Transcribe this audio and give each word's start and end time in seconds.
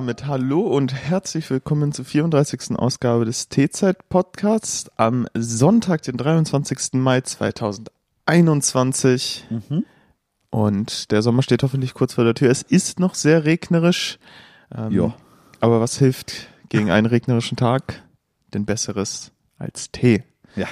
damit 0.00 0.26
hallo 0.26 0.62
und 0.62 0.94
herzlich 0.94 1.50
willkommen 1.50 1.92
zur 1.92 2.06
34. 2.06 2.78
Ausgabe 2.78 3.26
des 3.26 3.50
T-Zeit-Podcasts 3.50 4.90
am 4.96 5.26
Sonntag, 5.34 6.00
den 6.00 6.16
23. 6.16 6.94
Mai 6.94 7.20
2021. 7.20 9.44
Mhm. 9.50 9.84
Und 10.48 11.10
der 11.10 11.20
Sommer 11.20 11.42
steht 11.42 11.62
hoffentlich 11.62 11.92
kurz 11.92 12.14
vor 12.14 12.24
der 12.24 12.32
Tür. 12.32 12.50
Es 12.50 12.62
ist 12.62 12.98
noch 12.98 13.14
sehr 13.14 13.44
regnerisch. 13.44 14.18
Ähm, 14.74 14.90
Ja. 14.90 15.12
Aber 15.60 15.82
was 15.82 15.98
hilft 15.98 16.48
gegen 16.70 16.90
einen 16.90 17.04
regnerischen 17.04 17.58
Tag? 17.58 18.02
Denn 18.54 18.64
besseres 18.64 19.32
als 19.58 19.90
Tee. 19.90 20.22
Ja. 20.56 20.68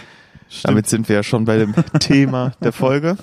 Damit 0.63 0.89
sind 0.89 1.07
wir 1.11 1.17
ja 1.17 1.23
schon 1.23 1.45
bei 1.45 1.59
dem 1.59 1.75
Thema 2.01 2.53
der 2.63 2.73
Folge. 2.73 3.19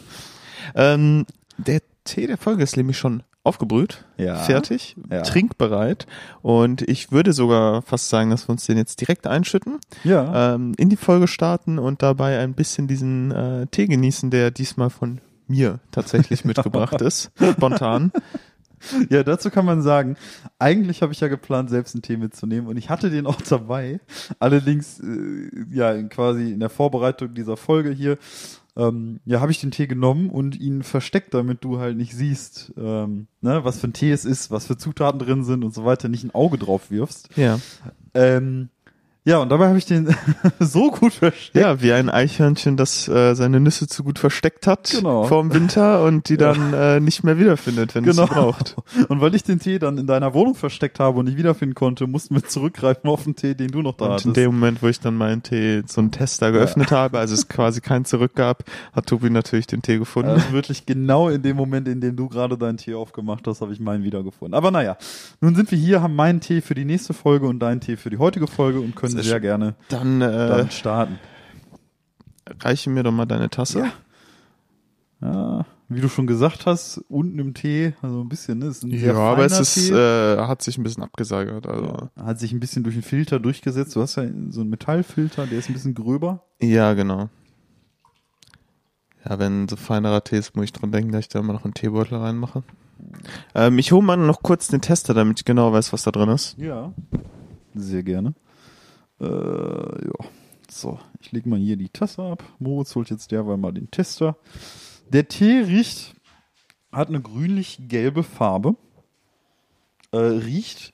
Ähm, 0.75 1.25
der 1.58 1.81
Tee 2.03 2.27
der 2.27 2.38
Folge 2.38 2.61
ist 2.61 2.77
nämlich 2.77 2.99
schon 2.99 3.23
aufgebrüht, 3.45 4.04
Ja. 4.17 4.35
fertig, 4.35 4.95
Ja. 5.09 5.22
trinkbereit. 5.22 6.08
Und 6.41 6.81
ich 6.81 7.12
würde 7.12 7.31
sogar 7.34 7.81
fast 7.81 8.09
sagen, 8.09 8.30
dass 8.31 8.48
wir 8.48 8.52
uns 8.53 8.66
den 8.66 8.77
jetzt 8.77 8.99
direkt 9.02 9.27
einschütten, 9.27 9.80
Ja. 10.03 10.55
ähm, 10.55 10.73
in 10.77 10.90
die 10.90 10.95
Folge 10.98 11.27
starten 11.27 11.80
und 11.80 12.02
dabei 12.02 12.39
ein 12.39 12.53
bisschen 12.53 12.88
diesen 12.88 13.31
äh, 13.31 13.67
Tee 13.67 13.88
genießen, 13.88 14.31
der 14.31 14.52
diesmal 14.52 14.89
von 14.89 15.22
mir 15.47 15.80
tatsächlich 15.92 16.44
mitgebracht 16.45 17.02
ist, 17.02 17.31
spontan. 17.53 18.11
ja, 19.09 19.23
dazu 19.23 19.50
kann 19.52 19.66
man 19.66 19.81
sagen, 19.81 20.16
eigentlich 20.59 21.02
habe 21.02 21.14
ich 21.14 21.19
ja 21.19 21.28
geplant, 21.28 21.69
selbst 21.69 21.95
einen 21.95 22.02
Tee 22.02 22.17
mitzunehmen 22.17 22.67
und 22.67 22.78
ich 22.78 22.89
hatte 22.89 23.09
den 23.09 23.25
auch 23.28 23.41
dabei. 23.41 24.00
Allerdings, 24.39 25.00
äh, 25.00 25.50
ja, 25.72 26.02
quasi 26.03 26.52
in 26.52 26.59
der 26.59 26.69
Vorbereitung 26.69 27.34
dieser 27.36 27.58
Folge 27.58 27.91
hier, 27.91 28.17
ähm, 28.78 29.20
ja, 29.26 29.40
habe 29.40 29.52
ich 29.52 29.62
den 29.62 29.72
Tee 29.72 29.88
genommen 29.88 30.30
und 30.30 30.59
ihn 30.59 30.84
versteckt, 30.84 31.34
damit 31.34 31.64
du 31.64 31.80
halt 31.80 31.95
nicht 31.98 32.14
siehst, 32.14 32.73
ähm, 32.78 33.28
ne, 33.42 33.64
was 33.64 33.80
für 33.80 33.88
ein 33.88 33.94
Tee 33.94 34.12
es 34.12 34.26
ist, 34.26 34.52
was 34.52 34.68
für 34.68 34.78
Zutaten 34.78 35.20
drin 35.20 35.44
sind 35.44 35.64
und 35.64 35.73
so 35.73 35.86
weiter, 35.86 36.09
nicht 36.09 36.23
ein 36.23 36.36
Auge 36.36 36.58
drauf 36.58 36.92
wirfst. 36.92 37.30
Ja. 37.38 37.59
Ähm, 38.14 38.70
ja, 39.26 39.40
und 39.40 39.50
dabei 39.50 39.68
habe 39.68 39.78
ich 39.78 39.86
den 39.86 40.16
so 40.59 40.92
gut 40.92 41.14
versteckt. 41.14 41.56
Ja, 41.56 41.81
wie 41.81 41.92
ein 41.92 42.09
Eichhörnchen, 42.09 42.78
das 42.78 43.08
äh, 43.08 43.34
seine 43.36 43.59
Nüsse 43.59 43.88
zu 43.88 44.04
gut 44.04 44.20
versteckt 44.20 44.68
hat 44.68 44.90
Genau. 44.92 45.23
vorm 45.26 45.54
Winter 45.54 46.04
und 46.04 46.30
die 46.30 46.38
dann 46.45 46.73
äh, 46.73 47.00
nicht 47.00 47.23
mehr 47.23 47.40
wiederfindet, 47.40 47.96
wenn 47.96 48.06
es 48.08 48.16
Genau. 48.16 48.28
sie 48.28 48.34
braucht. 48.34 48.76
Und 49.09 49.22
weil 49.22 49.34
ich 49.36 49.44
den 49.44 49.59
Tee 49.59 49.80
dann 49.80 49.98
in 49.98 50.08
deiner 50.08 50.34
Wohnung 50.34 50.56
versteckt 50.56 51.00
habe 51.00 51.20
und 51.20 51.26
nicht 51.26 51.38
wiederfinden 51.38 51.76
konnte, 51.76 52.08
mussten 52.08 52.36
wir 52.36 52.44
zurückgreifen 52.44 53.09
auf 53.09 53.23
den 53.23 53.36
Tee, 53.36 53.56
den 53.56 53.70
du 53.70 53.81
noch 53.81 53.96
da 53.98 54.06
Und 54.06 54.12
hattest. 54.12 54.26
in 54.28 54.34
dem 54.34 54.52
Moment, 54.53 54.81
wo 54.84 54.88
ich 54.88 55.00
dann 55.00 55.16
meinen 55.16 55.44
Tee, 55.44 55.84
so 55.88 56.02
einen 56.02 56.12
Tester 56.12 56.52
geöffnet 56.52 56.92
habe, 56.92 57.20
also 57.20 57.34
es 57.34 57.48
quasi 57.48 57.81
keinen 57.81 58.06
zurück 58.06 58.36
gab, 58.36 58.64
hat 58.94 59.08
Tobi 59.08 59.30
natürlich 59.30 59.68
den 59.68 59.81
Tee 59.81 59.98
gefunden. 60.00 60.30
also 60.30 60.52
wirklich 60.52 60.86
genau 60.86 61.30
in 61.30 61.42
dem 61.42 61.56
Moment, 61.58 61.88
in 61.88 62.00
dem 62.02 62.16
du 62.16 62.30
gerade 62.30 62.58
deinen 62.58 62.78
Tee 62.78 62.94
aufgemacht 62.94 63.46
hast, 63.48 63.62
habe 63.62 63.73
ich 63.73 63.80
meinen 63.80 64.03
wiedergefunden. 64.03 64.53
Aber 64.53 64.72
naja, 64.72 64.98
nun 65.42 65.56
sind 65.56 65.72
wir 65.72 65.78
hier, 65.78 66.02
haben 66.02 66.16
meinen 66.16 66.40
Tee 66.42 66.62
für 66.62 66.76
die 66.76 66.86
nächste 66.86 67.14
Folge 67.14 67.48
und 67.48 67.59
deinen 67.59 67.81
Tee 67.81 67.98
für 67.98 68.09
die 68.09 68.18
heutige 68.18 68.48
Folge 68.48 68.80
und 68.80 68.96
können 68.96 69.14
Sehr 69.23 69.39
gerne 69.39 69.75
dann 69.89 70.21
äh, 70.21 70.47
dann 70.47 70.71
starten. 70.71 71.19
reiche 72.61 72.89
mir 72.89 73.03
doch 73.03 73.11
mal 73.11 73.25
deine 73.25 73.49
Tasse. 73.49 73.80
Ja. 73.80 73.91
Ja, 75.22 75.66
wie 75.88 76.02
du 76.02 76.09
schon 76.09 76.27
gesagt 76.27 76.66
hast, 76.66 76.97
unten 77.09 77.39
im 77.39 77.53
Tee, 77.53 77.94
also 78.02 78.22
ein 78.22 78.30
bisschen, 78.30 78.59
ne, 78.59 78.67
ist 78.67 78.83
ein 78.83 78.91
Ja, 78.91 79.16
aber 79.16 79.45
es 79.45 79.59
ist, 79.59 79.90
äh, 79.91 80.38
hat 80.38 80.62
sich 80.62 80.78
ein 80.78 80.84
bisschen 80.84 81.03
abgesaugert. 81.03 81.67
Also. 81.67 82.09
hat 82.17 82.40
sich 82.40 82.51
ein 82.51 82.59
bisschen 82.59 82.84
durch 82.84 82.95
den 82.95 83.03
Filter 83.03 83.40
durchgesetzt. 83.40 83.95
Du 83.95 84.01
hast 84.01 84.16
ja 84.16 84.23
so 84.50 84.62
einen 84.62 84.69
Metallfilter, 84.69 85.47
der 85.47 85.59
ist 85.59 85.69
ein 85.69 85.73
bisschen 85.73 85.94
gröber. 85.94 86.44
Ja, 86.59 86.94
genau. 86.94 87.29
Ja, 89.28 89.40
wenn 89.40 89.67
so 89.67 89.75
feinerer 89.75 90.23
Tee 90.23 90.38
ist, 90.38 90.56
muss 90.56 90.66
ich 90.66 90.73
dran 90.73 90.91
denken, 90.91 91.11
dass 91.11 91.22
ich 91.22 91.29
da 91.29 91.40
immer 91.40 91.53
noch 91.53 91.66
einen 91.66 91.73
Teebeutel 91.73 92.17
reinmache. 92.17 92.63
Ähm, 93.53 93.79
ich 93.79 93.91
hole 93.91 94.03
mal 94.03 94.17
noch 94.17 94.44
kurz 94.44 94.67
den 94.67 94.81
Tester, 94.81 95.13
damit 95.13 95.40
ich 95.40 95.45
genau 95.45 95.72
weiß, 95.73 95.94
was 95.94 96.03
da 96.03 96.11
drin 96.11 96.29
ist. 96.29 96.57
Ja. 96.57 96.94
Sehr 97.73 98.03
gerne. 98.03 98.34
Äh, 99.20 99.26
ja. 99.26 100.14
So, 100.70 101.00
ich 101.20 101.31
lege 101.31 101.48
mal 101.48 101.59
hier 101.59 101.78
die 101.78 101.90
Tasse 101.90 102.24
ab. 102.24 102.44
Moritz 102.59 102.96
holt 102.96 103.09
jetzt 103.09 103.31
derweil 103.31 103.58
mal 103.58 103.72
den 103.72 103.90
Tester. 103.92 104.36
Der 105.09 105.28
Tee 105.28 105.59
riecht, 105.59 106.16
hat 106.92 107.09
eine 107.09 107.22
grünlich-gelbe 107.22 108.24
Farbe. 108.24 108.76
Äh, 110.12 110.18
riecht, 110.18 110.94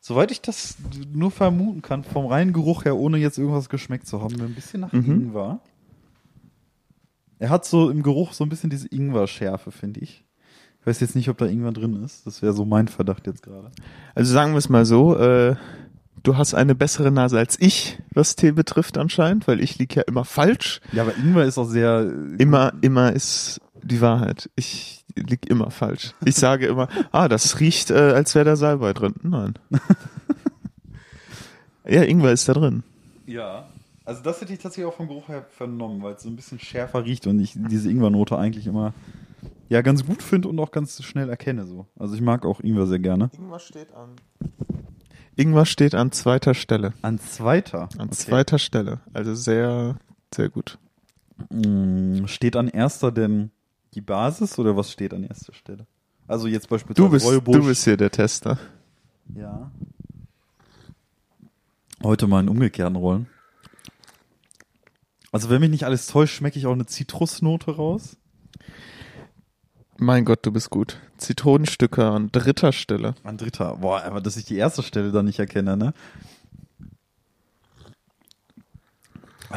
soweit 0.00 0.30
ich 0.30 0.40
das 0.40 0.76
nur 1.12 1.30
vermuten 1.30 1.80
kann, 1.82 2.02
vom 2.02 2.26
reinen 2.26 2.52
Geruch 2.52 2.84
her, 2.84 2.96
ohne 2.96 3.18
jetzt 3.18 3.38
irgendwas 3.38 3.68
geschmeckt 3.68 4.06
zu 4.06 4.20
haben, 4.20 4.40
ein 4.40 4.54
bisschen 4.54 4.80
nach 4.80 4.92
Mhm. 4.92 5.12
Ingwer. 5.12 5.60
Er 7.38 7.50
hat 7.50 7.64
so 7.64 7.90
im 7.90 8.02
Geruch 8.02 8.32
so 8.32 8.44
ein 8.44 8.48
bisschen 8.48 8.70
diese 8.70 8.88
Ingwer-Schärfe, 8.88 9.70
finde 9.70 10.00
ich. 10.00 10.24
Ich 10.80 10.86
weiß 10.86 11.00
jetzt 11.00 11.14
nicht, 11.16 11.28
ob 11.30 11.38
da 11.38 11.46
Ingwer 11.46 11.72
drin 11.72 12.02
ist. 12.02 12.26
Das 12.26 12.42
wäre 12.42 12.52
so 12.52 12.64
mein 12.64 12.88
Verdacht 12.88 13.26
jetzt 13.26 13.42
gerade. 13.42 13.70
Also 14.14 14.32
sagen 14.32 14.52
wir 14.52 14.58
es 14.58 14.68
mal 14.68 14.84
so, 14.84 15.16
äh, 15.16 15.56
du 16.24 16.36
hast 16.36 16.54
eine 16.54 16.74
bessere 16.74 17.12
Nase 17.12 17.38
als 17.38 17.60
ich, 17.60 17.98
was 18.12 18.34
Tee 18.34 18.50
betrifft 18.50 18.98
anscheinend, 18.98 19.46
weil 19.46 19.60
ich 19.60 19.78
lieg 19.78 19.94
ja 19.94 20.02
immer 20.02 20.24
falsch. 20.24 20.80
Ja, 20.90 21.02
aber 21.02 21.16
Ingwer 21.16 21.44
ist 21.44 21.58
auch 21.58 21.68
sehr. 21.68 22.10
Immer, 22.38 22.72
immer 22.80 23.12
ist 23.12 23.60
die 23.82 24.00
Wahrheit. 24.00 24.50
Ich 24.56 25.04
lieg 25.14 25.48
immer 25.48 25.70
falsch. 25.70 26.14
Ich 26.24 26.34
sage 26.34 26.66
immer, 26.66 26.88
ah, 27.12 27.28
das 27.28 27.60
riecht, 27.60 27.90
äh, 27.90 27.94
als 27.94 28.34
wäre 28.34 28.44
da 28.44 28.56
Salbei 28.56 28.92
drin. 28.92 29.14
Nein. 29.22 29.54
ja, 31.86 32.02
Ingwer 32.02 32.32
ist 32.32 32.48
da 32.48 32.54
drin. 32.54 32.82
Ja. 33.26 33.68
Also 34.06 34.22
das 34.22 34.40
hätte 34.40 34.52
ich 34.52 34.58
tatsächlich 34.58 34.86
auch 34.86 34.96
vom 34.96 35.08
Geruch 35.08 35.28
her 35.28 35.46
vernommen, 35.48 36.02
weil 36.02 36.14
es 36.14 36.22
so 36.22 36.28
ein 36.28 36.36
bisschen 36.36 36.58
schärfer 36.58 37.06
riecht 37.06 37.26
und 37.26 37.40
ich 37.40 37.54
diese 37.56 37.90
Ingwernote 37.90 38.36
eigentlich 38.36 38.66
immer 38.66 38.92
ja 39.70 39.80
ganz 39.80 40.04
gut 40.04 40.22
finde 40.22 40.48
und 40.48 40.58
auch 40.58 40.72
ganz 40.72 41.02
schnell 41.02 41.30
erkenne 41.30 41.64
so. 41.64 41.86
Also 41.98 42.14
ich 42.14 42.20
mag 42.20 42.44
auch 42.44 42.60
Ingwer 42.60 42.86
sehr 42.86 42.98
gerne. 42.98 43.30
Ingwer 43.38 43.60
steht 43.60 43.94
an. 43.94 44.10
Ingwer 45.36 45.66
steht 45.66 45.94
an 45.94 46.12
zweiter 46.12 46.54
Stelle. 46.54 46.92
An 47.02 47.18
zweiter. 47.18 47.88
An 47.98 48.08
Okay. 48.08 48.16
zweiter 48.16 48.58
Stelle. 48.58 49.00
Also 49.12 49.34
sehr, 49.34 49.96
sehr 50.34 50.48
gut. 50.48 50.78
Mm, 51.50 52.26
Steht 52.26 52.54
an 52.56 52.68
erster 52.68 53.10
denn 53.10 53.50
die 53.94 54.00
Basis 54.00 54.58
oder 54.58 54.76
was 54.76 54.92
steht 54.92 55.12
an 55.12 55.24
erster 55.24 55.52
Stelle? 55.54 55.86
Also 56.28 56.46
jetzt 56.46 56.68
beispielsweise 56.68 57.06
Du 57.06 57.10
bist, 57.10 57.26
du 57.26 57.66
bist 57.66 57.84
hier 57.84 57.96
der 57.96 58.10
Tester. 58.10 58.58
Ja. 59.34 59.70
Heute 62.02 62.26
mal 62.26 62.40
in 62.40 62.48
umgekehrten 62.48 62.96
Rollen. 62.96 63.26
Also 65.32 65.50
wenn 65.50 65.60
mich 65.60 65.70
nicht 65.70 65.84
alles 65.84 66.06
täuscht, 66.06 66.34
schmecke 66.36 66.58
ich 66.58 66.66
auch 66.66 66.72
eine 66.72 66.86
Zitrusnote 66.86 67.74
raus. 67.74 68.16
Mein 69.98 70.24
Gott, 70.24 70.44
du 70.44 70.52
bist 70.52 70.70
gut. 70.70 70.98
Zitronenstücke 71.18 72.04
an 72.04 72.30
dritter 72.32 72.72
Stelle. 72.72 73.14
An 73.22 73.36
dritter. 73.36 73.76
Boah, 73.76 74.02
aber 74.02 74.20
dass 74.20 74.36
ich 74.36 74.44
die 74.44 74.56
erste 74.56 74.82
Stelle 74.82 75.12
dann 75.12 75.26
nicht 75.26 75.38
erkenne, 75.38 75.76
ne? 75.76 75.94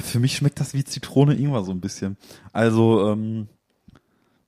Für 0.01 0.19
mich 0.19 0.35
schmeckt 0.35 0.59
das 0.59 0.75
wie 0.75 0.83
Zitrone 0.83 1.33
Ingwer 1.35 1.63
so 1.63 1.71
ein 1.71 1.81
bisschen. 1.81 2.17
Also, 2.53 3.09
ähm, 3.09 3.47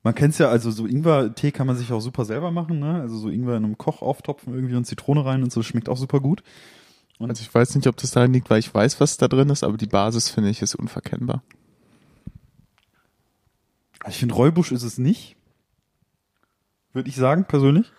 man 0.04 0.14
kennt's 0.14 0.38
ja, 0.38 0.50
also 0.50 0.70
so 0.70 0.86
Ingwer-Tee 0.86 1.52
kann 1.52 1.66
man 1.66 1.76
sich 1.76 1.92
auch 1.92 2.02
super 2.02 2.24
selber 2.24 2.52
machen, 2.52 2.80
ne? 2.80 3.02
Also 3.02 3.18
so 3.18 3.30
Ingwer 3.30 3.58
in 3.58 3.66
einem 3.66 3.78
Koch 3.78 4.04
auftopfen 4.04 4.54
irgendwie 4.54 4.76
und 4.76 4.86
Zitrone 4.86 5.26
rein 5.26 5.42
und 5.42 5.52
so, 5.52 5.64
schmeckt 5.64 5.90
auch 5.90 5.98
super 5.98 6.20
gut. 6.20 6.44
Also 7.20 7.42
ich 7.42 7.54
weiß 7.54 7.76
nicht, 7.76 7.88
ob 7.88 7.98
das 7.98 8.12
daran 8.12 8.32
liegt, 8.32 8.50
weil 8.50 8.60
ich 8.60 8.74
weiß, 8.74 9.02
was 9.02 9.18
da 9.18 9.28
drin 9.28 9.50
ist, 9.50 9.64
aber 9.64 9.76
die 9.76 9.88
Basis 9.88 10.30
finde 10.30 10.52
ich 10.52 10.62
ist 10.62 10.76
unverkennbar. 10.76 11.44
Ich 14.08 14.18
finde, 14.18 14.36
Räubusch 14.36 14.72
ist 14.72 14.84
es 14.84 14.98
nicht. 14.98 15.36
Würde 17.00 17.08
ich 17.10 17.16
sagen, 17.16 17.46
persönlich. 17.46 17.94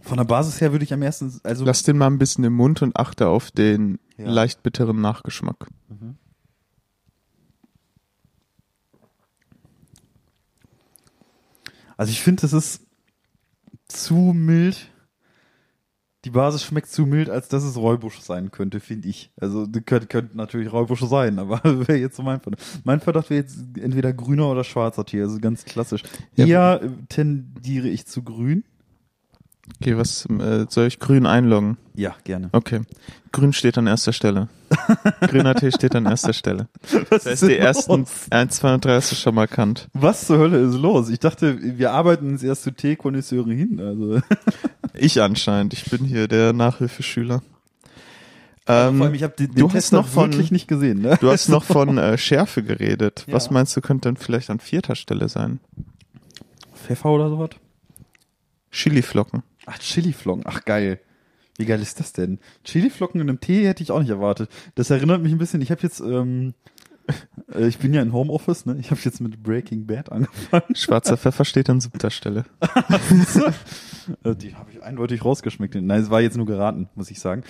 Von 0.00 0.16
der 0.16 0.24
Basis 0.24 0.60
her 0.60 0.70
würde 0.70 0.84
ich 0.84 0.92
am 0.92 1.02
ersten, 1.02 1.40
also 1.42 1.64
Lass 1.64 1.82
den 1.82 1.98
mal 1.98 2.06
ein 2.06 2.18
bisschen 2.18 2.44
im 2.44 2.52
Mund 2.54 2.82
und 2.82 2.96
achte 2.96 3.26
auf 3.26 3.50
den 3.50 3.98
Ja. 4.16 4.30
leicht 4.30 4.62
bitteren 4.62 5.00
Nachgeschmack. 5.00 5.66
Also 11.96 12.12
ich 12.12 12.22
finde, 12.22 12.46
es 12.46 12.52
ist 12.52 12.86
zu 13.88 14.14
mild. 14.14 14.88
Die 16.24 16.30
Basis 16.30 16.64
schmeckt 16.64 16.88
zu 16.88 17.06
mild, 17.06 17.30
als 17.30 17.48
dass 17.48 17.62
es 17.62 17.76
Räubusch 17.76 18.20
sein 18.20 18.50
könnte, 18.50 18.80
finde 18.80 19.08
ich. 19.08 19.30
Also 19.40 19.66
könnte, 19.86 20.08
könnte 20.08 20.36
natürlich 20.36 20.72
Räubusch 20.72 21.02
sein, 21.02 21.38
aber 21.38 21.62
wäre 21.88 21.96
jetzt 21.96 22.16
so 22.16 22.22
mein 22.24 22.40
Verdacht. 22.40 22.62
Mein 22.84 23.00
Verdacht 23.00 23.30
wäre 23.30 23.42
jetzt 23.42 23.58
entweder 23.80 24.12
grüner 24.12 24.50
oder 24.50 24.64
schwarzer 24.64 25.04
Tee, 25.04 25.22
also 25.22 25.38
ganz 25.38 25.64
klassisch. 25.64 26.02
Ja, 26.34 26.46
Eher 26.46 26.82
äh, 26.82 26.88
tendiere 27.08 27.88
ich 27.88 28.06
zu 28.06 28.22
grün. 28.22 28.64
Okay, 29.80 29.96
was 29.96 30.26
äh, 30.26 30.66
soll 30.68 30.86
ich 30.86 30.98
grün 30.98 31.26
einloggen? 31.26 31.76
Ja, 31.94 32.16
gerne. 32.24 32.48
Okay. 32.52 32.80
Grün 33.32 33.52
steht 33.52 33.76
an 33.78 33.86
erster 33.86 34.12
Stelle. 34.12 34.48
Grüner 35.20 35.54
Tee 35.54 35.70
steht 35.70 35.94
an 35.94 36.06
erster 36.06 36.32
Stelle. 36.32 36.68
Was 37.10 37.24
Das 37.24 37.26
heißt, 37.26 37.42
die 37.42 37.56
ersten 37.56 38.06
1, 38.30 38.56
2 38.56 38.74
und 38.74 38.84
3 38.84 38.94
hast 38.94 39.12
du 39.12 39.16
schon 39.16 39.34
mal 39.34 39.42
erkannt. 39.42 39.88
Was 39.92 40.26
zur 40.26 40.38
Hölle 40.38 40.58
ist 40.58 40.74
los? 40.74 41.10
Ich 41.10 41.18
dachte, 41.18 41.58
wir 41.78 41.92
arbeiten 41.92 42.28
uns 42.28 42.42
erst 42.42 42.62
zu 42.62 42.70
Teekonnoisseure 42.70 43.52
hin. 43.52 43.80
Also, 43.80 44.20
Ich 44.98 45.20
anscheinend. 45.22 45.72
Ich 45.72 45.84
bin 45.90 46.04
hier 46.04 46.28
der 46.28 46.52
Nachhilfeschüler. 46.52 47.42
allem, 48.66 49.00
Ähm, 49.02 49.14
ich 49.14 49.22
habe 49.22 49.34
den, 49.34 49.48
du 49.48 49.54
den 49.54 49.64
hast 49.68 49.72
Test 49.72 49.92
noch 49.92 50.02
noch 50.04 50.08
von- 50.08 50.32
wirklich 50.32 50.50
nicht 50.50 50.68
gesehen. 50.68 51.00
Ne? 51.00 51.16
du 51.20 51.30
hast 51.30 51.48
noch 51.48 51.64
von 51.64 51.96
äh, 51.98 52.18
Schärfe 52.18 52.62
geredet. 52.62 53.24
Was 53.28 53.46
Ja. 53.46 53.52
meinst 53.52 53.76
du, 53.76 53.80
könnte 53.80 54.08
dann 54.08 54.16
vielleicht 54.16 54.50
an 54.50 54.60
vierter 54.60 54.94
Stelle 54.94 55.28
sein? 55.28 55.60
Pfeffer 56.74 57.10
oder 57.10 57.28
sowas? 57.30 57.50
Chiliflocken. 58.70 59.42
Ach, 59.66 59.78
Chiliflocken. 59.78 60.44
Ach, 60.46 60.64
geil. 60.64 61.00
Wie 61.56 61.64
geil 61.64 61.80
ist 61.80 61.98
das 61.98 62.12
denn? 62.12 62.38
Chiliflocken 62.64 63.20
in 63.20 63.28
einem 63.28 63.40
Tee 63.40 63.66
hätte 63.66 63.82
ich 63.82 63.90
auch 63.90 64.00
nicht 64.00 64.10
erwartet. 64.10 64.48
Das 64.76 64.90
erinnert 64.90 65.22
mich 65.22 65.32
ein 65.32 65.38
bisschen, 65.38 65.60
ich 65.60 65.70
habe 65.70 65.82
jetzt, 65.82 66.00
ähm, 66.00 66.48
äh, 66.50 66.52
ich 67.58 67.78
bin 67.78 67.94
ja 67.94 68.02
in 68.02 68.12
Homeoffice, 68.12 68.66
ne? 68.66 68.76
Ich 68.78 68.90
habe 68.90 69.00
jetzt 69.04 69.20
mit 69.20 69.42
Breaking 69.42 69.86
Bad 69.86 70.12
angefangen. 70.12 70.74
Schwarzer 70.74 71.16
Pfeffer 71.16 71.44
steht 71.44 71.70
an 71.70 71.80
siebter 71.80 72.10
Stelle. 72.10 72.44
Äh, 74.24 74.34
Die 74.36 74.54
habe 74.54 74.70
ich 74.70 74.82
eindeutig 74.82 75.22
rausgeschmeckt. 75.22 75.74
Nein, 75.74 76.00
es 76.00 76.08
war 76.08 76.22
jetzt 76.22 76.38
nur 76.38 76.46
geraten, 76.46 76.88
muss 76.94 77.10
ich 77.10 77.20
sagen. 77.20 77.42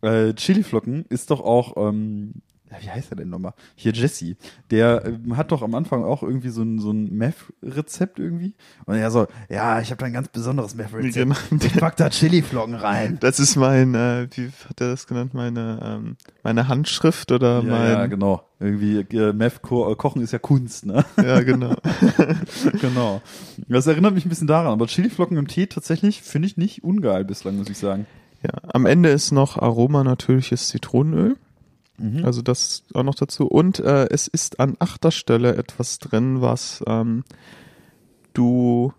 Äh, 0.00 0.32
Chiliflocken 0.32 1.04
ist 1.10 1.30
doch 1.30 1.40
auch, 1.42 1.76
ähm, 1.76 2.36
wie 2.80 2.90
heißt 2.90 3.10
er 3.12 3.16
denn 3.16 3.28
nochmal? 3.30 3.52
Hier 3.74 3.92
Jesse. 3.92 4.36
Der 4.70 5.04
ähm, 5.04 5.36
hat 5.36 5.52
doch 5.52 5.62
am 5.62 5.74
Anfang 5.74 6.04
auch 6.04 6.22
irgendwie 6.22 6.48
so 6.50 6.62
ein, 6.62 6.78
so 6.78 6.90
ein 6.90 7.12
Meth-Rezept 7.16 8.18
irgendwie. 8.18 8.54
Und 8.86 8.96
er 8.96 9.10
so, 9.10 9.26
ja, 9.48 9.80
ich 9.80 9.90
habe 9.90 9.98
da 10.00 10.06
ein 10.06 10.12
ganz 10.12 10.28
besonderes 10.28 10.74
Meth-Rezept. 10.74 11.14
Genau. 11.14 11.36
Ich 11.64 11.74
pack 11.74 11.96
da 11.96 12.10
Chiliflocken 12.10 12.74
rein. 12.74 13.18
Das 13.20 13.40
ist 13.40 13.56
mein, 13.56 13.94
äh, 13.94 14.28
wie 14.32 14.50
hat 14.68 14.80
er 14.80 14.90
das 14.90 15.06
genannt? 15.06 15.34
Meine, 15.34 15.78
ähm, 15.82 16.16
meine 16.42 16.68
Handschrift 16.68 17.32
oder 17.32 17.62
Ja, 17.62 17.70
mein. 17.70 17.90
ja, 17.90 18.06
genau. 18.06 18.42
Irgendwie, 18.58 19.00
äh, 19.16 19.32
Meth 19.32 19.60
ko 19.62 19.94
kochen 19.96 20.22
ist 20.22 20.32
ja 20.32 20.38
Kunst, 20.38 20.86
ne? 20.86 21.04
ja, 21.22 21.42
genau. 21.42 21.74
genau. 22.80 23.20
Das 23.68 23.86
erinnert 23.86 24.14
mich 24.14 24.24
ein 24.24 24.28
bisschen 24.30 24.46
daran. 24.46 24.72
Aber 24.72 24.86
Chiliflocken 24.86 25.36
im 25.36 25.46
Tee 25.46 25.66
tatsächlich 25.66 26.22
finde 26.22 26.46
ich 26.48 26.56
nicht 26.56 26.82
ungeil 26.82 27.24
bislang, 27.24 27.56
muss 27.56 27.68
ich 27.68 27.78
sagen. 27.78 28.06
Ja, 28.42 28.52
am 28.72 28.86
Ende 28.86 29.08
ist 29.10 29.32
noch 29.32 29.58
Aroma 29.58 30.04
natürliches 30.04 30.68
Zitronenöl. 30.68 31.36
Also 32.24 32.42
das 32.42 32.82
auch 32.94 33.02
noch 33.04 33.14
dazu. 33.14 33.46
Und 33.46 33.78
äh, 33.80 34.06
es 34.10 34.28
ist 34.28 34.60
an 34.60 34.76
achter 34.78 35.10
Stelle 35.10 35.56
etwas 35.56 35.98
drin, 35.98 36.42
was 36.42 36.82
ähm, 36.86 37.24
du, 38.34 38.92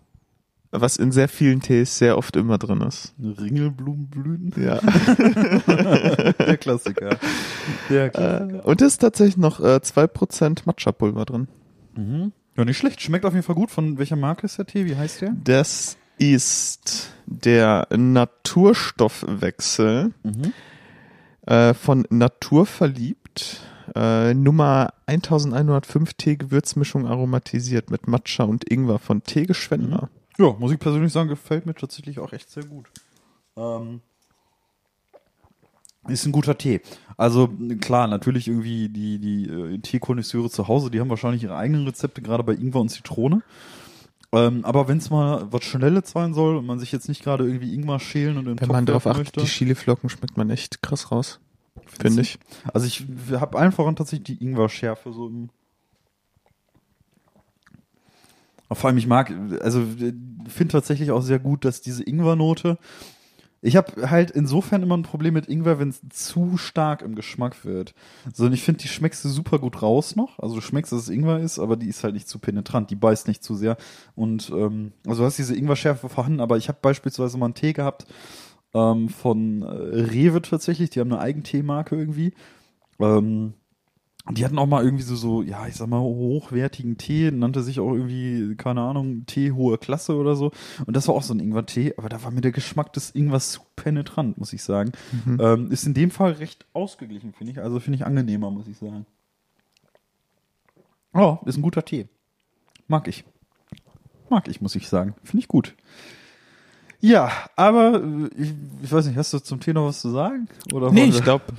was 0.72 0.96
in 0.96 1.12
sehr 1.12 1.28
vielen 1.28 1.60
Tees 1.60 1.98
sehr 1.98 2.18
oft 2.18 2.34
immer 2.36 2.58
drin 2.58 2.80
ist. 2.80 3.14
Ringelblumenblüten. 3.22 4.52
Ja. 4.62 4.80
Der 6.38 6.56
Klassiker. 6.56 7.16
Der 7.88 8.10
Klassiker. 8.10 8.58
äh, 8.58 8.60
und 8.62 8.82
es 8.82 8.88
ist 8.94 8.98
tatsächlich 8.98 9.36
noch 9.36 9.60
äh, 9.60 9.76
2% 9.82 10.62
Matcha-Pulver 10.64 11.24
drin. 11.24 11.46
Ja, 12.56 12.64
nicht 12.64 12.78
schlecht. 12.78 13.00
Schmeckt 13.00 13.24
auf 13.24 13.32
jeden 13.34 13.44
Fall 13.44 13.54
gut. 13.56 13.70
Von 13.70 13.98
welcher 13.98 14.16
Marke 14.16 14.46
ist 14.46 14.58
der 14.58 14.66
Tee? 14.66 14.86
Wie 14.86 14.96
heißt 14.96 15.20
der? 15.20 15.34
Das 15.44 15.96
ist 16.18 17.10
der 17.26 17.86
Naturstoffwechsel 17.96 20.12
äh, 21.48 21.74
von 21.74 22.06
Naturverliebt. 22.10 23.62
Äh, 23.94 24.34
Nummer 24.34 24.92
1105 25.06 26.12
Tee-Gewürzmischung 26.12 27.06
aromatisiert 27.06 27.90
mit 27.90 28.06
Matcha 28.06 28.44
und 28.44 28.70
Ingwer 28.70 28.98
von 28.98 29.22
Teegeschwender. 29.22 30.10
Ja, 30.36 30.54
muss 30.58 30.72
ich 30.72 30.78
persönlich 30.78 31.12
sagen, 31.12 31.30
gefällt 31.30 31.64
mir 31.64 31.74
tatsächlich 31.74 32.18
auch 32.18 32.34
echt 32.34 32.50
sehr 32.50 32.64
gut. 32.64 32.90
Ähm, 33.56 34.02
ist 36.06 36.26
ein 36.26 36.32
guter 36.32 36.56
Tee. 36.58 36.82
Also 37.16 37.48
klar, 37.80 38.06
natürlich 38.08 38.46
irgendwie 38.46 38.90
die, 38.90 39.18
die 39.18 39.48
äh, 39.48 39.78
Teekonnoisseure 39.78 40.50
zu 40.50 40.68
Hause, 40.68 40.90
die 40.90 41.00
haben 41.00 41.10
wahrscheinlich 41.10 41.42
ihre 41.42 41.56
eigenen 41.56 41.86
Rezepte, 41.86 42.20
gerade 42.20 42.44
bei 42.44 42.52
Ingwer 42.52 42.82
und 42.82 42.90
Zitrone. 42.90 43.42
Ähm, 44.32 44.64
aber 44.64 44.88
wenn 44.88 44.98
es 44.98 45.08
mal 45.08 45.50
was 45.50 45.64
Schnelles 45.64 46.10
sein 46.10 46.34
soll 46.34 46.56
und 46.56 46.66
man 46.66 46.78
sich 46.78 46.92
jetzt 46.92 47.08
nicht 47.08 47.22
gerade 47.22 47.46
irgendwie 47.46 47.74
Ingwer 47.74 47.98
schälen 47.98 48.36
und 48.36 48.44
den 48.44 48.60
Wenn 48.60 48.66
Topf 48.66 48.72
man 48.72 48.86
darauf 48.86 49.04
werfen 49.06 49.22
achtet, 49.22 49.42
die 49.42 49.46
Chiliflocken 49.46 50.10
schmeckt 50.10 50.36
man 50.36 50.50
echt 50.50 50.82
krass 50.82 51.10
raus. 51.10 51.40
Finde 51.86 52.22
ich. 52.22 52.38
Also 52.72 52.86
ich 52.86 53.06
habe 53.32 53.58
einfach 53.58 53.92
tatsächlich 53.94 54.38
die 54.38 54.44
Ingwer-Schärfe 54.44 55.12
so 55.12 55.28
im. 55.28 55.50
Vor 58.70 58.88
allem 58.88 58.98
ich 58.98 59.06
mag, 59.06 59.32
also 59.62 59.82
finde 60.46 60.72
tatsächlich 60.72 61.10
auch 61.10 61.22
sehr 61.22 61.38
gut, 61.38 61.64
dass 61.64 61.80
diese 61.80 62.02
Ingwer-Note. 62.04 62.76
Ich 63.60 63.76
habe 63.76 64.08
halt 64.08 64.30
insofern 64.30 64.82
immer 64.82 64.96
ein 64.96 65.02
Problem 65.02 65.34
mit 65.34 65.48
Ingwer, 65.48 65.78
wenn 65.78 65.88
es 65.88 66.00
zu 66.10 66.56
stark 66.56 67.02
im 67.02 67.14
Geschmack 67.14 67.64
wird. 67.64 67.94
So, 68.32 68.46
und 68.46 68.52
ich 68.52 68.62
finde, 68.62 68.82
die 68.82 68.88
schmeckst 68.88 69.24
du 69.24 69.28
super 69.28 69.58
gut 69.58 69.82
raus 69.82 70.14
noch. 70.14 70.38
Also 70.38 70.54
du 70.56 70.60
schmeckst, 70.60 70.92
dass 70.92 71.02
es 71.02 71.08
Ingwer 71.08 71.40
ist, 71.40 71.58
aber 71.58 71.76
die 71.76 71.88
ist 71.88 72.04
halt 72.04 72.14
nicht 72.14 72.28
zu 72.28 72.38
penetrant, 72.38 72.90
die 72.90 72.96
beißt 72.96 73.26
nicht 73.26 73.42
zu 73.42 73.56
sehr. 73.56 73.76
Und 74.14 74.50
ähm, 74.50 74.92
also 75.06 75.22
du 75.22 75.26
hast 75.26 75.38
diese 75.38 75.56
Ingwer-Schärfe 75.56 76.08
vorhanden, 76.08 76.40
aber 76.40 76.56
ich 76.56 76.68
habe 76.68 76.78
beispielsweise 76.80 77.36
mal 77.36 77.46
einen 77.46 77.54
Tee 77.54 77.72
gehabt, 77.72 78.06
ähm, 78.74 79.08
von 79.08 79.62
äh, 79.62 79.66
Rewe 79.66 80.42
tatsächlich, 80.42 80.90
die 80.90 81.00
haben 81.00 81.12
eine 81.12 81.20
Eigenteemarke 81.20 81.96
irgendwie. 81.96 82.34
Ähm, 83.00 83.54
die 84.30 84.44
hatten 84.44 84.58
auch 84.58 84.66
mal 84.66 84.84
irgendwie 84.84 85.02
so, 85.02 85.16
so, 85.16 85.42
ja, 85.42 85.66
ich 85.66 85.76
sag 85.76 85.88
mal, 85.88 86.00
hochwertigen 86.00 86.98
Tee, 86.98 87.30
nannte 87.30 87.62
sich 87.62 87.80
auch 87.80 87.92
irgendwie, 87.92 88.56
keine 88.56 88.82
Ahnung, 88.82 89.24
Tee 89.26 89.52
hohe 89.52 89.78
Klasse 89.78 90.16
oder 90.16 90.36
so. 90.36 90.52
Und 90.86 90.96
das 90.96 91.08
war 91.08 91.14
auch 91.14 91.22
so 91.22 91.34
ein 91.34 91.40
Ingwer-Tee, 91.40 91.94
aber 91.96 92.08
da 92.08 92.22
war 92.22 92.30
mir 92.30 92.40
der 92.40 92.52
Geschmack 92.52 92.92
des 92.92 93.14
Ingwers 93.14 93.52
zu 93.52 93.60
penetrant, 93.76 94.38
muss 94.38 94.52
ich 94.52 94.62
sagen. 94.62 94.92
Ähm, 95.40 95.70
ist 95.70 95.86
in 95.86 95.94
dem 95.94 96.10
Fall 96.10 96.32
recht 96.32 96.66
ausgeglichen, 96.72 97.32
finde 97.32 97.52
ich. 97.52 97.58
Also 97.60 97.80
finde 97.80 97.96
ich 97.96 98.06
angenehmer, 98.06 98.50
muss 98.50 98.68
ich 98.68 98.76
sagen. 98.76 99.06
Oh, 101.14 101.38
ist 101.46 101.56
ein 101.56 101.62
guter 101.62 101.84
Tee. 101.84 102.08
Mag 102.86 103.08
ich. 103.08 103.24
Mag 104.30 104.48
ich, 104.48 104.60
muss 104.60 104.74
ich 104.76 104.88
sagen. 104.88 105.14
Finde 105.24 105.42
ich 105.42 105.48
gut. 105.48 105.74
Ja, 107.00 107.30
aber 107.56 108.02
äh, 108.02 108.28
ich, 108.42 108.54
ich 108.82 108.92
weiß 108.92 109.06
nicht, 109.06 109.16
hast 109.16 109.32
du 109.32 109.38
zum 109.38 109.60
Tee 109.60 109.72
noch 109.72 109.86
was 109.86 110.00
zu 110.00 110.10
sagen? 110.10 110.48
Oder 110.72 110.90
Nee, 110.90 111.04
ich 111.04 111.22
glaube, 111.22 111.44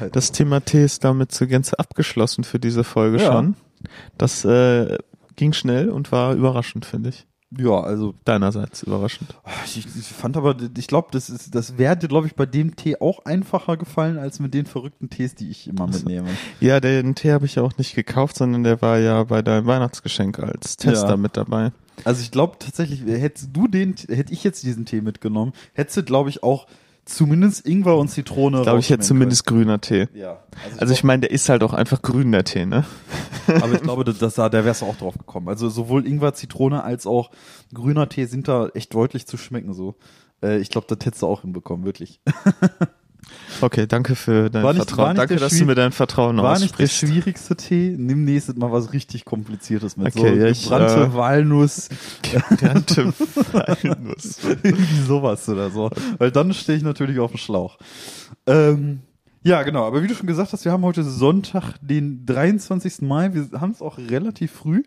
äh, 0.00 0.10
das 0.10 0.32
Thema 0.32 0.60
Tee 0.60 0.84
ist 0.84 1.04
damit 1.04 1.30
zur 1.32 1.46
Gänze 1.46 1.78
abgeschlossen 1.78 2.42
für 2.44 2.58
diese 2.58 2.82
Folge 2.84 3.18
Ja. 3.18 3.32
schon. 3.32 3.56
Das 4.18 4.44
äh, 4.44 4.98
ging 5.36 5.52
schnell 5.52 5.90
und 5.90 6.10
war 6.10 6.34
überraschend, 6.34 6.86
finde 6.86 7.10
ich. 7.10 7.26
ja, 7.56 7.78
also 7.80 8.14
Deinerseits 8.24 8.82
überraschend. 8.82 9.36
ich, 9.64 9.86
ich 9.86 10.08
fand 10.08 10.36
aber, 10.36 10.56
ich 10.76 10.86
glaube, 10.88 11.08
das 11.12 11.30
ist, 11.30 11.54
das 11.54 11.78
wäre 11.78 11.96
dir, 11.96 12.08
glaube 12.08 12.26
ich, 12.26 12.34
bei 12.34 12.46
dem 12.46 12.74
Tee 12.74 13.00
auch 13.00 13.24
einfacher 13.26 13.76
gefallen 13.76 14.18
als 14.18 14.40
mit 14.40 14.54
den 14.54 14.66
verrückten 14.66 15.08
Tees, 15.10 15.34
die 15.36 15.50
ich 15.50 15.68
immer 15.68 15.86
mitnehme. 15.86 16.28
Ja, 16.60 16.80
den 16.80 17.14
Tee 17.14 17.30
habe 17.32 17.46
ich 17.46 17.54
ja 17.56 17.62
auch 17.62 17.76
nicht 17.78 17.94
gekauft, 17.94 18.36
sondern 18.36 18.64
der 18.64 18.82
war 18.82 18.98
ja 18.98 19.22
bei 19.24 19.40
deinem 19.42 19.66
Weihnachtsgeschenk 19.66 20.40
als 20.40 20.76
Tester 20.78 21.10
Ja. 21.10 21.16
mit 21.16 21.36
dabei. 21.36 21.70
Also 22.04 22.22
ich 22.22 22.30
glaube 22.30 22.56
tatsächlich, 22.58 23.02
hättest 23.04 23.50
du 23.52 23.68
den, 23.68 23.94
hätte 24.08 24.32
ich 24.32 24.44
jetzt 24.44 24.62
diesen 24.62 24.84
Tee 24.84 25.00
mitgenommen, 25.00 25.52
hättest 25.72 25.96
du, 25.96 26.02
glaube 26.02 26.30
ich, 26.30 26.42
auch 26.42 26.66
zumindest 27.04 27.66
Ingwer 27.66 27.96
und 27.96 28.08
Zitrone. 28.08 28.58
Ich 28.58 28.62
glaube, 28.62 28.80
ich 28.80 28.90
hätte 28.90 29.02
zumindest 29.02 29.46
grüner 29.46 29.80
Tee. 29.80 30.06
können. 30.06 30.20
Ja. 30.20 30.42
Also 30.78 30.92
ich 30.92 31.04
meine, 31.04 31.22
der 31.22 31.30
ist 31.30 31.48
halt 31.48 31.62
auch 31.62 31.72
einfach 31.72 32.02
grün, 32.02 32.32
der 32.32 32.44
Tee, 32.44 32.66
ne? 32.66 32.84
Aber 33.46 33.74
ich 33.74 33.82
glaube, 33.82 34.04
dass, 34.04 34.18
dass 34.18 34.34
da, 34.34 34.48
da 34.48 34.64
wärst 34.64 34.82
du 34.82 34.86
auch 34.86 34.96
drauf 34.96 35.18
gekommen. 35.18 35.48
Also 35.48 35.68
sowohl 35.68 36.06
Ingwer, 36.06 36.34
Zitrone 36.34 36.82
als 36.82 37.06
auch 37.06 37.30
grüner 37.72 38.08
Tee 38.08 38.24
sind 38.24 38.48
da 38.48 38.68
echt 38.68 38.94
deutlich 38.94 39.26
zu 39.26 39.36
schmecken 39.36 39.74
so. 39.74 39.96
Äh, 40.42 40.58
ich 40.58 40.70
glaube, 40.70 40.86
das 40.88 41.04
hättest 41.04 41.22
du 41.22 41.26
auch 41.26 41.42
hinbekommen, 41.42 41.84
wirklich. 41.84 42.20
Okay, 43.60 43.86
danke 43.86 44.14
für 44.16 44.50
dein 44.50 44.62
War 44.62 44.72
nicht- 44.72 44.86
Vertrauen. 44.88 45.06
war 45.08 45.14
danke, 45.14 45.36
dass 45.36 45.56
du 45.56 45.64
mir 45.64 45.74
dein 45.74 45.92
Vertrauen 45.92 46.36
War 46.38 46.58
nicht 46.58 46.78
der 46.78 46.84
aussprichst. 46.86 46.96
schwierigste 47.12 47.56
Tee. 47.56 47.94
Nimm 47.98 48.24
nächstes 48.24 48.56
Mal 48.56 48.70
was 48.72 48.92
richtig 48.92 49.24
Kompliziertes 49.24 49.96
mit. 49.96 50.08
Okay, 50.16 50.34
so 50.34 50.40
ja, 50.40 50.46
ich, 50.48 50.62
gebrannte 50.64 50.94
äh, 51.04 51.14
Walnuss, 51.14 51.88
Gebrannte 52.22 53.12
Walnuss. 53.52 54.38
irgendwie 54.62 55.00
sowas 55.06 55.48
oder 55.48 55.70
so. 55.70 55.90
Weil 56.18 56.30
dann 56.30 56.52
stehe 56.54 56.76
ich 56.78 56.84
natürlich 56.84 57.18
auf 57.18 57.30
dem 57.32 57.38
Schlauch. 57.38 57.78
Ähm, 58.46 59.00
ja, 59.42 59.62
genau. 59.62 59.86
Aber 59.86 60.02
wie 60.02 60.06
du 60.06 60.14
schon 60.14 60.26
gesagt 60.26 60.52
hast, 60.52 60.64
wir 60.64 60.72
haben 60.72 60.82
heute 60.84 61.04
Sonntag, 61.04 61.74
den 61.82 62.24
23. 62.26 63.02
Mai. 63.02 63.34
Wir 63.34 63.60
haben 63.60 63.70
es 63.72 63.82
auch 63.82 63.98
relativ 63.98 64.52
früh, 64.52 64.82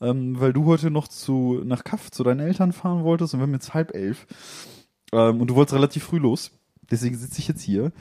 ähm, 0.00 0.38
weil 0.38 0.52
du 0.52 0.66
heute 0.66 0.90
noch 0.90 1.08
zu 1.08 1.62
nach 1.64 1.82
Kaff 1.82 2.10
zu 2.10 2.22
deinen 2.22 2.40
Eltern 2.40 2.72
fahren 2.72 3.04
wolltest 3.04 3.34
und 3.34 3.40
wir 3.40 3.44
haben 3.46 3.54
jetzt 3.54 3.74
halb 3.74 3.94
elf. 3.94 4.26
Ähm, 5.12 5.40
und 5.40 5.48
du 5.48 5.54
wolltest 5.54 5.74
relativ 5.74 6.04
früh 6.04 6.18
los. 6.18 6.50
Deswegen 6.90 7.16
sitze 7.16 7.38
ich 7.40 7.48
jetzt 7.48 7.62
hier. 7.62 7.92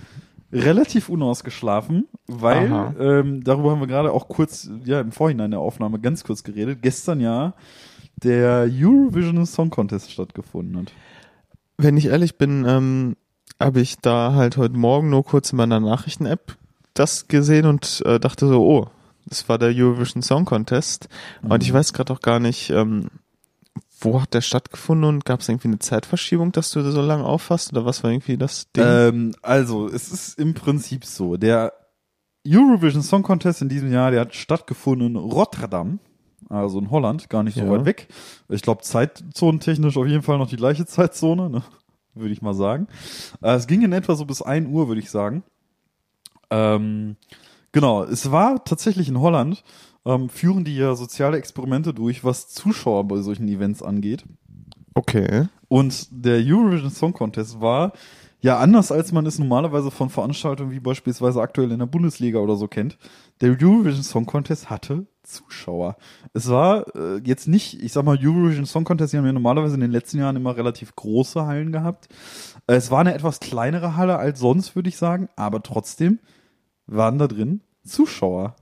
Relativ 0.52 1.10
unausgeschlafen, 1.10 2.08
weil 2.28 2.96
ähm, 3.00 3.44
darüber 3.44 3.72
haben 3.72 3.82
wir 3.82 3.88
gerade 3.88 4.12
auch 4.12 4.28
kurz, 4.28 4.70
ja, 4.86 5.02
im 5.02 5.12
Vorhinein 5.12 5.52
der 5.52 5.60
Aufnahme 5.60 6.00
ganz 6.00 6.24
kurz 6.24 6.44
geredet. 6.44 6.80
Gestern 6.82 7.20
ja 7.20 7.54
der 8.24 8.70
Eurovision 8.72 9.46
Song 9.46 9.70
Contest 9.70 10.12
stattgefunden 10.12 10.78
hat. 10.78 10.94
Wenn 11.78 11.98
ich 11.98 12.06
ehrlich 12.06 12.38
bin, 12.38 12.64
ähm, 12.66 13.16
habe 13.60 13.82
ich 13.82 13.98
da 14.00 14.34
halt 14.34 14.58
heute 14.58 14.78
Morgen 14.78 15.10
nur 15.10 15.26
kurz 15.26 15.52
in 15.52 15.58
meiner 15.58 15.80
Nachrichten-App 15.80 16.58
das 16.94 17.28
gesehen 17.28 17.66
und 17.66 18.02
äh, 18.06 18.20
dachte 18.20 18.48
so, 18.48 18.66
oh, 18.66 18.88
das 19.26 19.50
war 19.50 19.58
der 19.58 19.74
Eurovision 19.76 20.22
Song 20.22 20.46
Contest. 20.46 21.10
Und 21.42 21.64
ich 21.64 21.74
weiß 21.74 21.94
gerade 21.94 22.14
auch 22.14 22.22
gar 22.22 22.40
nicht, 22.40 22.70
ähm, 22.70 23.08
wo 24.00 24.22
hat 24.22 24.34
der 24.34 24.42
stattgefunden 24.42 25.08
und 25.08 25.26
gab 25.26 25.40
es 25.40 25.50
irgendwie 25.50 25.70
eine 25.70 25.80
Zeitverschiebung, 25.80 26.52
dass 26.52 26.72
du 26.72 26.82
so 26.92 27.02
lange 27.02 27.24
auffasst 27.26 27.72
oder 27.72 27.86
was 27.86 28.04
war 28.04 28.12
irgendwie 28.12 28.38
das 28.38 28.72
Ding? 28.72 28.84
Ähm, 28.86 29.36
also, 29.42 29.88
es 29.88 30.10
ist 30.12 30.38
im 30.40 30.54
Prinzip 30.54 31.06
so. 31.06 31.38
Der 31.38 31.74
Eurovision 32.48 33.02
Song 33.02 33.24
Contest 33.24 33.62
in 33.62 33.70
diesem 33.70 33.92
Jahr, 33.92 34.12
der 34.12 34.22
hat 34.22 34.36
stattgefunden 34.36 35.10
in 35.10 35.16
Rotterdam, 35.16 36.00
also 36.50 36.78
in 36.80 36.92
Holland, 36.92 37.30
gar 37.30 37.42
nicht 37.44 37.56
so 37.56 37.64
Ja. 37.64 37.70
weit 37.72 37.86
weg. 37.86 38.08
Ich 38.50 38.62
glaube, 38.62 38.84
zeitzonentechnisch 38.84 39.98
auf 39.98 40.06
jeden 40.06 40.22
Fall 40.24 40.38
noch 40.38 40.50
die 40.50 40.58
gleiche 40.58 40.86
Zeitzone, 40.86 41.50
ne? 41.50 41.64
würde 42.14 42.32
ich 42.34 42.42
mal 42.42 42.54
sagen. 42.54 42.88
Äh, 43.42 43.56
es 43.56 43.68
ging 43.68 43.82
in 43.82 43.92
etwa 43.94 44.16
so 44.16 44.26
bis 44.26 44.42
1 44.42 44.68
Uhr, 44.70 44.88
würde 44.88 45.02
ich 45.02 45.10
sagen. 45.10 45.44
Ähm, 46.50 47.18
genau, 47.72 48.04
es 48.04 48.32
war 48.32 48.64
tatsächlich 48.64 49.10
in 49.10 49.20
Holland, 49.20 49.64
ähm, 50.06 50.30
führen 50.30 50.64
die 50.64 50.76
ja 50.76 50.96
soziale 50.96 51.38
Experimente 51.38 51.94
durch, 51.94 52.24
was 52.24 52.48
Zuschauer 52.48 53.08
bei 53.08 53.22
solchen 53.22 53.48
Events 53.48 53.82
angeht. 53.82 54.24
okay. 54.94 55.48
Und 55.68 56.08
der 56.12 56.38
Eurovision 56.38 56.92
Song 56.92 57.14
Contest 57.14 57.60
war 57.60 57.94
ja 58.40 58.60
anders, 58.60 58.92
als 58.92 59.12
man 59.12 59.26
es 59.26 59.40
normalerweise 59.40 59.90
von 59.90 60.12
Veranstaltungen 60.12 60.72
wie 60.72 60.80
beispielsweise 60.80 61.42
aktuell 61.42 61.72
in 61.72 61.80
der 61.80 61.88
Bundesliga 61.88 62.38
oder 62.38 62.56
so 62.56 62.68
kennt. 62.68 62.98
Der 63.42 63.50
Eurovision 63.50 64.04
Song 64.04 64.28
Contest 64.28 64.70
hatte 64.70 65.08
Zuschauer. 65.24 65.98
Es 66.34 66.48
war 66.50 66.86
äh, 66.96 67.18
jetzt 67.24 67.48
nicht, 67.48 67.82
ich 67.82 67.92
sag 67.92 68.06
mal, 68.06 68.20
Eurovision 68.22 68.68
Song 68.68 68.84
Contest, 68.84 69.14
die 69.14 69.18
haben 69.18 69.26
ja 69.26 69.34
normalerweise 69.34 69.74
in 69.74 69.82
den 69.82 69.92
letzten 69.92 70.20
Jahren 70.20 70.36
immer 70.36 70.56
relativ 70.56 70.96
große 70.96 71.46
Hallen 71.46 71.72
gehabt. 71.72 72.08
Äh, 72.68 72.76
es 72.76 72.92
war 72.92 73.00
eine 73.00 73.16
etwas 73.16 73.40
kleinere 73.40 73.96
Halle 73.96 74.18
als 74.18 74.40
sonst, 74.40 74.76
würde 74.76 74.90
ich 74.90 74.98
sagen, 74.98 75.30
aber 75.36 75.64
trotzdem 75.64 76.20
waren 76.86 77.18
da 77.18 77.28
drin 77.28 77.62
Zuschauer. 77.84 78.56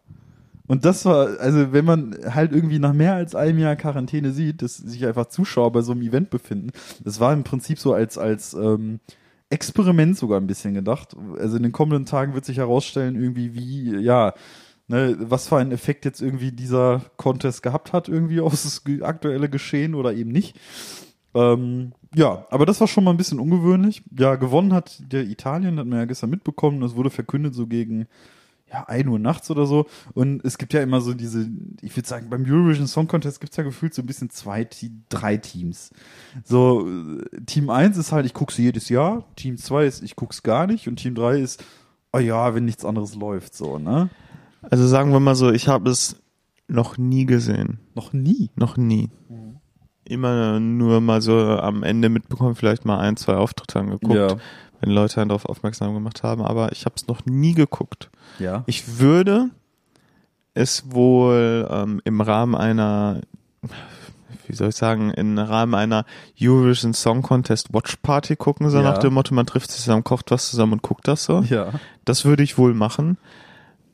Und 0.68 0.86
das 0.86 1.06
war, 1.06 1.40
also 1.40 1.74
wenn 1.74 1.86
man 1.86 2.16
halt 2.34 2.54
irgendwie 2.54 2.80
nach 2.80 2.94
mehr 2.94 3.16
als 3.16 3.36
einem 3.36 3.60
Jahr 3.60 3.76
Quarantäne 3.76 4.32
sieht, 4.32 4.62
dass 4.62 4.78
sich 4.78 5.06
einfach 5.06 5.26
Zuschauer 5.26 5.72
bei 5.72 5.82
so 5.82 5.92
einem 5.92 6.04
Event 6.04 6.30
befinden, 6.30 6.72
das 7.04 7.20
war 7.20 7.34
im 7.34 7.44
Prinzip 7.44 7.80
so 7.80 7.94
als, 7.94 8.18
als 8.18 8.54
ähm, 8.54 9.00
Experiment 9.50 10.18
sogar 10.18 10.40
ein 10.40 10.48
bisschen 10.48 10.74
gedacht. 10.74 11.16
Also 11.38 11.58
in 11.58 11.64
den 11.64 11.74
kommenden 11.74 12.06
Tagen 12.06 12.34
wird 12.34 12.46
sich 12.46 12.58
herausstellen, 12.58 13.16
irgendwie 13.16 13.54
wie, 13.54 13.98
ja, 13.98 14.34
ne, 14.88 15.18
was 15.20 15.48
für 15.48 15.58
einen 15.58 15.72
Effekt 15.72 16.06
jetzt 16.06 16.22
irgendwie 16.22 16.52
dieser 16.52 17.02
Contest 17.18 17.62
gehabt 17.62 17.94
hat, 17.94 18.08
irgendwie 18.08 18.40
auf 18.40 18.52
das 18.52 18.84
aktuelle 19.02 19.50
Geschehen 19.50 19.96
oder 19.96 20.14
eben 20.14 20.32
nicht. 20.32 20.58
Ähm, 21.36 21.94
ja, 22.16 22.46
aber 22.52 22.66
das 22.66 22.80
war 22.80 22.88
schon 22.88 23.04
mal 23.04 23.12
ein 23.12 23.18
bisschen 23.18 23.40
ungewöhnlich. 23.40 24.04
Ja, 24.18 24.36
gewonnen 24.36 24.74
hat 24.74 25.02
der 25.12 25.24
Italien, 25.24 25.80
hat 25.80 25.88
man 25.88 26.00
ja 26.00 26.06
gestern 26.06 26.30
mitbekommen. 26.30 26.82
Das 26.82 26.96
wurde 26.96 27.10
verkündet 27.10 27.54
so 27.56 27.68
gegen 27.68 28.08
ja, 28.74 28.84
1 28.88 29.08
Uhr 29.08 29.20
nachts 29.20 29.50
oder 29.52 29.66
so. 29.68 29.86
Und 30.14 30.44
es 30.44 30.58
gibt 30.58 30.74
ja 30.74 30.82
immer 30.82 31.00
so 31.00 31.14
diese, 31.14 31.48
ich 31.82 31.96
würde 31.96 32.10
sagen, 32.10 32.30
beim 32.30 32.44
Eurovision 32.44 32.88
Song 32.88 33.08
Contest 33.08 33.40
gibt 33.40 33.54
es 33.54 33.58
ja 33.58 33.64
gefühlt 33.64 33.94
so 33.94 34.02
ein 34.02 34.08
bisschen 34.08 34.32
zwei, 34.32 34.68
drei 35.10 35.38
Teams. 35.38 35.92
So, 36.44 36.88
äh, 36.90 37.42
Team 37.46 37.70
1 37.70 37.98
ist 37.98 38.12
halt, 38.12 38.26
ich 38.26 38.34
gucke 38.34 38.52
sie 38.52 38.64
jedes 38.64 38.90
Jahr. 38.90 39.26
Team 39.36 39.58
2 39.58 39.86
ist, 39.86 40.04
ich 40.04 40.16
gucke 40.16 40.34
es 40.34 40.42
gar 40.42 40.66
nicht. 40.66 40.88
Und 40.88 40.98
Team 40.98 41.14
3 41.14 41.40
ist, 41.40 41.64
oh 42.12 42.18
ja, 42.20 42.56
wenn 42.56 42.66
nichts 42.66 42.84
anderes 42.84 43.16
läuft, 43.16 43.56
so, 43.56 43.78
ne? 43.78 44.10
Also 44.64 44.88
sagen 44.88 45.12
wir 45.12 45.20
mal 45.20 45.36
so, 45.36 45.52
ich 45.52 45.68
habe 45.68 45.90
es 45.90 46.16
noch 46.68 46.98
nie 46.98 47.26
gesehen. 47.26 47.80
Noch 47.94 48.14
nie? 48.14 48.50
Noch 48.56 48.78
nie. 48.78 49.10
Immer 50.06 50.60
nur 50.60 51.00
mal 51.00 51.22
so 51.22 51.38
am 51.38 51.84
Ende 51.84 52.10
mitbekommen, 52.10 52.56
vielleicht 52.56 52.86
mal 52.86 53.00
ein, 53.00 53.18
zwei 53.18 53.36
Auftritte 53.36 53.80
angeguckt, 53.80 54.16
Ja. 54.16 54.36
Wenn 54.84 54.92
Leute 54.92 55.22
einen 55.22 55.30
darauf 55.30 55.46
aufmerksam 55.46 55.94
gemacht 55.94 56.24
haben, 56.24 56.42
aber 56.42 56.74
ich 56.74 56.84
habe 56.86 56.96
es 56.98 57.08
noch 57.08 57.26
nie 57.26 57.54
geguckt. 57.54 58.10
Ja. 58.38 58.64
Ich 58.66 59.00
würde 59.00 59.50
es 60.54 60.92
wohl 60.92 61.68
ähm, 61.72 62.02
im 62.04 62.20
Rahmen 62.20 62.54
einer, 62.54 63.22
wie 64.46 64.54
soll 64.56 64.70
ich 64.70 64.76
sagen, 64.76 65.10
im 65.12 65.38
Rahmen 65.38 65.74
einer 65.74 66.06
Eurovision 66.40 66.94
Song 66.94 67.22
Contest 67.22 67.74
Watch 67.74 67.96
Party 68.04 68.36
gucken, 68.36 68.70
so 68.70 68.78
Ja. 68.80 68.84
nach 68.84 68.98
dem 68.98 69.14
Motto, 69.14 69.34
man 69.34 69.46
trifft 69.46 69.72
sich 69.72 69.80
zusammen, 69.80 70.04
kocht 70.04 70.32
was 70.32 70.50
zusammen 70.50 70.74
und 70.74 70.82
guckt 70.82 71.08
das 71.08 71.24
so. 71.24 71.42
Ja. 71.44 71.70
Das 72.04 72.26
würde 72.26 72.44
ich 72.44 72.58
wohl 72.58 72.74
machen, 72.74 73.18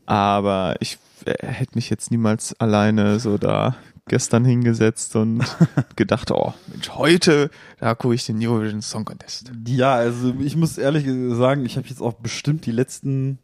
aber 0.07 0.75
ich 0.79 0.97
äh, 1.25 1.45
hätte 1.45 1.75
mich 1.75 1.91
jetzt 1.91 2.09
niemals 2.09 2.59
alleine 2.59 3.19
so 3.19 3.37
da 3.37 3.75
gestern 4.09 4.43
hingesetzt 4.43 5.15
und 5.15 5.43
gedacht, 5.95 6.31
oh 6.31 6.53
Mensch, 6.67 6.89
heute, 6.89 7.49
da 7.79 7.95
gucke 7.95 8.15
ich 8.15 8.25
den 8.25 8.45
Eurovision 8.45 8.81
Song 8.81 9.05
Contest. 9.05 9.51
Ja, 9.65 9.93
also 9.93 10.33
ich 10.41 10.57
muss 10.57 10.77
ehrlich 10.77 11.05
sagen, 11.37 11.65
ich 11.65 11.77
habe 11.77 11.87
jetzt 11.87 12.01
auch 12.01 12.13
bestimmt 12.13 12.65
die 12.65 12.71
letzten 12.71 13.39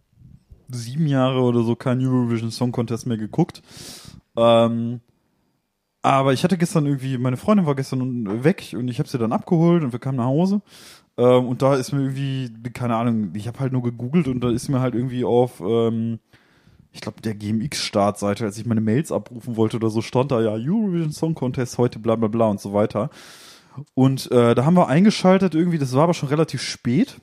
sieben 0.70 1.08
Jahre 1.08 1.42
oder 1.42 1.64
so 1.64 1.76
keinen 1.76 2.06
Eurovision 2.06 2.52
Song 2.52 2.72
Contest 2.72 3.08
mehr 3.08 3.18
geguckt. 3.18 3.62
Ähm, 4.36 5.00
aber 6.02 6.34
ich 6.34 6.44
hatte 6.44 6.58
gestern 6.58 6.86
irgendwie, 6.86 7.18
meine 7.18 7.38
Freundin 7.38 7.66
war 7.66 7.76
gestern 7.76 8.44
weg 8.44 8.76
und 8.78 8.90
ich 8.90 9.00
habe 9.00 9.10
sie 9.10 9.18
dann 9.18 9.32
abgeholt 9.32 9.84
und 9.84 9.92
wir 9.92 10.00
kamen 10.00 10.18
nach 10.18 10.26
Hause. 10.26 10.62
Ähm, 11.18 11.48
und 11.48 11.62
da 11.62 11.76
ist 11.76 11.94
mir 11.94 12.02
irgendwie, 12.02 12.52
keine 12.74 12.96
Ahnung, 12.96 13.32
ich 13.34 13.48
habe 13.48 13.60
halt 13.60 13.74
nur 13.74 13.84
gegoogelt 13.84 14.28
und 14.28 14.42
da 14.42 14.50
ist 14.50 14.70
mir 14.70 14.82
halt 14.82 14.96
irgendwie 14.96 15.24
auf, 15.24 15.62
ähm, 15.62 16.20
ich 16.96 17.02
glaube, 17.02 17.22
der 17.22 17.36
GMX-Startseite, 17.36 18.46
als 18.46 18.58
ich 18.58 18.66
meine 18.66 18.80
Mails 18.80 19.12
abrufen 19.12 19.58
wollte 19.58 19.76
oder 19.76 19.90
so, 19.90 20.02
stand 20.02 20.32
da 20.32 20.42
ja 20.42 20.52
Eurovision 20.54 21.12
Song 21.12 21.36
Contest 21.36 21.78
heute, 21.78 22.00
bla 22.00 22.16
bla 22.16 22.30
bla 22.30 22.48
und 22.48 22.62
so 22.62 22.74
weiter. 22.74 23.10
Und 23.94 24.32
äh, 24.32 24.56
da 24.56 24.64
haben 24.64 24.76
wir 24.76 24.88
eingeschaltet 24.88 25.54
irgendwie, 25.56 25.78
das 25.78 25.94
war 25.94 26.04
aber 26.04 26.14
schon 26.14 26.30
relativ 26.30 26.62
spät. 26.62 27.20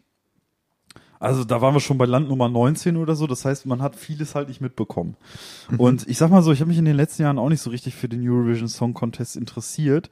Also 1.19 1.45
da 1.45 1.63
waren 1.63 1.73
wir 1.73 1.81
schon 1.81 1.97
bei 1.97 2.05
Land 2.05 2.29
Nummer 2.29 2.51
19 2.51 2.99
oder 2.99 3.15
so. 3.15 3.27
Das 3.27 3.47
heißt, 3.47 3.65
man 3.65 3.81
hat 3.81 3.97
vieles 3.97 4.35
halt 4.35 4.49
nicht 4.49 4.61
mitbekommen. 4.61 5.17
Und 5.79 6.07
ich 6.07 6.19
sag 6.19 6.31
mal 6.31 6.43
so, 6.43 6.53
ich 6.53 6.61
habe 6.61 6.69
mich 6.69 6.79
in 6.79 6.85
den 6.85 6.97
letzten 6.97 7.23
Jahren 7.23 7.39
auch 7.39 7.49
nicht 7.49 7.63
so 7.63 7.71
richtig 7.71 7.95
für 7.95 8.11
den 8.11 8.29
Eurovision 8.29 8.69
Song 8.69 8.93
Contest 8.93 9.37
interessiert. 9.37 10.11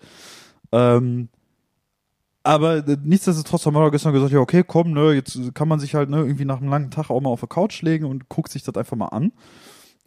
Ähm, 0.72 1.28
aber 2.42 2.86
äh, 2.86 2.96
nichtsdestotrotz 3.02 3.66
haben 3.66 3.74
wir 3.74 3.90
gestern 3.90 4.12
gesagt, 4.12 4.32
ja 4.32 4.38
okay, 4.38 4.64
komm, 4.66 4.92
ne, 4.92 5.12
jetzt 5.12 5.38
kann 5.54 5.68
man 5.68 5.80
sich 5.80 5.94
halt 5.94 6.10
ne, 6.10 6.18
irgendwie 6.18 6.44
nach 6.44 6.60
einem 6.60 6.70
langen 6.70 6.90
Tag 6.90 7.10
auch 7.10 7.20
mal 7.20 7.30
auf 7.30 7.40
der 7.40 7.48
Couch 7.48 7.82
legen 7.82 8.06
und 8.06 8.28
guckt 8.28 8.50
sich 8.50 8.62
das 8.62 8.76
einfach 8.76 8.96
mal 8.96 9.08
an 9.08 9.32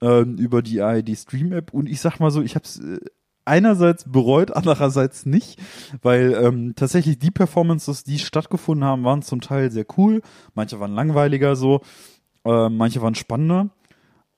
ähm, 0.01 0.37
über 0.37 0.61
die 0.61 0.81
ARD 0.81 1.17
Stream 1.17 1.51
App. 1.53 1.73
Und 1.73 1.87
ich 1.87 2.01
sag 2.01 2.19
mal 2.19 2.31
so, 2.31 2.41
ich 2.41 2.55
habe 2.55 2.65
es 2.65 2.79
äh, 2.79 2.99
einerseits 3.45 4.05
bereut, 4.11 4.51
andererseits 4.55 5.25
nicht, 5.25 5.59
weil 6.01 6.33
ähm, 6.33 6.73
tatsächlich 6.75 7.19
die 7.19 7.31
Performances, 7.31 8.03
die 8.03 8.19
stattgefunden 8.19 8.85
haben, 8.85 9.03
waren 9.03 9.21
zum 9.21 9.41
Teil 9.41 9.71
sehr 9.71 9.85
cool. 9.97 10.21
Manche 10.55 10.79
waren 10.79 10.93
langweiliger 10.93 11.55
so, 11.55 11.81
äh, 12.45 12.69
manche 12.69 13.01
waren 13.01 13.15
spannender. 13.15 13.69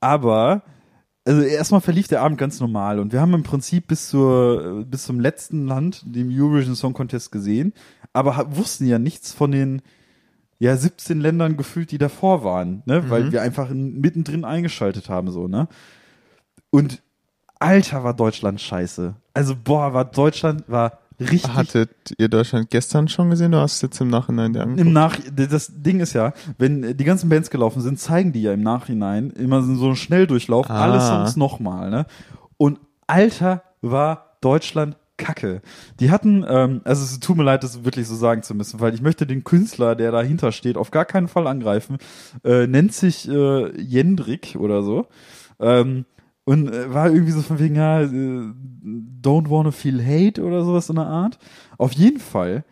Aber 0.00 0.62
also 1.26 1.42
erstmal 1.42 1.80
verlief 1.80 2.06
der 2.06 2.22
Abend 2.22 2.38
ganz 2.38 2.60
normal 2.60 3.00
und 3.00 3.12
wir 3.12 3.20
haben 3.20 3.34
im 3.34 3.42
Prinzip 3.42 3.88
bis 3.88 4.08
zur 4.08 4.80
äh, 4.80 4.84
bis 4.84 5.04
zum 5.04 5.18
letzten 5.18 5.66
Land, 5.66 6.02
dem 6.06 6.28
Eurovision 6.30 6.76
Song 6.76 6.92
Contest 6.92 7.32
gesehen, 7.32 7.72
aber 8.12 8.56
wussten 8.56 8.86
ja 8.86 8.98
nichts 8.98 9.32
von 9.32 9.50
den 9.50 9.82
ja 10.58 10.76
17 10.76 11.20
Ländern 11.20 11.56
gefühlt, 11.56 11.90
die 11.90 11.98
davor 11.98 12.44
waren, 12.44 12.82
ne, 12.86 13.10
weil 13.10 13.32
wir 13.32 13.42
einfach 13.42 13.70
in, 13.70 14.00
mittendrin 14.00 14.44
eingeschaltet 14.44 15.08
haben 15.08 15.30
so, 15.30 15.48
ne? 15.48 15.68
Und 16.70 17.02
Alter 17.58 18.04
war 18.04 18.14
Deutschland 18.14 18.60
scheiße. 18.60 19.16
Also 19.34 19.56
boah, 19.56 19.92
war 19.94 20.04
Deutschland 20.04 20.64
war 20.68 21.00
richtig 21.20 21.54
Hattet 21.54 21.90
ihr 22.18 22.28
Deutschland 22.28 22.70
gestern 22.70 23.08
schon 23.08 23.30
gesehen? 23.30 23.52
Du 23.52 23.58
hast 23.58 23.82
jetzt 23.82 24.00
im 24.00 24.08
Nachhinein 24.08 24.52
dir 24.52 24.62
angeguckt? 24.62 24.86
im 24.86 24.92
Nach 24.92 25.16
das 25.34 25.72
Ding 25.74 26.00
ist 26.00 26.12
ja, 26.12 26.32
wenn 26.58 26.82
äh, 26.84 26.94
die 26.94 27.04
ganzen 27.04 27.28
Bands 27.28 27.50
gelaufen 27.50 27.80
sind, 27.82 27.98
zeigen 27.98 28.32
die 28.32 28.42
ja 28.42 28.52
im 28.52 28.62
Nachhinein 28.62 29.30
immer 29.30 29.62
so 29.62 29.86
einen 29.86 29.96
Schnelldurchlauf, 29.96 30.68
Ah. 30.70 30.82
alle 30.84 31.00
Songs 31.00 31.36
nochmal, 31.36 31.90
ne? 31.90 32.06
Und 32.58 32.78
Alter 33.06 33.62
war 33.82 34.36
Deutschland 34.40 34.96
Kacke. 35.18 35.62
Die 35.98 36.10
hatten, 36.10 36.44
ähm, 36.46 36.82
also 36.84 37.02
es 37.02 37.18
tut 37.20 37.38
mir 37.38 37.42
leid, 37.44 37.64
das 37.64 37.84
wirklich 37.84 38.06
so 38.06 38.14
sagen 38.14 38.42
zu 38.42 38.54
müssen, 38.54 38.80
weil 38.80 38.92
ich 38.92 39.00
möchte 39.00 39.26
den 39.26 39.44
Künstler, 39.44 39.94
der 39.94 40.12
dahinter 40.12 40.52
steht, 40.52 40.76
auf 40.76 40.90
gar 40.90 41.06
keinen 41.06 41.28
Fall 41.28 41.46
angreifen. 41.46 41.96
Äh, 42.44 42.66
nennt 42.66 42.92
sich 42.92 43.26
äh, 43.28 43.80
Jendrik 43.80 44.56
oder 44.58 44.82
so. 44.82 45.06
Ähm, 45.58 46.04
und 46.46 46.72
äh, 46.72 46.94
war 46.94 47.10
irgendwie 47.10 47.32
so 47.32 47.42
von 47.42 47.58
wegen, 47.58 47.74
ja, 47.74 48.02
äh, 48.02 48.06
don't 48.06 49.50
wanna 49.50 49.72
feel 49.72 50.02
hate 50.02 50.42
oder 50.42 50.64
sowas 50.64 50.88
in 50.88 50.96
der 50.96 51.06
Art. 51.06 51.38
Auf 51.76 51.92
jeden 51.92 52.20
Fall, 52.20 52.64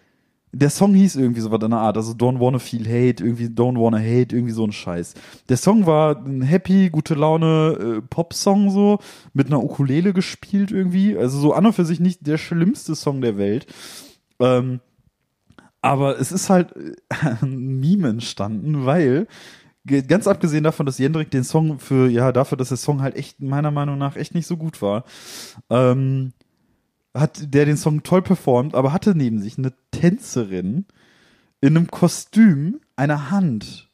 der 0.52 0.70
Song 0.70 0.94
hieß 0.94 1.16
irgendwie 1.16 1.40
so 1.40 1.50
was 1.50 1.60
in 1.62 1.70
der 1.70 1.80
Art, 1.80 1.96
also 1.96 2.12
don't 2.12 2.38
wanna 2.38 2.60
feel 2.60 2.84
hate, 2.84 3.22
irgendwie 3.22 3.46
don't 3.46 3.78
wanna 3.78 3.98
hate, 3.98 4.34
irgendwie 4.34 4.52
so 4.52 4.64
ein 4.64 4.70
Scheiß. 4.70 5.14
Der 5.48 5.56
Song 5.56 5.86
war 5.86 6.24
ein 6.24 6.42
happy, 6.42 6.88
gute 6.88 7.14
Laune 7.14 7.96
äh, 7.98 8.00
Pop-Song 8.00 8.70
so, 8.70 9.00
mit 9.32 9.48
einer 9.48 9.62
Ukulele 9.62 10.12
gespielt 10.12 10.70
irgendwie, 10.70 11.18
also 11.18 11.38
so 11.38 11.52
an 11.52 11.66
und 11.66 11.72
für 11.72 11.84
sich 11.84 11.98
nicht 11.98 12.24
der 12.24 12.38
schlimmste 12.38 12.94
Song 12.94 13.20
der 13.20 13.36
Welt. 13.36 13.66
Ähm, 14.38 14.78
aber 15.82 16.20
es 16.20 16.30
ist 16.30 16.48
halt 16.48 16.76
äh, 16.76 16.94
ein 17.42 17.80
Meme 17.80 18.08
entstanden, 18.08 18.86
weil 18.86 19.26
ganz 19.86 20.26
abgesehen 20.26 20.64
davon, 20.64 20.86
dass 20.86 20.98
Jendrik 20.98 21.30
den 21.30 21.44
Song 21.44 21.78
für, 21.78 22.08
ja, 22.08 22.32
dafür, 22.32 22.56
dass 22.56 22.68
der 22.68 22.76
Song 22.76 23.02
halt 23.02 23.16
echt 23.16 23.40
meiner 23.40 23.70
Meinung 23.70 23.98
nach 23.98 24.16
echt 24.16 24.34
nicht 24.34 24.46
so 24.46 24.56
gut 24.56 24.80
war, 24.80 25.04
ähm, 25.70 26.32
hat 27.14 27.54
der 27.54 27.64
den 27.64 27.76
Song 27.76 28.02
toll 28.02 28.22
performt, 28.22 28.74
aber 28.74 28.92
hatte 28.92 29.14
neben 29.14 29.40
sich 29.40 29.58
eine 29.58 29.72
Tänzerin 29.90 30.86
in 31.60 31.76
einem 31.76 31.90
Kostüm 31.90 32.80
eine 32.96 33.30
Hand. 33.30 33.90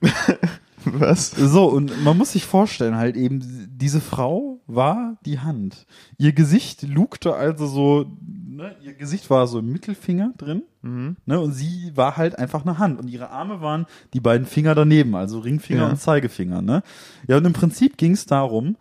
Was? 1.00 1.30
So, 1.30 1.66
und 1.66 2.02
man 2.04 2.16
muss 2.18 2.32
sich 2.32 2.44
vorstellen, 2.44 2.96
halt 2.96 3.16
eben, 3.16 3.40
diese 3.70 4.00
Frau 4.00 4.60
war 4.66 5.16
die 5.24 5.38
Hand. 5.40 5.86
Ihr 6.18 6.32
Gesicht 6.32 6.82
lugte 6.82 7.34
also 7.34 7.66
so, 7.66 8.06
ne, 8.26 8.74
ihr 8.82 8.94
Gesicht 8.94 9.30
war 9.30 9.46
so 9.46 9.58
im 9.58 9.72
Mittelfinger 9.72 10.32
drin, 10.36 10.62
Mhm. 10.82 11.16
ne, 11.26 11.40
und 11.40 11.52
sie 11.52 11.92
war 11.94 12.16
halt 12.16 12.38
einfach 12.38 12.62
eine 12.66 12.78
Hand. 12.78 13.00
Und 13.00 13.08
ihre 13.08 13.30
Arme 13.30 13.60
waren 13.62 13.86
die 14.12 14.20
beiden 14.20 14.46
Finger 14.46 14.74
daneben, 14.74 15.14
also 15.14 15.38
Ringfinger 15.38 15.82
Ja. 15.82 15.88
und 15.90 16.00
Zeigefinger, 16.00 16.60
ne. 16.62 16.82
Ja, 17.26 17.36
und 17.38 17.44
im 17.46 17.52
Prinzip 17.54 17.96
ging 17.96 18.12
es 18.12 18.26
darum, 18.26 18.76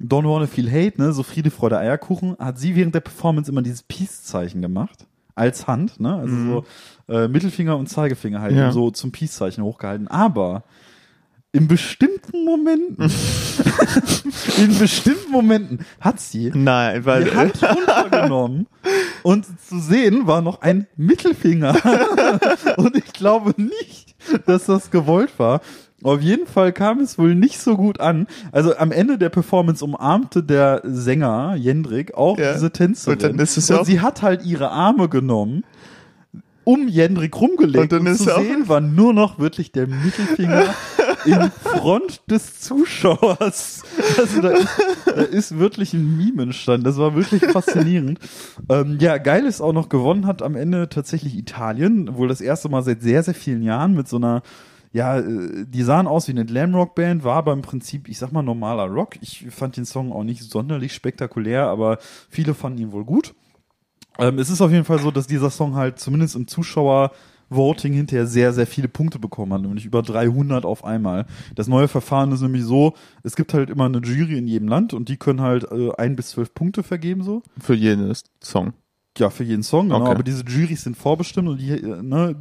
Don't 0.00 0.24
Wanna 0.28 0.46
Feel 0.48 0.70
Hate, 0.70 1.00
ne, 1.00 1.12
so 1.12 1.22
Friede, 1.22 1.50
Freude, 1.50 1.78
Eierkuchen, 1.78 2.36
hat 2.38 2.58
sie 2.58 2.74
während 2.74 2.94
der 2.94 3.00
Performance 3.00 3.50
immer 3.50 3.62
dieses 3.62 3.82
Peace-Zeichen 3.82 4.60
gemacht. 4.62 5.06
Als 5.34 5.66
Hand, 5.66 5.98
ne, 6.00 6.14
also 6.16 6.34
so 6.36 6.64
äh, 7.14 7.26
Mittelfinger 7.28 7.76
und 7.78 7.88
Zeigefinger 7.88 8.40
halt 8.40 8.54
Ja. 8.54 8.70
so 8.72 8.90
zum 8.90 9.12
Peace-Zeichen 9.12 9.62
hochgehalten. 9.64 10.08
Aber 10.08 10.64
in 11.54 11.68
bestimmten 11.68 12.44
Momenten, 12.46 12.96
in 14.58 14.78
bestimmten 14.78 15.30
Momenten 15.30 15.80
hat 16.00 16.18
sie 16.18 16.50
Nein, 16.54 17.04
weil 17.04 17.24
die 17.24 17.34
Hand 17.36 17.62
runtergenommen 17.62 18.66
und 19.22 19.44
zu 19.60 19.78
sehen 19.78 20.26
war 20.26 20.40
noch 20.40 20.62
ein 20.62 20.86
Mittelfinger. 20.96 21.76
und 22.78 22.96
ich 22.96 23.12
glaube 23.12 23.54
nicht, 23.58 24.14
dass 24.46 24.64
das 24.66 24.90
gewollt 24.90 25.38
war. 25.38 25.60
Auf 26.02 26.20
jeden 26.20 26.46
Fall 26.46 26.72
kam 26.72 26.98
es 27.00 27.16
wohl 27.18 27.34
nicht 27.34 27.60
so 27.60 27.76
gut 27.76 28.00
an. 28.00 28.26
Also 28.50 28.76
am 28.76 28.90
Ende 28.90 29.18
der 29.18 29.28
Performance 29.28 29.84
umarmte 29.84 30.42
der 30.42 30.80
Sänger 30.84 31.54
Jendrik 31.56 32.14
auch 32.14 32.38
Ja. 32.38 32.54
diese 32.54 32.72
Tänzerin. 32.72 33.12
Und 33.14 33.22
dann 33.22 33.38
ist 33.38 33.56
es 33.56 33.70
und 33.70 33.76
auch- 33.76 33.84
sie 33.84 34.00
hat 34.00 34.22
halt 34.22 34.44
ihre 34.44 34.70
Arme 34.70 35.08
genommen, 35.08 35.64
um 36.64 36.88
Jendrik 36.88 37.38
rumgelegt. 37.40 37.92
Und 37.92 37.92
dann 37.92 38.06
ist 38.06 38.24
zu 38.24 38.34
sehen 38.34 38.68
war 38.68 38.80
nur 38.80 39.12
noch 39.12 39.38
wirklich 39.38 39.70
der 39.70 39.86
Mittelfinger 39.86 40.64
in 41.24 41.50
Front 41.62 42.22
des 42.30 42.60
Zuschauers. 42.60 43.82
Also 44.18 44.40
da 44.40 44.50
ist, 44.50 44.68
da 45.06 45.22
ist 45.22 45.58
wirklich 45.58 45.94
ein 45.94 46.16
Meme 46.16 46.42
entstanden. 46.44 46.84
Das 46.84 46.96
war 46.96 47.14
wirklich 47.14 47.44
faszinierend. 47.46 48.18
ähm, 48.68 48.98
ja, 49.00 49.18
geil 49.18 49.46
ist 49.46 49.60
auch 49.60 49.72
noch 49.72 49.88
gewonnen 49.88 50.26
hat 50.26 50.42
am 50.42 50.56
Ende 50.56 50.88
tatsächlich 50.88 51.36
Italien, 51.36 52.16
wohl 52.16 52.28
das 52.28 52.40
erste 52.40 52.68
Mal 52.68 52.82
seit 52.82 53.02
sehr, 53.02 53.22
sehr 53.22 53.34
vielen 53.34 53.62
Jahren 53.62 53.94
mit 53.94 54.08
so 54.08 54.16
einer 54.16 54.42
ja, 54.92 55.18
äh, 55.18 55.64
die 55.66 55.82
sahen 55.82 56.06
aus 56.06 56.28
wie 56.28 56.32
eine 56.32 56.44
Glamrock-Band, 56.44 57.24
war 57.24 57.36
aber 57.36 57.52
im 57.52 57.62
Prinzip, 57.62 58.08
ich 58.08 58.18
sag 58.18 58.32
mal, 58.32 58.42
normaler 58.42 58.84
Rock. 58.84 59.16
Ich 59.22 59.46
fand 59.50 59.76
den 59.76 59.86
Song 59.86 60.12
auch 60.12 60.24
nicht 60.24 60.42
sonderlich 60.42 60.92
spektakulär, 60.92 61.66
aber 61.66 61.98
viele 62.28 62.54
fanden 62.54 62.78
ihn 62.78 62.92
wohl 62.92 63.04
gut. 63.04 63.34
Ähm, 64.18 64.38
es 64.38 64.50
ist 64.50 64.60
auf 64.60 64.70
jeden 64.70 64.84
Fall 64.84 64.98
so, 64.98 65.10
dass 65.10 65.26
dieser 65.26 65.50
Song 65.50 65.74
halt 65.74 65.98
zumindest 65.98 66.36
im 66.36 66.46
Zuschauer-Voting 67.52 67.92
hinterher 67.92 68.26
sehr, 68.26 68.52
sehr 68.52 68.66
viele 68.66 68.88
Punkte 68.88 69.18
bekommen 69.18 69.52
hat, 69.52 69.62
nämlich 69.62 69.84
über 69.84 70.02
300 70.02 70.64
auf 70.64 70.84
einmal. 70.84 71.26
Das 71.54 71.68
neue 71.68 71.88
Verfahren 71.88 72.32
ist 72.32 72.40
nämlich 72.40 72.64
so, 72.64 72.94
es 73.22 73.36
gibt 73.36 73.54
halt 73.54 73.70
immer 73.70 73.86
eine 73.86 73.98
Jury 73.98 74.38
in 74.38 74.46
jedem 74.46 74.68
Land 74.68 74.94
und 74.94 75.08
die 75.08 75.16
können 75.16 75.40
halt 75.40 75.70
äh, 75.70 75.90
ein 75.96 76.16
bis 76.16 76.30
zwölf 76.30 76.54
Punkte 76.54 76.82
vergeben 76.82 77.22
so. 77.22 77.42
für 77.58 77.74
jeden 77.74 78.12
Song. 78.42 78.72
Ja, 79.18 79.28
für 79.28 79.44
jeden 79.44 79.62
Song, 79.62 79.88
genau. 79.88 80.02
Okay. 80.02 80.10
Aber 80.10 80.22
diese 80.22 80.42
Juries 80.44 80.82
sind 80.82 80.96
vorbestimmt 80.96 81.48
und 81.48 81.60
die 81.60 81.70
äh, 81.70 82.02
ne, 82.02 82.34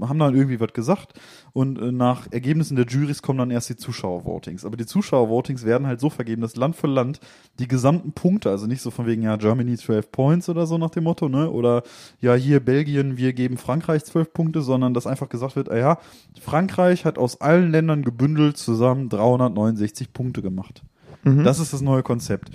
haben 0.00 0.18
dann 0.18 0.34
irgendwie 0.34 0.60
was 0.60 0.72
gesagt. 0.72 1.12
Und 1.56 1.80
äh, 1.80 1.90
nach 1.90 2.30
Ergebnissen 2.32 2.76
der 2.76 2.84
Juries 2.84 3.22
kommen 3.22 3.38
dann 3.38 3.50
erst 3.50 3.70
die 3.70 3.76
Zuschauervotings. 3.76 4.66
Aber 4.66 4.76
die 4.76 4.84
Zuschauervotings 4.84 5.64
werden 5.64 5.86
halt 5.86 6.00
so 6.00 6.10
vergeben, 6.10 6.42
dass 6.42 6.54
Land 6.54 6.76
für 6.76 6.86
Land 6.86 7.18
die 7.58 7.66
gesamten 7.66 8.12
Punkte, 8.12 8.50
also 8.50 8.66
nicht 8.66 8.82
so 8.82 8.90
von 8.90 9.06
wegen, 9.06 9.22
ja, 9.22 9.36
Germany 9.36 9.74
12 9.74 10.12
Points 10.12 10.50
oder 10.50 10.66
so 10.66 10.76
nach 10.76 10.90
dem 10.90 11.04
Motto, 11.04 11.30
ne? 11.30 11.50
Oder 11.50 11.82
ja, 12.20 12.34
hier 12.34 12.60
Belgien, 12.60 13.16
wir 13.16 13.32
geben 13.32 13.56
Frankreich 13.56 14.04
12 14.04 14.34
Punkte, 14.34 14.60
sondern 14.60 14.92
dass 14.92 15.06
einfach 15.06 15.30
gesagt 15.30 15.56
wird, 15.56 15.70
ah 15.70 15.78
ja, 15.78 15.98
Frankreich 16.38 17.06
hat 17.06 17.16
aus 17.16 17.40
allen 17.40 17.70
Ländern 17.70 18.02
gebündelt 18.02 18.58
zusammen 18.58 19.08
369 19.08 20.12
Punkte 20.12 20.42
gemacht. 20.42 20.82
Das 21.24 21.58
ist 21.58 21.72
das 21.72 21.80
neue 21.80 22.02
Konzept. 22.02 22.50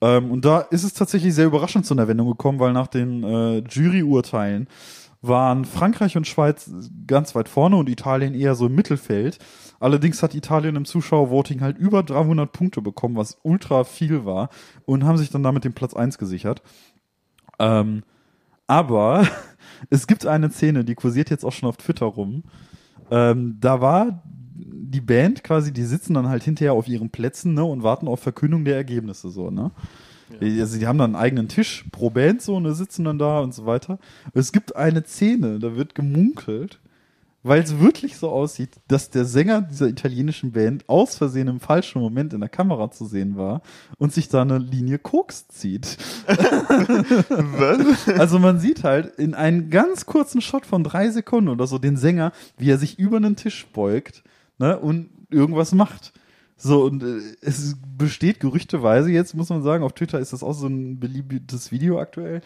Ähm, 0.00 0.32
und 0.32 0.44
da 0.44 0.58
ist 0.58 0.82
es 0.82 0.92
tatsächlich 0.92 1.34
sehr 1.34 1.46
überraschend 1.46 1.86
zu 1.86 1.94
einer 1.94 2.08
Wendung 2.08 2.28
gekommen, 2.28 2.58
weil 2.58 2.72
nach 2.72 2.88
den 2.88 3.22
äh, 3.22 3.58
Juryurteilen 3.58 4.66
waren 5.26 5.64
Frankreich 5.64 6.16
und 6.16 6.26
Schweiz 6.26 6.70
ganz 7.06 7.34
weit 7.34 7.48
vorne 7.48 7.76
und 7.76 7.88
Italien 7.88 8.34
eher 8.34 8.54
so 8.54 8.66
im 8.66 8.74
Mittelfeld. 8.74 9.38
Allerdings 9.80 10.22
hat 10.22 10.34
Italien 10.34 10.76
im 10.76 10.84
Zuschauervoting 10.84 11.60
halt 11.60 11.78
über 11.78 12.02
300 12.02 12.50
Punkte 12.50 12.82
bekommen, 12.82 13.16
was 13.16 13.38
ultra 13.42 13.84
viel 13.84 14.24
war 14.24 14.50
und 14.86 15.04
haben 15.04 15.18
sich 15.18 15.30
dann 15.30 15.42
damit 15.42 15.64
den 15.64 15.74
Platz 15.74 15.94
1 15.94 16.18
gesichert. 16.18 16.62
Ähm, 17.58 18.02
aber 18.66 19.26
es 19.90 20.06
gibt 20.06 20.26
eine 20.26 20.50
Szene, 20.50 20.84
die 20.84 20.94
kursiert 20.94 21.30
jetzt 21.30 21.44
auch 21.44 21.52
schon 21.52 21.68
auf 21.68 21.76
Twitter 21.76 22.06
rum. 22.06 22.44
Ähm, 23.10 23.58
da 23.60 23.80
war 23.80 24.22
die 24.54 25.00
Band 25.00 25.42
quasi, 25.42 25.72
die 25.72 25.84
sitzen 25.84 26.14
dann 26.14 26.28
halt 26.28 26.44
hinterher 26.44 26.72
auf 26.72 26.88
ihren 26.88 27.10
Plätzen 27.10 27.54
ne, 27.54 27.64
und 27.64 27.82
warten 27.82 28.08
auf 28.08 28.20
Verkündung 28.20 28.64
der 28.64 28.76
Ergebnisse 28.76 29.28
so, 29.30 29.50
ne? 29.50 29.70
Also 30.40 30.78
die 30.78 30.86
haben 30.86 30.98
dann 30.98 31.14
einen 31.14 31.22
eigenen 31.22 31.48
Tisch 31.48 31.84
pro 31.92 32.10
Band 32.10 32.42
so 32.42 32.56
und 32.56 32.72
sitzen 32.74 33.04
dann 33.04 33.18
da 33.18 33.40
und 33.40 33.54
so 33.54 33.66
weiter. 33.66 33.98
Es 34.32 34.52
gibt 34.52 34.76
eine 34.76 35.04
Szene, 35.04 35.58
da 35.58 35.76
wird 35.76 35.94
gemunkelt, 35.94 36.80
weil 37.44 37.62
es 37.62 37.78
wirklich 37.78 38.16
so 38.16 38.30
aussieht, 38.30 38.70
dass 38.88 39.10
der 39.10 39.26
Sänger 39.26 39.60
dieser 39.60 39.86
italienischen 39.86 40.52
Band 40.52 40.88
aus 40.88 41.16
Versehen 41.16 41.46
im 41.46 41.60
falschen 41.60 42.00
Moment 42.00 42.32
in 42.32 42.40
der 42.40 42.48
Kamera 42.48 42.90
zu 42.90 43.04
sehen 43.04 43.36
war 43.36 43.60
und 43.98 44.14
sich 44.14 44.28
da 44.28 44.42
eine 44.42 44.58
Linie 44.58 44.98
Koks 44.98 45.46
zieht. 45.48 45.98
Was? 46.26 48.08
Also 48.18 48.38
man 48.38 48.58
sieht 48.58 48.82
halt 48.82 49.14
in 49.18 49.34
einem 49.34 49.68
ganz 49.68 50.06
kurzen 50.06 50.40
Shot 50.40 50.64
von 50.64 50.84
drei 50.84 51.10
Sekunden 51.10 51.50
oder 51.50 51.66
so 51.66 51.78
den 51.78 51.98
Sänger, 51.98 52.32
wie 52.56 52.70
er 52.70 52.78
sich 52.78 52.98
über 52.98 53.18
einen 53.18 53.36
Tisch 53.36 53.66
beugt 53.72 54.24
ne, 54.58 54.78
und 54.78 55.10
irgendwas 55.30 55.72
macht. 55.72 56.14
So, 56.56 56.84
und 56.84 57.02
äh, 57.02 57.20
es 57.40 57.76
besteht 57.98 58.40
gerüchteweise, 58.40 59.10
jetzt 59.10 59.34
muss 59.34 59.48
man 59.48 59.62
sagen, 59.62 59.84
auf 59.84 59.92
Twitter 59.92 60.18
ist 60.18 60.32
das 60.32 60.42
auch 60.42 60.52
so 60.52 60.66
ein 60.66 61.00
beliebtes 61.00 61.72
Video 61.72 61.98
aktuell, 61.98 62.42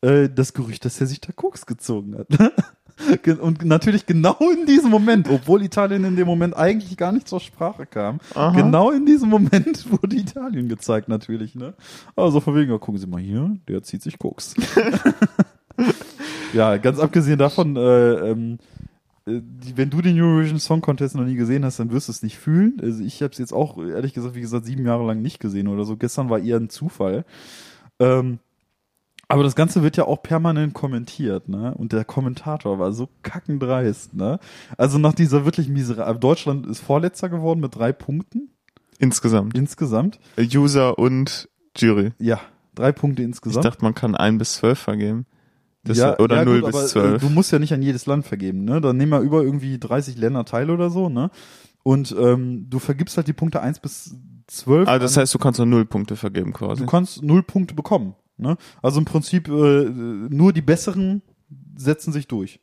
äh, 0.00 0.28
das 0.28 0.52
Gerücht, 0.52 0.84
dass 0.84 1.00
er 1.00 1.06
sich 1.06 1.20
da 1.20 1.32
Koks 1.32 1.66
gezogen 1.66 2.16
hat. 2.18 2.28
Und 3.40 3.64
natürlich 3.64 4.06
genau 4.06 4.36
in 4.52 4.66
diesem 4.66 4.90
Moment, 4.90 5.28
obwohl 5.30 5.62
Italien 5.62 6.04
in 6.04 6.16
dem 6.16 6.26
Moment 6.26 6.56
eigentlich 6.56 6.96
gar 6.96 7.12
nicht 7.12 7.28
zur 7.28 7.38
Sprache 7.38 7.86
kam, 7.86 8.18
Aha. 8.34 8.50
genau 8.50 8.90
in 8.90 9.06
diesem 9.06 9.28
Moment 9.28 9.90
wurde 10.02 10.16
Italien 10.16 10.68
gezeigt 10.68 11.08
natürlich, 11.08 11.54
ne? 11.54 11.74
Also 12.16 12.40
von 12.40 12.56
wegen, 12.56 12.72
ja, 12.72 12.78
gucken 12.78 12.98
Sie 12.98 13.06
mal 13.06 13.20
hier, 13.20 13.56
der 13.68 13.82
zieht 13.84 14.02
sich 14.02 14.18
Koks. 14.18 14.54
ja, 16.52 16.76
ganz 16.78 16.98
abgesehen 16.98 17.38
davon, 17.38 17.76
äh, 17.76 18.30
ähm, 18.30 18.58
äh, 18.58 18.77
wenn 19.74 19.90
du 19.90 20.00
den 20.02 20.20
Eurovision 20.20 20.58
Song 20.58 20.80
Contest 20.80 21.14
noch 21.14 21.24
nie 21.24 21.34
gesehen 21.36 21.64
hast, 21.64 21.78
dann 21.78 21.90
wirst 21.90 22.08
du 22.08 22.12
es 22.12 22.22
nicht 22.22 22.38
fühlen. 22.38 22.78
Also 22.82 23.02
ich 23.02 23.22
habe 23.22 23.32
es 23.32 23.38
jetzt 23.38 23.52
auch, 23.52 23.78
ehrlich 23.78 24.14
gesagt, 24.14 24.34
wie 24.34 24.40
gesagt, 24.40 24.64
sieben 24.66 24.86
Jahre 24.86 25.06
lang 25.06 25.20
nicht 25.22 25.40
gesehen 25.40 25.68
oder 25.68 25.84
so. 25.84 25.96
Gestern 25.96 26.30
war 26.30 26.38
eher 26.38 26.56
ein 26.58 26.70
Zufall. 26.70 27.24
Ähm, 27.98 28.38
aber 29.30 29.42
das 29.42 29.54
Ganze 29.54 29.82
wird 29.82 29.96
ja 29.98 30.04
auch 30.06 30.22
permanent 30.22 30.72
kommentiert, 30.72 31.48
ne? 31.50 31.74
Und 31.74 31.92
der 31.92 32.04
Kommentator 32.06 32.78
war 32.78 32.92
so 32.92 33.10
kackendreist, 33.22 34.14
ne? 34.14 34.38
Also 34.78 34.96
nach 34.98 35.12
dieser 35.12 35.44
wirklich 35.44 35.68
miserablen, 35.68 36.20
Deutschland 36.20 36.66
ist 36.66 36.80
Vorletzter 36.80 37.28
geworden 37.28 37.60
mit 37.60 37.74
drei 37.76 37.92
Punkten 37.92 38.48
Insgesamt. 38.98 39.56
insgesamt. 39.56 40.18
User 40.40 40.98
und 40.98 41.48
Jury. 41.76 42.12
Ja, 42.18 42.40
drei 42.74 42.90
Punkte 42.92 43.22
Ich 43.22 43.28
insgesamt. 43.28 43.66
dachte, 43.66 43.84
man 43.84 43.94
kann 43.94 44.14
ein 44.16 44.38
bis 44.38 44.54
zwölf 44.54 44.78
vergeben. 44.78 45.26
Das 45.88 45.98
ja, 45.98 46.18
oder 46.18 46.36
ja, 46.36 46.44
0 46.44 46.60
gut, 46.60 46.72
bis 46.72 46.76
aber, 46.76 46.84
äh, 46.84 47.18
12. 47.18 47.22
Du 47.22 47.28
musst 47.30 47.50
ja 47.50 47.58
nicht 47.58 47.72
an 47.72 47.82
jedes 47.82 48.06
Land 48.06 48.26
vergeben, 48.26 48.64
ne? 48.64 48.80
Dann 48.80 48.96
nehmen 48.96 49.12
wir 49.12 49.20
über 49.20 49.42
irgendwie 49.42 49.78
30 49.78 50.16
Länder 50.16 50.44
teil 50.44 50.70
oder 50.70 50.90
so, 50.90 51.08
ne? 51.08 51.30
Und 51.82 52.14
ähm, 52.18 52.66
du 52.68 52.78
vergibst 52.78 53.16
halt 53.16 53.28
die 53.28 53.32
Punkte 53.32 53.60
1 53.62 53.80
bis 53.80 54.14
12. 54.48 54.88
Ah, 54.88 54.98
das 54.98 55.16
heißt, 55.16 55.34
du 55.34 55.38
kannst 55.38 55.58
nur 55.58 55.66
null 55.66 55.84
Punkte 55.84 56.16
vergeben 56.16 56.52
quasi. 56.52 56.82
du 56.82 56.86
kannst 56.86 57.22
null 57.22 57.42
Punkte 57.42 57.74
bekommen. 57.74 58.14
Ne? 58.36 58.56
Also 58.82 58.98
im 58.98 59.04
Prinzip 59.04 59.48
äh, 59.48 59.50
nur 59.50 60.52
die 60.52 60.62
Besseren 60.62 61.22
setzen 61.76 62.12
sich 62.12 62.28
durch. 62.28 62.60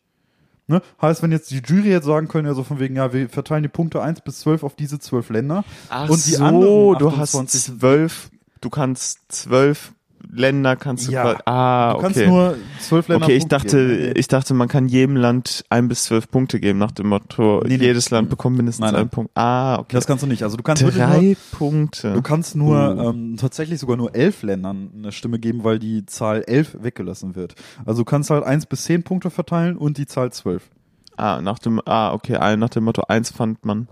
Ne? 0.67 0.81
Heißt, 1.01 1.21
wenn 1.21 1.31
jetzt 1.31 1.51
die 1.51 1.61
Jury 1.65 1.89
jetzt 1.89 2.05
sagen 2.05 2.27
können, 2.27 2.47
ja 2.47 2.53
so 2.53 2.63
von 2.63 2.79
wegen, 2.79 2.95
ja, 2.95 3.13
wir 3.13 3.29
verteilen 3.29 3.61
die 3.61 3.69
Punkte 3.69 4.01
1 4.01 4.21
bis 4.21 4.39
12 4.39 4.63
auf 4.63 4.75
diese 4.75 4.99
12 4.99 5.29
Länder. 5.29 5.63
Ach 5.89 6.09
und 6.09 6.25
die 6.25 6.31
so, 6.31 6.43
anderen 6.43 6.97
du 6.97 7.11
hast 7.11 7.35
28 7.35 7.63
zwölf, 7.63 8.31
du 8.61 8.69
kannst 8.69 9.19
zwölf 9.31 9.93
Länder 10.31 10.75
kannst 10.75 11.07
du 11.07 11.11
Ja. 11.11 11.35
ah, 11.45 11.93
Du 11.93 11.99
kannst 12.01 12.17
okay. 12.19 12.27
nur 12.27 12.55
12 12.79 13.07
Länder 13.07 13.25
Okay, 13.25 13.35
ich 13.35 13.45
dachte, 13.47 13.87
geben. 13.97 14.13
ich 14.15 14.27
dachte, 14.27 14.53
man 14.53 14.67
kann 14.67 14.87
jedem 14.87 15.15
Land 15.15 15.63
ein 15.69 15.87
bis 15.87 16.03
zwölf 16.03 16.29
Punkte 16.29 16.59
geben 16.59 16.79
nach 16.79 16.91
dem 16.91 17.07
Motto, 17.07 17.61
Nee, 17.65 17.77
nee. 17.77 17.83
jedes 17.85 18.09
Land 18.09 18.29
bekommt 18.29 18.57
mindestens 18.57 18.81
Nein, 18.85 18.91
nein. 18.93 19.01
einen 19.01 19.09
Punkt. 19.09 19.31
Ah, 19.35 19.79
okay. 19.79 19.95
Das 19.95 20.07
kannst 20.07 20.23
du 20.23 20.27
nicht. 20.27 20.43
Also 20.43 20.57
du 20.57 20.63
kannst 20.63 20.83
wirklich 20.83 21.03
nur, 21.03 21.11
Drei 21.15 21.37
Punkte. 21.51 22.13
Du 22.13 22.21
kannst 22.21 22.55
nur 22.55 22.95
Oh. 22.97 23.09
ähm, 23.09 23.37
tatsächlich 23.37 23.79
sogar 23.79 23.97
nur 23.97 24.13
elf 24.15 24.43
Ländern 24.43 24.91
eine 24.97 25.11
Stimme 25.11 25.39
geben, 25.39 25.63
weil 25.63 25.79
die 25.79 26.05
Zahl 26.05 26.43
elf 26.47 26.75
weggelassen 26.81 27.35
wird. 27.35 27.55
Also 27.85 28.01
du 28.01 28.05
kannst 28.05 28.29
halt 28.29 28.43
eins 28.43 28.65
bis 28.65 28.83
zehn 28.83 29.03
Punkte 29.03 29.29
verteilen 29.29 29.77
und 29.77 29.97
die 29.97 30.05
Zahl 30.05 30.31
zwölf. 30.31 30.69
ah, 31.17 31.39
nach 31.41 31.59
dem, 31.59 31.79
ah, 31.85 32.13
okay, 32.13 32.57
nach 32.57 32.69
dem 32.69 32.83
Motto 32.83 33.03
eins 33.07 33.31
fand 33.31 33.65
man. 33.65 33.87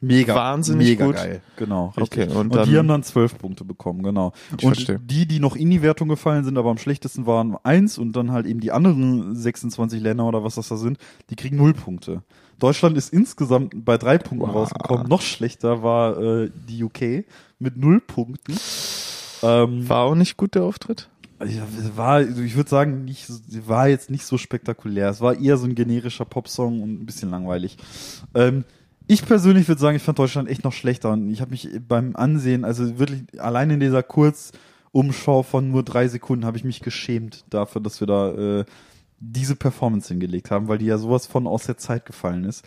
Mega, 0.00 0.34
Wahnsinnig 0.34 0.88
mega 0.88 1.06
gut. 1.06 1.16
geil. 1.16 1.40
Genau, 1.56 1.94
richtig. 1.96 2.24
Okay, 2.24 2.30
und 2.30 2.36
und, 2.36 2.54
dann- 2.54 2.68
die 2.68 2.76
haben 2.76 2.86
dann 2.88 3.02
zwölf 3.02 3.38
Punkte 3.38 3.64
bekommen, 3.64 4.02
genau. 4.02 4.32
Und 4.50 4.60
verstehe. 4.60 4.98
die, 5.02 5.26
die 5.26 5.40
noch 5.40 5.56
in 5.56 5.70
die 5.70 5.80
Wertung 5.80 6.08
gefallen 6.08 6.44
sind, 6.44 6.58
aber 6.58 6.68
am 6.70 6.76
schlechtesten 6.76 7.26
waren 7.26 7.56
eins 7.62 7.96
und 7.96 8.12
dann 8.14 8.30
halt 8.30 8.44
eben 8.46 8.60
die 8.60 8.72
anderen 8.72 9.34
26 9.34 10.02
Länder 10.02 10.24
oder 10.26 10.44
was 10.44 10.56
das 10.56 10.68
da 10.68 10.76
sind, 10.76 10.98
die 11.30 11.36
kriegen 11.36 11.56
null 11.56 11.72
Punkte. 11.72 12.22
Deutschland 12.58 12.96
ist 12.98 13.10
insgesamt 13.12 13.84
bei 13.86 13.96
drei 13.96 14.18
Punkten 14.18 14.48
Wow. 14.48 14.54
rausgekommen. 14.56 15.08
Noch 15.08 15.22
schlechter 15.22 15.82
war 15.82 16.18
äh, 16.22 16.50
die 16.68 16.84
UK 16.84 17.24
mit 17.58 17.76
null 17.78 18.00
Punkten. 18.00 18.54
Ähm, 19.42 19.88
War 19.88 20.04
auch 20.04 20.14
nicht 20.14 20.36
gut 20.36 20.54
der 20.54 20.64
Auftritt? 20.64 21.08
Ja, 21.44 21.66
war, 21.96 22.22
ich 22.22 22.56
würde 22.56 22.70
sagen, 22.70 23.04
nicht, 23.04 23.28
war 23.68 23.88
jetzt 23.88 24.08
nicht 24.10 24.24
so 24.24 24.38
spektakulär. 24.38 25.10
Es 25.10 25.20
war 25.20 25.38
eher 25.38 25.58
so 25.58 25.66
ein 25.66 25.74
generischer 25.74 26.24
Popsong 26.24 26.82
und 26.82 27.02
ein 27.02 27.04
bisschen 27.06 27.30
langweilig. 27.30 27.76
Ähm, 28.34 28.64
ich 29.06 29.24
persönlich 29.24 29.68
würde 29.68 29.80
sagen, 29.80 29.96
ich 29.96 30.02
fand 30.02 30.18
Deutschland 30.18 30.48
echt 30.48 30.64
noch 30.64 30.72
schlechter 30.72 31.12
und 31.12 31.30
ich 31.30 31.40
habe 31.40 31.50
mich 31.52 31.68
beim 31.86 32.16
Ansehen, 32.16 32.64
also 32.64 32.98
wirklich 32.98 33.40
allein 33.40 33.70
in 33.70 33.80
dieser 33.80 34.02
Kurzumschau 34.02 35.42
von 35.42 35.70
nur 35.70 35.82
drei 35.82 36.08
Sekunden 36.08 36.44
habe 36.44 36.56
ich 36.56 36.64
mich 36.64 36.80
geschämt 36.80 37.44
dafür, 37.50 37.80
dass 37.80 38.00
wir 38.00 38.06
da 38.06 38.32
äh, 38.32 38.64
diese 39.18 39.56
Performance 39.56 40.08
hingelegt 40.08 40.50
haben, 40.50 40.68
weil 40.68 40.78
die 40.78 40.86
ja 40.86 40.98
sowas 40.98 41.26
von 41.26 41.46
aus 41.46 41.64
der 41.64 41.78
Zeit 41.78 42.04
gefallen 42.04 42.44
ist. 42.44 42.64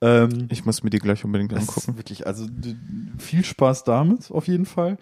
Ähm, 0.00 0.48
Ich 0.48 0.64
muss 0.64 0.82
mir 0.82 0.90
die 0.90 0.98
gleich 0.98 1.24
unbedingt 1.24 1.54
angucken. 1.54 1.96
wirklich, 1.96 2.26
also 2.26 2.46
viel 3.18 3.44
Spaß 3.44 3.84
damit, 3.84 4.30
auf 4.30 4.48
jeden 4.48 4.66
Fall. 4.66 4.98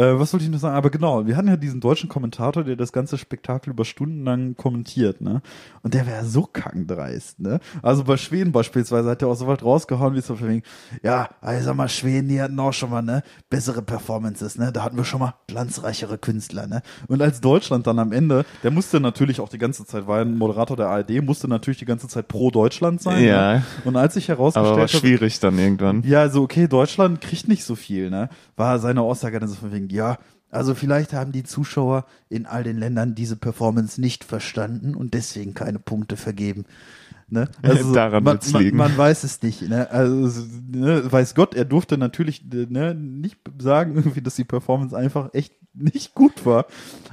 Äh, 0.00 0.18
was 0.18 0.32
wollte 0.32 0.46
ich 0.46 0.50
noch 0.50 0.58
sagen? 0.58 0.76
Aber 0.76 0.88
genau, 0.88 1.26
wir 1.26 1.36
hatten 1.36 1.48
ja 1.48 1.58
diesen 1.58 1.80
deutschen 1.80 2.08
Kommentator, 2.08 2.64
der 2.64 2.74
das 2.74 2.90
ganze 2.90 3.18
Spektakel 3.18 3.74
über 3.74 3.84
Stunden 3.84 4.24
lang 4.24 4.56
kommentiert, 4.56 5.20
ne? 5.20 5.42
Und 5.82 5.92
der 5.92 6.06
wäre 6.06 6.24
so 6.24 6.44
kackendreist, 6.50 7.38
ne? 7.38 7.60
Also 7.82 8.04
bei 8.04 8.16
Schweden 8.16 8.50
beispielsweise 8.50 9.10
hat 9.10 9.20
er 9.20 9.28
auch 9.28 9.34
so 9.34 9.46
weit 9.46 9.62
rausgehauen, 9.62 10.14
wie 10.14 10.22
so 10.22 10.36
von 10.36 10.48
wegen, 10.48 10.62
ja, 11.02 11.28
also 11.42 11.66
sag 11.66 11.76
mal, 11.76 11.90
Schweden, 11.90 12.28
die 12.28 12.40
hatten 12.40 12.58
auch 12.58 12.72
schon 12.72 12.88
mal, 12.88 13.02
ne? 13.02 13.22
Bessere 13.50 13.82
Performances, 13.82 14.56
ne? 14.56 14.72
Da 14.72 14.84
hatten 14.84 14.96
wir 14.96 15.04
schon 15.04 15.20
mal 15.20 15.34
glanzreichere 15.48 16.16
Künstler, 16.16 16.66
ne? 16.66 16.80
Und 17.08 17.20
als 17.20 17.42
Deutschland 17.42 17.86
dann 17.86 17.98
am 17.98 18.12
Ende, 18.12 18.46
der 18.62 18.70
musste 18.70 19.00
natürlich 19.00 19.38
auch 19.38 19.50
die 19.50 19.58
ganze 19.58 19.84
Zeit, 19.84 20.06
war 20.06 20.22
ein 20.22 20.38
Moderator 20.38 20.78
der 20.78 20.88
ARD, 20.88 21.22
musste 21.22 21.46
natürlich 21.46 21.78
die 21.78 21.84
ganze 21.84 22.08
Zeit 22.08 22.26
pro 22.26 22.50
Deutschland 22.50 23.02
sein. 23.02 23.22
Ja. 23.22 23.54
Ne? 23.56 23.62
Und 23.84 23.96
als 23.96 24.16
ich 24.16 24.28
herausgestellt 24.28 24.72
Aber 24.72 24.80
war 24.80 24.88
schwierig 24.88 25.40
dann 25.40 25.58
irgendwann. 25.58 26.02
ja, 26.04 26.20
also 26.20 26.42
okay, 26.42 26.68
Deutschland 26.68 27.20
kriegt 27.20 27.48
nicht 27.48 27.64
so 27.64 27.74
viel, 27.74 28.08
ne? 28.08 28.30
War 28.56 28.78
seine 28.78 29.02
Aussage 29.02 29.38
dann 29.38 29.48
so 29.48 29.56
von 29.56 29.72
wegen, 29.72 29.89
ja, 29.90 30.18
also 30.50 30.74
vielleicht 30.74 31.12
haben 31.12 31.32
die 31.32 31.44
Zuschauer 31.44 32.06
in 32.28 32.46
all 32.46 32.64
den 32.64 32.78
Ländern 32.78 33.14
diese 33.14 33.36
Performance 33.36 34.00
nicht 34.00 34.24
verstanden 34.24 34.94
und 34.94 35.14
deswegen 35.14 35.54
keine 35.54 35.78
Punkte 35.78 36.16
vergeben. 36.16 36.64
Ne? 37.28 37.48
Also 37.62 37.94
Daran 37.94 38.24
man, 38.24 38.40
man, 38.52 38.74
man 38.74 38.98
weiß 38.98 39.22
es 39.22 39.40
nicht. 39.42 39.62
Ne? 39.62 39.88
Also 39.90 40.44
ne, 40.68 41.10
weiß 41.10 41.34
Gott, 41.36 41.54
er 41.54 41.64
durfte 41.64 41.96
natürlich 41.98 42.44
ne, 42.44 42.94
nicht 42.94 43.38
sagen, 43.58 43.94
irgendwie, 43.94 44.20
dass 44.20 44.34
die 44.34 44.44
Performance 44.44 44.96
einfach 44.96 45.32
echt 45.32 45.54
nicht 45.72 46.14
gut 46.14 46.44
war. 46.44 46.66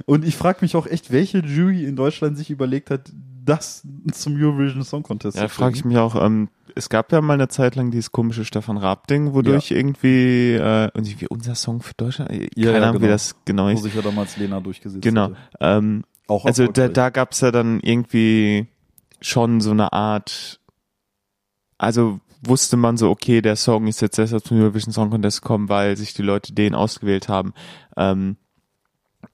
Und 0.04 0.24
ich 0.24 0.36
frage 0.36 0.58
mich 0.62 0.74
auch 0.74 0.86
echt, 0.86 1.12
welche 1.12 1.38
Jury 1.38 1.84
in 1.84 1.94
Deutschland 1.94 2.36
sich 2.36 2.50
überlegt 2.50 2.90
hat, 2.90 3.12
das 3.48 3.86
zum 4.12 4.36
Eurovision 4.40 4.82
Song 4.84 5.02
Contest 5.02 5.36
Ja, 5.38 5.48
frage 5.48 5.76
ich 5.76 5.84
mich 5.84 5.96
auch, 5.98 6.14
ähm, 6.22 6.48
es 6.74 6.88
gab 6.88 7.10
ja 7.12 7.20
mal 7.20 7.34
eine 7.34 7.48
Zeit 7.48 7.74
lang 7.76 7.90
dieses 7.90 8.12
komische 8.12 8.44
Stefan 8.44 8.76
Raab-Ding, 8.76 9.34
wodurch 9.34 9.70
irgendwie, 9.70 10.54
äh, 10.54 10.90
und 10.94 11.06
irgendwie 11.08 11.26
unser 11.28 11.54
Song 11.54 11.80
für 11.80 11.94
Deutschland, 11.96 12.30
äh, 12.30 12.48
keine 12.48 12.50
Ja, 12.56 12.70
ja, 12.72 12.82
Ahnung, 12.82 12.94
wie 12.96 12.98
genau. 13.06 13.12
das 13.12 13.34
genau 13.44 13.64
Wo 13.66 13.70
ist. 13.70 13.82
sich 13.82 13.94
ja 13.94 14.02
damals 14.02 14.36
Lena 14.36 14.60
durchgesetzt 14.60 15.02
Genau. 15.02 15.32
Ähm, 15.60 16.04
Auch 16.28 16.44
also 16.44 16.66
da, 16.68 16.88
da 16.88 17.10
gab's 17.10 17.40
ja 17.40 17.50
dann 17.50 17.80
irgendwie 17.80 18.66
schon 19.20 19.60
so 19.60 19.70
eine 19.72 19.92
Art, 19.92 20.60
also 21.78 22.20
wusste 22.42 22.76
man 22.76 22.96
so, 22.96 23.10
okay, 23.10 23.42
der 23.42 23.56
Song 23.56 23.86
ist 23.88 24.00
jetzt 24.00 24.18
deshalb 24.18 24.44
zum 24.44 24.60
Eurovision 24.60 24.92
Song 24.92 25.10
Contest 25.10 25.42
gekommen, 25.42 25.68
weil 25.68 25.96
sich 25.96 26.14
die 26.14 26.22
Leute 26.22 26.52
den 26.52 26.74
ausgewählt 26.74 27.28
haben. 27.28 27.52
Ähm, 27.96 28.36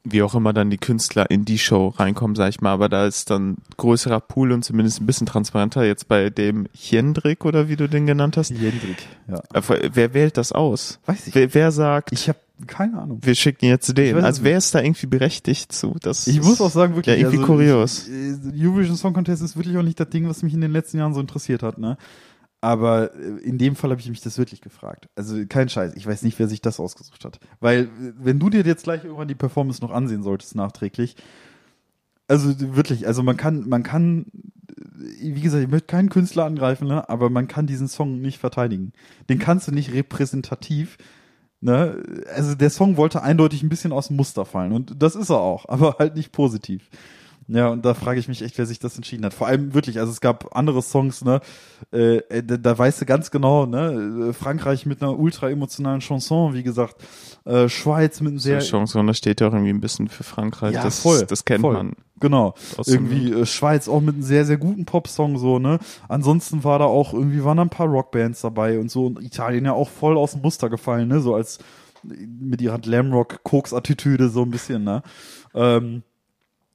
wie 0.03 0.23
auch 0.23 0.35
immer 0.35 0.53
dann 0.53 0.71
die 0.71 0.79
Künstler 0.79 1.31
in 1.31 1.45
die 1.45 1.59
Show 1.59 1.89
reinkommen, 1.89 2.37
sag 2.37 2.49
ich 2.51 2.61
mal, 2.61 2.73
aber 2.73 2.89
da 2.89 3.07
ist 3.07 3.31
dann 3.31 3.57
größerer 3.77 4.21
Pool 4.21 4.53
und 4.53 4.65
zumindest 4.65 5.01
ein 5.01 5.07
bisschen 5.07 5.27
transparenter 5.27 5.85
jetzt 5.85 6.09
bei 6.09 6.31
dem 6.31 6.67
Jendrik 6.75 7.45
oder 7.45 7.69
wie 7.69 7.77
du 7.77 7.89
den 7.89 8.07
genannt 8.07 8.37
hast. 8.37 8.51
Jendrik, 8.51 9.07
ja. 9.29 9.43
Äh, 9.53 9.91
Wer 9.93 10.15
wählt 10.15 10.37
das 10.37 10.53
aus? 10.53 11.01
Weiß 11.07 11.27
ich. 11.29 11.35
Wer, 11.35 11.53
wer 11.55 11.73
sagt, 11.73 12.13
Ich 12.13 12.29
habe 12.29 12.39
keine 12.67 13.01
Ahnung. 13.01 13.19
wir 13.23 13.35
schicken 13.35 13.67
jetzt 13.67 13.97
den? 13.99 14.17
Also 14.23 14.45
wer 14.45 14.57
ist 14.59 14.75
da 14.75 14.81
irgendwie 14.81 15.07
berechtigt 15.07 15.73
zu? 15.73 15.97
Das 16.01 16.27
Ich 16.29 16.41
muss 16.41 16.61
auch 16.61 16.71
sagen, 16.71 16.95
wirklich. 16.95 17.15
Ja, 17.17 17.21
irgendwie 17.21 17.39
also, 17.39 17.53
kurios. 17.53 18.09
äh, 18.09 18.37
Eurovision 18.57 18.97
Song 18.97 19.13
Contest 19.13 19.43
ist 19.43 19.57
wirklich 19.57 19.77
auch 19.77 19.83
nicht 19.83 19.99
das 19.99 20.09
Ding, 20.11 20.29
was 20.29 20.43
mich 20.43 20.55
in 20.55 20.61
den 20.61 20.71
letzten 20.71 20.99
Jahren 20.99 21.15
so 21.15 21.21
interessiert 21.21 21.63
hat, 21.63 21.79
ne? 21.79 21.99
Aber 22.65 23.15
äh, 23.15 23.39
in 23.43 23.59
dem 23.59 23.77
Fall 23.77 23.91
habe 23.91 24.01
ich 24.01 24.09
mich 24.09 24.23
das 24.23 24.39
wirklich 24.39 24.63
gefragt. 24.63 25.09
Also 25.17 25.45
kein 25.47 25.69
Scheiß. 25.69 25.93
Ich 25.97 26.07
weiß 26.07 26.23
nicht, 26.23 26.39
wer 26.39 26.49
sich 26.49 26.63
das 26.63 26.81
ausgesucht 26.81 27.25
hat. 27.25 27.39
Weil, 27.61 27.83
äh, 27.83 27.89
wenn 28.19 28.39
du 28.39 28.49
dir 28.49 28.63
jetzt 28.65 28.85
gleich 28.85 29.05
irgendwann 29.05 29.29
die 29.29 29.35
Performance 29.35 29.83
noch 29.83 29.91
ansehen 29.91 30.23
solltest, 30.23 30.55
nachträglich, 30.55 31.15
also 32.27 32.55
wirklich, 32.75 33.07
also 33.07 33.23
man 33.23 33.37
kann, 33.37 33.69
man 33.69 33.83
kann, 33.83 34.27
äh, 34.69 35.35
wie 35.35 35.43
gesagt, 35.43 35.63
ich 35.63 35.71
möchte 35.71 35.89
keinen 35.89 36.09
Künstler 36.09 36.47
angreifen, 36.47 36.89
ne? 36.89 37.07
aber 37.09 37.29
man 37.29 37.49
kann 37.49 37.67
diesen 37.67 37.87
Song 37.87 38.23
nicht 38.23 38.39
verteidigen. 38.39 38.93
Den 39.29 39.39
kannst 39.39 39.69
du 39.69 39.73
nicht 39.73 39.93
repräsentativ 39.93 40.97
Ne? 41.65 42.03
Also 42.35 42.55
der 42.55 42.69
Song 42.69 42.99
wollte 42.99 43.23
eindeutig 43.23 43.63
ein 43.63 43.71
bisschen 43.71 43.91
aus 43.91 44.09
dem 44.09 44.17
Muster 44.17 44.45
fallen 44.45 44.73
und 44.73 45.03
das 45.03 45.17
ist 45.17 45.31
er 45.31 45.41
auch, 45.41 45.67
aber 45.69 45.97
halt 45.99 46.15
nicht 46.15 46.31
positiv. 46.31 46.91
Ja, 47.47 47.69
und 47.69 47.85
da 47.85 47.95
frage 47.95 48.19
ich 48.19 48.29
mich 48.29 48.43
echt, 48.43 48.57
wer 48.57 48.67
sich 48.67 48.79
das 48.79 48.97
entschieden 48.97 49.25
hat. 49.25 49.35
Vor 49.35 49.47
allem 49.47 49.75
wirklich, 49.75 49.99
also 49.99 50.11
es 50.11 50.21
gab 50.21 50.57
andere 50.57 50.81
Songs, 50.81 51.25
ne, 51.25 51.41
äh, 51.93 52.17
äh, 52.17 52.43
da, 52.43 52.57
da 52.57 52.79
weißt 52.79 53.03
du 53.03 53.05
ganz 53.05 53.31
genau, 53.31 53.67
ne, 53.67 54.29
äh, 54.31 54.33
Frankreich 54.33 54.87
mit 54.87 55.03
einer 55.03 55.19
ultra 55.19 55.51
emotionalen 55.51 56.01
Chanson, 56.01 56.55
wie 56.55 56.63
gesagt, 56.63 56.97
äh, 57.45 57.69
Schweiz 57.69 58.21
mit 58.21 58.31
einem 58.31 58.39
sehr 58.39 58.61
Chance, 58.61 58.99
und 58.99 59.07
das 59.09 59.19
steht 59.19 59.41
ja 59.41 59.49
auch 59.49 59.53
irgendwie 59.53 59.73
ein 59.73 59.81
bisschen 59.81 60.09
für 60.09 60.25
Frankreich. 60.25 60.75
Ja, 60.75 60.83
das, 60.83 61.01
voll, 61.01 61.27
das 61.27 61.45
kennt 61.45 61.61
voll. 61.61 61.75
man. 61.75 61.93
Genau. 62.21 62.55
Irgendwie 62.87 63.33
äh, 63.33 63.45
Schweiz 63.45 63.89
auch 63.89 64.01
mit 64.01 64.15
einem 64.15 64.23
sehr, 64.23 64.47
sehr 64.47 64.57
guten 64.57 64.87
Popsong 64.87 65.37
so, 65.37 65.59
ne? 65.59 65.79
Ansonsten 66.09 66.65
war 66.65 66.79
da 66.79 66.87
auch, 66.87 67.13
irgendwie 67.13 67.45
waren 67.45 67.59
da 67.59 67.65
ein 67.65 67.71
paar 67.71 67.89
Rockbands 67.89 68.41
dabei 68.41 68.79
und 68.79 68.91
so 68.91 69.07
und 69.07 69.23
Italien 69.23 69.67
ja 69.67 69.73
auch 69.73 69.91
voll 69.91 70.17
aus 70.17 70.33
dem 70.33 70.41
Muster 70.41 70.71
gefallen, 70.71 71.09
ne? 71.09 71.21
So 71.21 71.35
als 71.35 71.59
mit 72.03 72.63
ihrer 72.63 72.79
Glamrock-Koks-Attitüde 72.79 74.29
so 74.29 74.43
ein 74.43 74.51
bisschen, 74.51 74.85
ne? 74.85 75.03
Ähm, 75.55 76.03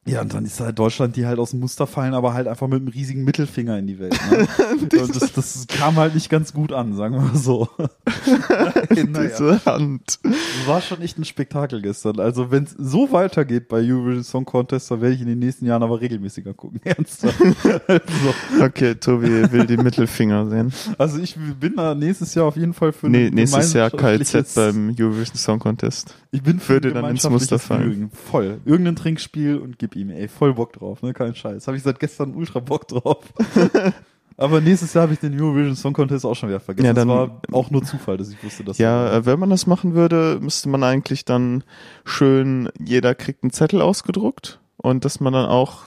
ja, 0.08 0.22
und 0.22 0.34
dann 0.34 0.46
ist 0.46 0.60
halt 0.60 0.80
Deutschland, 0.80 1.16
die 1.18 1.28
halt 1.28 1.38
aus 1.40 1.52
dem 1.52 1.60
Muster 1.60 1.86
fallen, 1.86 2.14
aber 2.14 2.34
halt 2.34 2.48
einfach 2.48 2.68
mit 2.68 2.80
einem 2.80 2.88
riesigen 2.88 3.26
Mittelfinger 3.26 3.78
in 3.78 3.86
die 3.86 4.00
Welt. 4.00 4.18
Ne? 4.32 4.48
und 4.82 5.16
das, 5.16 5.34
das 5.34 5.68
kam 5.68 5.98
halt 5.98 6.16
nicht 6.16 6.30
ganz 6.30 6.54
gut 6.54 6.72
an, 6.72 6.96
sagen 6.96 7.16
wir 7.16 7.22
mal 7.22 7.36
so. 7.36 7.68
naja. 8.90 9.30
Diese 9.30 9.66
Hand. 9.66 10.20
War 10.66 10.82
schon 10.82 11.02
echt 11.02 11.20
ein 11.20 11.26
Spektakel 11.26 11.82
gestern. 11.82 12.20
Also 12.20 12.50
wenn 12.50 12.64
es 12.64 12.72
so 12.78 13.12
weitergeht 13.12 13.68
bei 13.68 13.82
Eurovision 13.82 14.24
Song 14.24 14.46
Contest, 14.46 14.90
dann 14.90 15.02
werde 15.02 15.14
ich 15.16 15.22
in 15.22 15.28
den 15.28 15.40
nächsten 15.40 15.66
Jahren 15.66 15.84
aber 15.84 16.02
regelmäßiger 16.02 16.54
gucken. 16.54 16.80
Ernsthaft. 16.84 17.40
also, 17.88 18.34
Okay, 18.62 18.96
Tobi 18.96 19.52
will 19.52 19.68
die 19.68 19.78
Mittelfinger 19.78 20.50
sehen. 20.50 20.74
also 20.98 21.20
ich 21.20 21.36
bin 21.60 21.76
da 21.76 21.94
nächstes 21.94 22.34
Jahr 22.34 22.46
auf 22.46 22.56
jeden 22.56 22.74
Fall 22.74 22.94
für 22.94 23.10
Nee, 23.10 23.30
nächstes 23.30 23.74
Jahr 23.74 23.92
KZ 23.92 24.56
beim 24.56 24.96
Eurovision 24.98 25.36
Song 25.36 25.60
Contest. 25.60 26.16
Ich 26.32 26.42
bin 26.42 26.60
für 26.60 26.74
würde 26.74 26.94
dann 26.94 27.06
ins 27.10 27.28
Muster 27.30 27.60
fallen. 27.60 28.12
Voll. 28.12 28.60
Irgendein 28.66 28.96
Trinkspiel 28.96 29.58
und 29.58 29.80
gib 29.90 29.96
ihm, 29.96 30.10
ey, 30.10 30.28
voll 30.28 30.54
Bock 30.54 30.74
drauf, 30.74 31.02
ne? 31.02 31.14
Kein 31.14 31.36
Scheiß. 31.36 31.68
Habe 31.68 31.78
ich 31.78 31.84
seit 31.84 32.00
gestern 32.00 32.36
ultra 32.36 32.60
Bock 32.60 32.88
drauf. 32.88 33.24
Aber 34.38 34.62
nächstes 34.62 34.94
Jahr 34.94 35.04
habe 35.04 35.14
ich 35.14 35.20
den 35.20 35.40
Eurovision 35.40 35.76
Song 35.76 35.92
Contest 35.92 36.26
auch 36.26 36.34
schon 36.36 36.48
wieder 36.48 36.62
vergessen. 36.62 36.86
Ja, 36.86 36.94
das 36.94 37.02
dann- 37.02 37.10
war 37.10 37.42
auch 37.52 37.72
nur 37.72 37.84
Zufall, 37.84 38.16
dass 38.18 38.30
ich 38.30 38.42
wusste, 38.44 38.64
dass 38.64 38.78
Ja, 38.78 39.12
äh, 39.14 39.26
wenn 39.26 39.38
man 39.40 39.50
das 39.50 39.68
machen 39.68 39.96
würde, 39.96 40.40
müsste 40.42 40.70
man 40.70 40.82
eigentlich 40.84 41.26
dann 41.26 41.64
schön, 42.06 42.70
jeder 42.80 43.16
kriegt 43.16 43.44
einen 43.44 43.52
Zettel 43.52 43.82
ausgedruckt 43.82 44.60
und 44.78 45.04
dass 45.04 45.20
man 45.20 45.34
dann 45.34 45.46
auch 45.48 45.84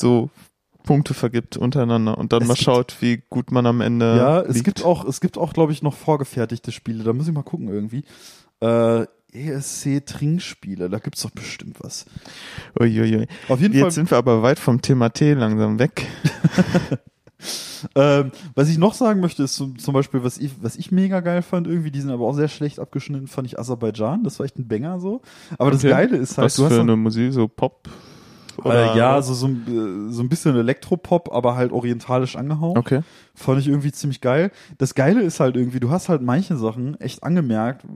so 0.00 0.30
Punkte 0.84 1.12
vergibt 1.12 1.56
untereinander 1.56 2.16
und 2.18 2.32
dann 2.32 2.42
Es 2.42 2.48
mal 2.48 2.56
schaut, 2.56 2.96
wie 3.00 3.20
gut 3.28 3.50
man 3.50 3.66
am 3.66 3.80
Ende 3.80 4.16
Ja, 4.16 4.40
es 4.42 4.54
liegt. 4.54 4.64
gibt 4.66 4.84
auch, 4.84 5.04
es 5.04 5.20
gibt 5.20 5.36
auch, 5.36 5.52
glaube 5.52 5.72
ich, 5.72 5.82
noch 5.82 5.94
vorgefertigte 5.94 6.70
Spiele. 6.70 7.02
Da 7.02 7.12
muss 7.12 7.26
ich 7.26 7.34
mal 7.34 7.42
gucken 7.42 7.68
irgendwie. 7.68 8.04
Äh, 8.60 9.06
ESC 9.32 10.04
Trinkspiele, 10.06 10.88
da 10.88 10.98
gibt's 10.98 11.22
doch 11.22 11.30
bestimmt 11.30 11.76
was. 11.80 12.06
Uiuiui. 12.80 13.26
Auf 13.48 13.60
jeden 13.60 13.74
Jetzt 13.74 13.82
Fall, 13.82 13.90
sind 13.90 14.10
wir 14.10 14.18
aber 14.18 14.42
weit 14.42 14.58
vom 14.58 14.80
Thema 14.82 15.10
Tee 15.10 15.34
langsam 15.34 15.78
weg. 15.78 16.06
ähm, 17.94 18.32
was 18.54 18.68
ich 18.68 18.78
noch 18.78 18.94
sagen 18.94 19.20
möchte, 19.20 19.42
ist 19.44 19.54
zum, 19.54 19.78
zum 19.78 19.94
Beispiel, 19.94 20.24
was 20.24 20.38
ich, 20.38 20.52
was 20.60 20.76
ich 20.76 20.90
mega 20.90 21.20
geil 21.20 21.42
fand, 21.42 21.66
irgendwie, 21.66 21.90
die 21.90 22.00
sind 22.00 22.10
aber 22.10 22.24
auch 22.26 22.32
sehr 22.34 22.48
schlecht 22.48 22.80
abgeschnitten, 22.80 23.26
fand 23.28 23.46
ich 23.46 23.58
Aserbaidschan. 23.58 24.24
Das 24.24 24.38
war 24.38 24.46
echt 24.46 24.58
ein 24.58 24.66
Banger 24.68 24.98
so. 24.98 25.22
Aber 25.58 25.70
das 25.70 25.80
Okay. 25.84 25.90
Geile 25.90 26.16
ist 26.16 26.36
halt, 26.36 26.46
Was 26.46 26.56
du 26.56 26.64
hast 26.64 26.74
für 26.74 26.80
eine 26.80 26.96
Musik, 26.96 27.32
so 27.32 27.46
Pop? 27.48 27.88
Oder? 28.64 28.94
äh, 28.94 28.98
ja, 28.98 29.22
so, 29.22 29.34
so, 29.34 29.46
ein- 29.46 30.08
äh, 30.08 30.12
so 30.12 30.20
ein 30.20 30.28
bisschen 30.28 30.56
Elektropop, 30.56 31.32
aber 31.32 31.54
halt 31.54 31.70
orientalisch 31.70 32.34
angehaucht. 32.34 32.76
Okay. 32.76 33.02
Fand 33.38 33.60
ich 33.60 33.68
irgendwie 33.68 33.92
ziemlich 33.92 34.20
geil. 34.20 34.50
Das 34.78 34.94
Geile 34.94 35.22
ist 35.22 35.38
halt 35.38 35.56
irgendwie, 35.56 35.80
du 35.80 35.90
hast 35.90 36.08
halt 36.08 36.22
manche 36.22 36.56
Sachen 36.56 37.00
echt 37.00 37.22
angemerkt, 37.22 37.84
äh, 37.84 37.88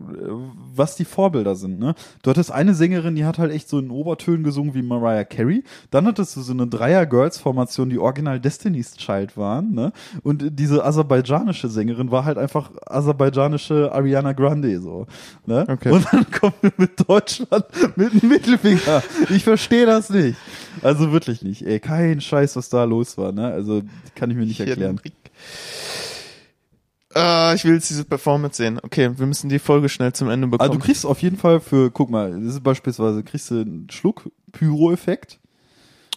was 0.74 0.94
die 0.96 1.04
Vorbilder 1.04 1.56
sind. 1.56 1.78
Ne? 1.78 1.94
Du 2.22 2.30
hattest 2.30 2.52
eine 2.52 2.74
Sängerin, 2.74 3.16
die 3.16 3.24
hat 3.24 3.38
halt 3.38 3.52
echt 3.52 3.68
so 3.68 3.78
in 3.78 3.90
Obertönen 3.90 4.44
gesungen 4.44 4.74
wie 4.74 4.82
Mariah 4.82 5.24
Carey. 5.24 5.64
Dann 5.90 6.06
hattest 6.06 6.36
du 6.36 6.42
so 6.42 6.52
eine 6.52 6.66
Dreier-Girls-Formation, 6.68 7.90
die 7.90 7.98
original 7.98 8.38
Destiny's 8.40 8.94
Child 8.96 9.36
waren. 9.36 9.72
Ne? 9.72 9.92
Und 10.22 10.58
diese 10.58 10.84
aserbaidschanische 10.84 11.68
Sängerin 11.68 12.10
war 12.10 12.24
halt 12.24 12.38
einfach 12.38 12.70
aserbaidschanische 12.86 13.90
Ariana 13.92 14.32
Grande. 14.32 14.80
so. 14.80 15.06
Ne? 15.46 15.66
Okay. 15.68 15.90
Und 15.90 16.06
dann 16.12 16.30
kommen 16.40 16.54
wir 16.60 16.72
mit 16.76 17.08
Deutschland 17.08 17.64
mit 17.96 18.22
dem 18.22 18.28
Mittelfinger. 18.28 19.02
Ich 19.28 19.44
verstehe 19.44 19.86
das 19.86 20.08
nicht. 20.10 20.36
Also 20.82 21.12
wirklich 21.12 21.42
nicht. 21.42 21.62
Ey, 21.62 21.80
kein 21.80 22.20
Scheiß, 22.20 22.56
was 22.56 22.68
da 22.68 22.84
los 22.84 23.18
war. 23.18 23.32
Ne? 23.32 23.46
Also 23.46 23.82
kann 24.14 24.30
ich 24.30 24.36
mir 24.36 24.46
nicht 24.46 24.60
erklären. 24.60 25.00
Ah, 27.14 27.52
ich 27.54 27.64
will 27.64 27.74
jetzt 27.74 27.90
diese 27.90 28.04
Performance 28.04 28.56
sehen. 28.56 28.80
Okay, 28.82 29.10
wir 29.16 29.26
müssen 29.26 29.48
die 29.48 29.58
Folge 29.58 29.88
schnell 29.88 30.12
zum 30.12 30.30
Ende 30.30 30.46
bekommen. 30.46 30.70
Also 30.70 30.78
du 30.78 30.84
kriegst 30.84 31.04
auf 31.04 31.20
jeden 31.20 31.36
Fall 31.36 31.60
für, 31.60 31.90
guck 31.90 32.10
mal, 32.10 32.30
das 32.40 32.54
ist 32.54 32.62
beispielsweise, 32.62 33.22
kriegst 33.22 33.50
du 33.50 33.60
einen 33.60 33.88
Schluck 33.90 34.30
Pyro-Effekt. 34.52 35.38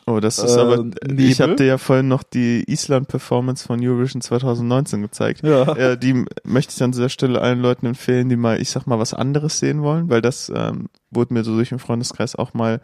oh, 0.05 0.19
das 0.19 0.39
ist 0.39 0.55
äh, 0.55 0.59
aber, 0.59 0.83
Nebel. 0.83 1.19
ich 1.19 1.41
habe 1.41 1.55
dir 1.55 1.65
ja 1.65 1.77
vorhin 1.77 2.07
noch 2.07 2.23
die 2.23 2.63
Island-Performance 2.67 3.65
von 3.65 3.85
Eurovision 3.85 4.21
2019 4.21 5.01
gezeigt. 5.01 5.43
Ja. 5.43 5.77
Ja, 5.77 5.95
die 5.97 6.25
möchte 6.43 6.73
ich 6.73 6.81
an 6.81 6.91
dieser 6.91 7.09
Stelle 7.09 7.41
allen 7.41 7.59
Leuten 7.59 7.87
empfehlen, 7.87 8.29
die 8.29 8.37
mal, 8.37 8.61
ich 8.61 8.69
sag 8.69 8.87
mal, 8.87 8.99
was 8.99 9.13
anderes 9.13 9.59
sehen 9.59 9.81
wollen, 9.81 10.09
weil 10.09 10.21
das 10.21 10.51
ähm, 10.55 10.87
wurde 11.11 11.33
mir 11.33 11.43
so 11.43 11.55
durch 11.55 11.69
den 11.69 11.79
Freundeskreis 11.79 12.35
auch 12.35 12.53
mal 12.53 12.79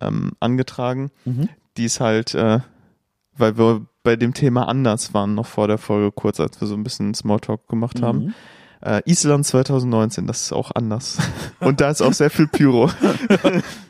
ähm, 0.00 0.32
angetragen. 0.40 1.10
Mhm. 1.26 1.50
Die 1.76 1.84
ist 1.84 2.00
halt, 2.00 2.34
äh, 2.34 2.60
weil 3.36 3.58
wir 3.58 3.86
bei 4.02 4.16
dem 4.16 4.34
Thema 4.34 4.68
anders 4.68 5.14
waren, 5.14 5.34
noch 5.34 5.46
vor 5.46 5.68
der 5.68 5.78
Folge 5.78 6.12
kurz, 6.12 6.40
als 6.40 6.60
wir 6.60 6.68
so 6.68 6.74
ein 6.74 6.84
bisschen 6.84 7.14
Smalltalk 7.14 7.68
gemacht 7.68 8.02
haben. 8.02 8.18
Mhm. 8.18 8.34
Äh, 8.80 9.02
Island 9.06 9.46
2019, 9.46 10.26
das 10.26 10.42
ist 10.42 10.52
auch 10.52 10.72
anders. 10.74 11.18
Und 11.60 11.80
da 11.80 11.90
ist 11.90 12.02
auch 12.02 12.12
sehr 12.12 12.30
viel 12.30 12.48
Pyro. 12.48 12.90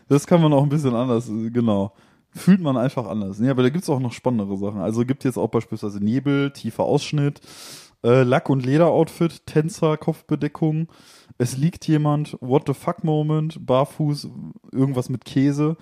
Das 0.09 0.27
kann 0.27 0.43
man 0.43 0.53
auch 0.53 0.63
ein 0.63 0.69
bisschen 0.69 0.95
anders, 0.95 1.27
genau. 1.27 1.95
Fühlt 2.35 2.61
man 2.61 2.77
einfach 2.77 3.07
anders. 3.07 3.39
Nee, 3.39 3.49
aber 3.49 3.63
da 3.63 3.71
gibt's 3.71 3.89
auch 3.89 3.99
noch 3.99 4.13
spannendere 4.13 4.59
Sachen. 4.59 4.83
Also 4.83 5.07
gibt 5.07 5.25
jetzt 5.25 5.39
auch 5.39 5.49
beispielsweise 5.49 6.05
Nebel, 6.05 6.51
tiefer 6.51 6.83
Ausschnitt, 6.83 7.41
äh, 8.05 8.23
Lack- 8.23 8.51
und 8.51 8.67
Lederoutfit, 8.67 9.47
Tänzer, 9.47 9.97
Kopfbedeckung. 9.97 10.89
Es 11.39 11.57
liegt 11.57 11.89
jemand, 11.89 12.37
What 12.43 12.65
the 12.67 12.75
fuck 12.75 13.05
Moment, 13.05 13.65
barfuß, 13.65 14.29
irgendwas 14.71 15.09
mit 15.09 15.25
Käse 15.25 15.79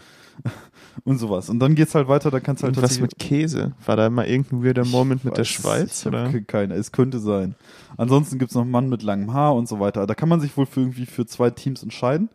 und 1.05 1.19
sowas. 1.19 1.49
Und 1.49 1.59
dann 1.61 1.75
geht's 1.75 1.95
halt 1.95 2.09
weiter, 2.09 2.31
da 2.31 2.41
kannst 2.41 2.63
du 2.63 2.67
halt 2.67 2.77
Und 2.77 2.83
was 2.83 3.01
mit 3.01 3.19
Käse? 3.19 3.73
War 3.85 3.97
da 3.97 4.11
mal 4.11 4.27
irgendein 4.27 4.65
weirder 4.65 4.85
Moment 4.85 5.25
mit 5.25 5.37
der 5.37 5.43
es, 5.43 5.49
Schweiz? 5.49 6.05
Oder? 6.07 6.31
ke- 6.31 6.43
keine, 6.43 6.75
es 6.75 6.93
könnte 6.93 7.19
sein. 7.19 7.55
Ansonsten 7.97 8.39
gibt's 8.39 8.55
noch 8.55 8.63
einen 8.63 8.71
Mann 8.71 8.89
mit 8.89 9.03
langem 9.03 9.33
Haar 9.33 9.55
und 9.55 9.69
so 9.69 9.81
weiter. 9.81 10.07
Da 10.07 10.15
kann 10.15 10.29
man 10.29 10.41
sich 10.41 10.57
wohl 10.57 10.67
für 10.67 10.81
irgendwie 10.81 11.07
für 11.07 11.27
zwei 11.27 11.51
Teams 11.51 11.83
entscheiden. 11.83 12.29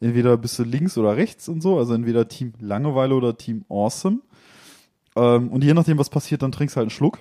Entweder 0.00 0.36
bist 0.36 0.58
du 0.58 0.64
links 0.64 0.98
oder 0.98 1.16
rechts 1.16 1.48
und 1.48 1.62
so, 1.62 1.78
also 1.78 1.94
entweder 1.94 2.28
Team 2.28 2.52
Langeweile 2.60 3.14
oder 3.14 3.36
Team 3.38 3.64
Awesome. 3.68 4.18
Ähm, 5.16 5.48
und 5.48 5.64
je 5.64 5.72
nachdem, 5.72 5.98
was 5.98 6.10
passiert, 6.10 6.42
dann 6.42 6.52
trinkst 6.52 6.76
du 6.76 6.78
halt 6.78 6.84
einen 6.86 6.90
Schluck. 6.90 7.20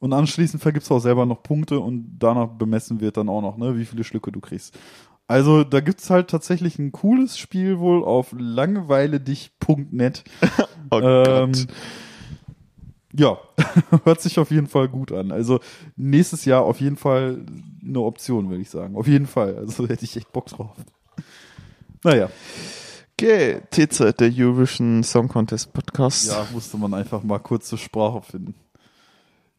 Und 0.00 0.12
anschließend 0.12 0.62
vergibst 0.62 0.90
du 0.90 0.94
auch 0.96 1.00
selber 1.00 1.24
noch 1.24 1.42
Punkte 1.42 1.80
und 1.80 2.16
danach 2.18 2.48
bemessen 2.48 3.00
wird 3.00 3.16
dann 3.16 3.30
auch 3.30 3.40
noch, 3.40 3.56
ne, 3.56 3.78
wie 3.78 3.86
viele 3.86 4.04
Schlücke 4.04 4.30
du 4.30 4.40
kriegst. 4.40 4.78
Also 5.26 5.64
da 5.64 5.80
gibt's 5.80 6.10
halt 6.10 6.28
tatsächlich 6.28 6.78
ein 6.78 6.92
cooles 6.92 7.38
Spiel 7.38 7.78
wohl 7.78 8.04
auf 8.04 8.34
langweiledich.net. 8.36 10.24
Oh 10.90 11.00
Ähm, 11.00 11.52
Gott. 11.52 11.66
ja, 13.18 13.38
hört 14.04 14.20
sich 14.20 14.38
auf 14.38 14.50
jeden 14.50 14.66
Fall 14.66 14.88
gut 14.88 15.12
an. 15.12 15.32
Also 15.32 15.60
nächstes 15.96 16.44
Jahr 16.44 16.62
auf 16.62 16.78
jeden 16.80 16.96
Fall 16.96 17.44
eine 17.82 18.00
Option, 18.00 18.50
würde 18.50 18.60
ich 18.62 18.68
sagen. 18.70 18.94
Auf 18.96 19.06
jeden 19.06 19.26
Fall. 19.26 19.56
Also 19.56 19.88
hätte 19.88 20.04
ich 20.04 20.14
echt 20.16 20.30
Bock 20.32 20.46
drauf. 20.46 20.76
Naja, 22.04 22.28
Okay, 23.16 23.62
T-Zeit, 23.70 24.18
der 24.20 24.30
Eurovision 24.34 25.02
Song 25.04 25.28
Contest 25.28 25.72
Podcast. 25.72 26.26
ja, 26.26 26.46
musste 26.52 26.76
man 26.76 26.92
einfach 26.94 27.22
mal 27.22 27.38
kurz 27.38 27.68
zur 27.68 27.78
Sprache 27.78 28.20
finden. 28.22 28.54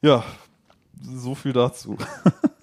Ja, 0.01 0.23
so 1.01 1.35
viel 1.35 1.53
dazu. 1.53 1.97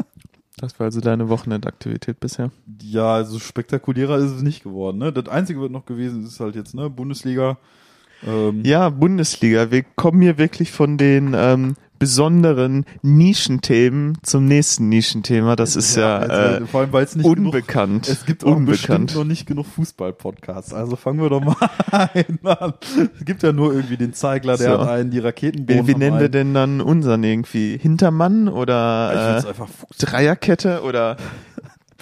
Das 0.63 0.79
war 0.79 0.85
also 0.85 1.01
deine 1.01 1.29
Wochenendaktivität 1.29 2.21
bisher. 2.21 2.53
Ja, 2.81 3.15
also 3.15 3.41
spektakulärer 3.41 4.17
ist 4.19 4.31
es 4.31 4.43
nicht 4.43 4.63
geworden. 4.63 4.99
Ne? 4.99 5.13
Das 5.13 5.27
Einzige, 5.27 5.61
was 5.61 5.71
noch 5.71 5.87
gewesen 5.87 6.23
ist, 6.23 6.35
ist 6.35 6.41
halt 6.41 6.55
jetzt 6.55 6.73
ne 6.73 6.89
Bundesliga. 6.89 7.59
Ähm, 8.25 8.63
Ja, 8.65 8.89
Bundesliga. 8.89 9.73
Wir 9.73 9.83
kommen 9.83 10.23
hier 10.23 10.39
wirklich 10.39 10.71
von 10.71 10.99
den 10.99 11.35
ähm, 11.37 11.75
besonderen 12.03 12.85
Nischenthemen 13.03 14.19
zum 14.25 14.47
nächsten 14.47 14.89
Nischenthema. 14.89 15.55
Das 15.55 15.77
ist 15.77 15.95
ja, 15.95 16.19
also, 16.19 16.65
äh, 16.65 16.67
vor 16.67 16.81
allem, 16.81 16.93
weil 16.93 17.05
es 17.05 17.15
nicht 17.15 17.23
genug 17.33 17.55
unbekannt. 17.55 18.09
Es 18.09 18.27
gibt 18.27 18.43
auch 18.45 18.57
bestimmt 18.57 18.89
unbekannt. 18.99 19.15
noch 19.15 19.25
nicht 19.25 19.47
genug 19.47 19.67
Fußball-Podcasts. 19.67 20.75
Also 20.75 20.97
fangen 20.97 21.21
wir 21.21 21.31
doch 21.31 21.41
mal 21.41 21.55
ein 22.13 22.41
an. 22.43 22.75
Es 23.17 23.25
gibt 23.25 23.45
ja 23.45 23.53
nur 23.53 23.73
irgendwie 23.73 23.97
den 23.97 24.15
Zeigler, 24.15 24.57
der 24.57 24.73
So. 24.73 24.81
hat 24.81 24.89
einen, 24.89 25.13
die 25.13 25.21
Raketenbohnen 25.21 25.87
Wie, 25.87 25.95
wie 25.95 25.97
nennen 25.97 26.19
wir 26.19 26.29
denn 26.29 26.55
dann 26.55 26.81
unseren 26.81 27.23
irgendwie? 27.23 27.79
Hintermann 27.79 28.49
oder 28.49 29.41
find's 29.43 29.61
äh, 29.61 30.05
Dreierkette 30.07 30.83
oder 30.83 31.17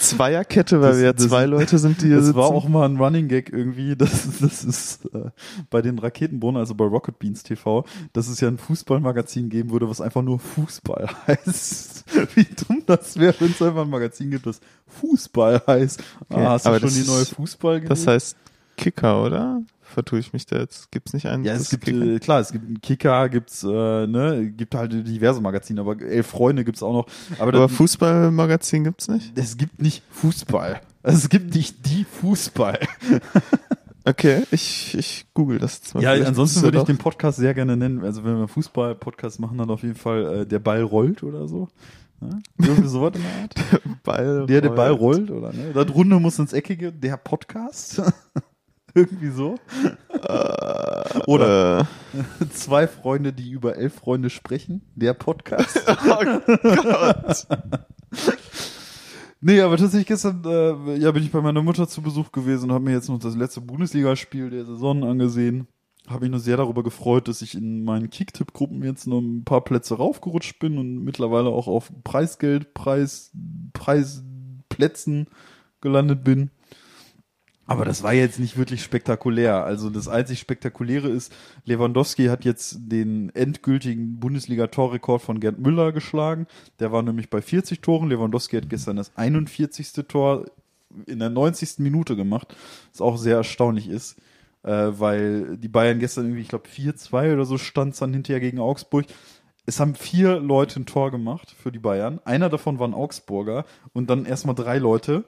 Zweierkette, 0.00 0.80
weil 0.80 0.88
Das- 0.90 0.98
wir 0.98 1.04
ja 1.06 1.12
das- 1.12 1.26
zwei 1.28 1.44
Leute 1.46 1.78
sind, 1.78 2.00
die 2.02 2.06
hier 2.06 2.16
Das 2.16 2.26
sitzen? 2.26 2.38
war 2.38 2.46
auch 2.46 2.68
mal 2.68 2.84
ein 2.88 2.96
Running 2.96 3.28
Gag 3.28 3.52
irgendwie. 3.52 3.94
Das, 4.00 4.28
das 4.40 4.64
ist 4.64 5.04
äh, 5.14 5.30
bei 5.70 5.82
den 5.82 5.98
Raketenbohnen, 5.98 6.58
also 6.58 6.74
bei 6.74 6.84
Rocket 6.84 7.18
Beans 7.18 7.42
TV, 7.42 7.84
dass 8.12 8.28
es 8.28 8.40
ja 8.40 8.48
ein 8.48 8.58
Fußballmagazin 8.58 9.48
geben 9.50 9.70
würde, 9.70 9.88
was 9.88 10.00
einfach 10.00 10.22
nur 10.22 10.38
Fußball 10.38 11.08
heißt. 11.26 12.04
Wie 12.34 12.46
dumm 12.66 12.82
das 12.86 13.18
wäre, 13.18 13.34
wenn 13.40 13.50
es 13.50 13.60
einfach 13.62 13.82
ein 13.82 13.90
Magazin 13.90 14.30
gibt, 14.30 14.46
das 14.46 14.60
Fußball 15.00 15.62
heißt. 15.66 16.02
Okay, 16.28 16.40
Ah, 16.44 16.50
hast 16.52 16.66
du 16.66 16.70
schon 16.72 16.80
das 16.82 16.94
die 16.94 17.06
neue 17.08 17.24
Fußball 17.24 17.80
Das 17.82 18.06
heißt 18.06 18.36
Kicker, 18.76 19.22
oder? 19.24 19.62
Vertue 19.90 20.18
ich 20.18 20.32
mich 20.32 20.46
da 20.46 20.58
jetzt? 20.58 20.90
Gibt's 20.90 21.12
nicht 21.12 21.26
einen? 21.26 21.44
Ja, 21.44 21.54
es 21.54 21.68
gibt, 21.70 21.88
äh, 21.88 22.18
klar, 22.18 22.40
es 22.40 22.52
gibt 22.52 22.66
einen 22.66 22.80
Kicker, 22.80 23.28
gibt's, 23.28 23.62
äh, 23.62 24.06
ne, 24.06 24.52
gibt 24.56 24.74
halt 24.74 24.92
diverse 25.06 25.40
Magazine, 25.40 25.80
aber 25.80 26.00
elf 26.00 26.26
Freunde 26.26 26.64
gibt's 26.64 26.82
auch 26.82 26.92
noch. 26.92 27.06
Aber, 27.38 27.54
Aber 27.54 27.68
Fußballmagazin 27.68 28.84
gibt's 28.84 29.08
nicht? 29.08 29.32
es 29.36 29.56
gibt 29.56 29.80
nicht 29.82 30.02
Fußball. 30.10 30.80
Es 31.02 31.28
gibt 31.28 31.54
nicht 31.54 31.86
die 31.86 32.04
Fußball. 32.04 32.78
Okay, 34.04 34.44
ich, 34.50 34.96
ich 34.96 35.26
google 35.34 35.58
das 35.58 35.78
jetzt 35.78 35.94
mal. 35.94 36.02
Ja, 36.02 36.12
ansonsten 36.26 36.62
würde 36.62 36.78
ich 36.78 36.84
den 36.84 36.96
Podcast 36.96 37.38
sehr 37.38 37.52
gerne 37.52 37.76
nennen. 37.76 38.02
Also 38.02 38.24
wenn 38.24 38.38
wir 38.38 38.48
Fußball-Podcast 38.48 39.40
machen, 39.40 39.58
dann 39.58 39.68
auf 39.70 39.82
jeden 39.82 39.94
Fall 39.94 40.40
äh, 40.40 40.46
der 40.46 40.58
Ball 40.58 40.82
rollt 40.82 41.22
oder 41.22 41.46
so. 41.46 41.68
Ja? 42.20 42.38
Irgendwie 42.58 42.88
sowas 42.88 43.12
in 43.14 43.22
der 43.22 43.42
Art. 43.42 43.54
doch 43.72 43.96
Ball. 44.02 44.46
Der, 44.46 44.60
der 44.60 44.70
Ball 44.70 44.90
rollt, 44.90 45.30
oder 45.30 45.52
ne? 45.52 45.72
Das 45.74 45.94
Runde 45.94 46.18
muss 46.18 46.38
ins 46.38 46.52
Eckige, 46.52 46.92
der 46.92 47.16
Podcast. 47.16 48.02
Irgendwie 48.94 49.30
so. 49.30 49.56
Oder 51.26 51.86
Äh, 52.12 52.48
zwei 52.50 52.86
Freunde, 52.86 53.32
die 53.32 53.50
über 53.50 53.76
elf 53.76 53.94
Freunde 53.94 54.30
sprechen. 54.30 54.82
Der 54.94 55.14
Podcast. 55.14 55.82
oh 55.86 56.24
Gott. 56.82 57.46
Nee, 59.40 59.60
aber 59.60 59.76
tatsächlich 59.76 60.06
gestern 60.06 60.42
äh, 60.44 60.96
ja, 60.96 61.10
bin 61.12 61.22
ich 61.22 61.30
bei 61.30 61.40
meiner 61.40 61.62
Mutter 61.62 61.88
zu 61.88 62.02
Besuch 62.02 62.32
gewesen 62.32 62.64
und 62.64 62.72
habe 62.72 62.84
mir 62.84 62.92
jetzt 62.92 63.08
noch 63.08 63.18
das 63.18 63.36
letzte 63.36 63.60
Bundesligaspiel 63.60 64.50
der 64.50 64.66
Saison 64.66 65.04
angesehen. 65.04 65.66
Habe 66.08 66.22
mich 66.22 66.30
nur 66.30 66.40
sehr 66.40 66.56
darüber 66.56 66.82
gefreut, 66.82 67.28
dass 67.28 67.40
ich 67.40 67.54
in 67.54 67.84
meinen 67.84 68.10
Kicktipp-Gruppen 68.10 68.82
jetzt 68.82 69.06
noch 69.06 69.20
ein 69.20 69.44
paar 69.44 69.62
Plätze 69.62 69.94
raufgerutscht 69.96 70.58
bin 70.58 70.76
und 70.76 71.04
mittlerweile 71.04 71.50
auch 71.50 71.68
auf 71.68 71.92
Preisgeld, 72.02 72.74
Preis, 72.74 73.32
Preisplätzen 73.72 75.28
gelandet 75.80 76.24
bin. 76.24 76.50
Aber 77.70 77.84
das 77.84 78.02
war 78.02 78.12
jetzt 78.12 78.40
nicht 78.40 78.56
wirklich 78.56 78.82
spektakulär. 78.82 79.62
Also 79.62 79.90
das 79.90 80.08
einzig 80.08 80.40
Spektakuläre 80.40 81.06
ist, 81.06 81.32
Lewandowski 81.66 82.26
hat 82.26 82.44
jetzt 82.44 82.78
den 82.90 83.30
endgültigen 83.36 84.18
Bundesliga-Torrekord 84.18 85.22
von 85.22 85.38
Gerd 85.38 85.60
Müller 85.60 85.92
geschlagen. 85.92 86.48
Der 86.80 86.90
war 86.90 87.04
nämlich 87.04 87.30
bei 87.30 87.40
40 87.40 87.80
Toren. 87.80 88.08
Lewandowski 88.08 88.56
hat 88.56 88.68
gestern 88.68 88.96
das 88.96 89.12
41. 89.16 89.92
Tor 90.08 90.46
in 91.06 91.20
der 91.20 91.30
90. 91.30 91.78
Minute 91.78 92.16
gemacht, 92.16 92.56
was 92.90 93.00
auch 93.00 93.16
sehr 93.16 93.36
erstaunlich 93.36 93.88
ist, 93.88 94.18
äh, 94.64 94.72
weil 94.72 95.56
die 95.56 95.68
Bayern 95.68 96.00
gestern 96.00 96.24
irgendwie, 96.24 96.42
ich 96.42 96.48
glaube 96.48 96.68
4-2 96.68 97.34
oder 97.34 97.44
so 97.44 97.56
stand 97.56 98.00
dann 98.02 98.12
hinterher 98.12 98.40
gegen 98.40 98.58
Augsburg. 98.58 99.06
Es 99.64 99.78
haben 99.78 99.94
vier 99.94 100.40
Leute 100.40 100.80
ein 100.80 100.86
Tor 100.86 101.12
gemacht 101.12 101.54
für 101.56 101.70
die 101.70 101.78
Bayern. 101.78 102.18
Einer 102.24 102.48
davon 102.48 102.80
war 102.80 102.88
ein 102.88 102.94
Augsburger 102.94 103.64
und 103.92 104.10
dann 104.10 104.24
erstmal 104.24 104.56
drei 104.56 104.78
Leute, 104.78 105.24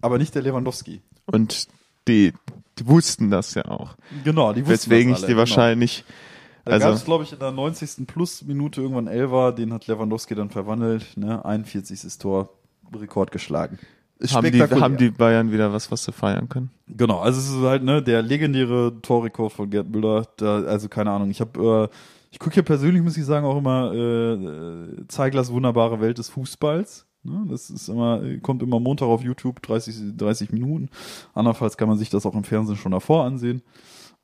aber 0.00 0.16
nicht 0.16 0.34
der 0.34 0.40
Lewandowski. 0.40 1.02
Und 1.26 1.68
die, 2.08 2.32
die 2.78 2.86
wussten 2.86 3.30
das 3.30 3.54
ja 3.54 3.66
auch. 3.66 3.96
Genau, 4.24 4.52
die 4.52 4.60
wussten 4.62 4.90
Weswegen 4.90 5.10
das 5.12 5.20
ich 5.20 5.24
alle, 5.24 5.32
die 5.34 5.38
wahrscheinlich, 5.38 6.04
Genau. 6.04 6.22
Da 6.64 6.72
also 6.72 6.86
gab 6.86 6.94
es, 6.94 7.04
glaube 7.04 7.24
ich, 7.24 7.32
in 7.32 7.38
der 7.40 7.50
90. 7.50 8.06
Plus-Minute 8.06 8.82
irgendwann 8.82 9.08
Elfer, 9.08 9.52
den 9.52 9.72
hat 9.72 9.88
Lewandowski 9.88 10.36
dann 10.36 10.50
verwandelt, 10.50 11.16
ne? 11.16 11.44
41. 11.44 12.18
Tor, 12.18 12.50
Rekord 12.94 13.32
geschlagen. 13.32 13.78
Haben 14.30 14.52
die, 14.52 14.62
haben 14.62 14.96
die 14.96 15.10
Bayern 15.10 15.50
wieder 15.50 15.72
was, 15.72 15.90
was 15.90 16.04
sie 16.04 16.12
feiern 16.12 16.48
können. 16.48 16.70
Genau, 16.86 17.18
also 17.18 17.40
es 17.40 17.48
ist 17.48 17.60
halt, 17.66 17.82
ne, 17.82 18.00
der 18.00 18.22
legendäre 18.22 18.92
Torrekord 19.02 19.52
von 19.52 19.68
Gerd 19.68 19.88
Müller, 19.88 20.28
da, 20.36 20.62
also 20.62 20.88
keine 20.88 21.10
Ahnung, 21.10 21.30
ich 21.30 21.40
habe, 21.40 21.90
äh, 21.90 21.96
ich 22.30 22.38
gucke 22.38 22.54
ja 22.54 22.62
persönlich, 22.62 23.02
muss 23.02 23.16
ich 23.16 23.24
sagen, 23.24 23.44
auch 23.44 23.58
immer 23.58 23.92
äh, 23.92 24.32
äh, 24.34 25.06
Zeiglers 25.08 25.50
wunderbare 25.50 26.00
Welt 26.00 26.18
des 26.18 26.28
Fußballs. 26.28 27.06
Ne? 27.24 27.46
Das 27.48 27.70
ist 27.70 27.88
immer, 27.88 28.22
kommt 28.40 28.62
immer 28.62 28.80
Montag 28.80 29.06
auf 29.06 29.22
YouTube, 29.22 29.62
30, 29.62 30.16
30 30.16 30.52
Minuten. 30.52 30.88
Andernfalls 31.34 31.76
kann 31.76 31.88
man 31.88 31.98
sich 31.98 32.10
das 32.10 32.26
auch 32.26 32.34
im 32.34 32.44
Fernsehen 32.44 32.76
schon 32.76 32.92
davor 32.92 33.24
ansehen. 33.24 33.62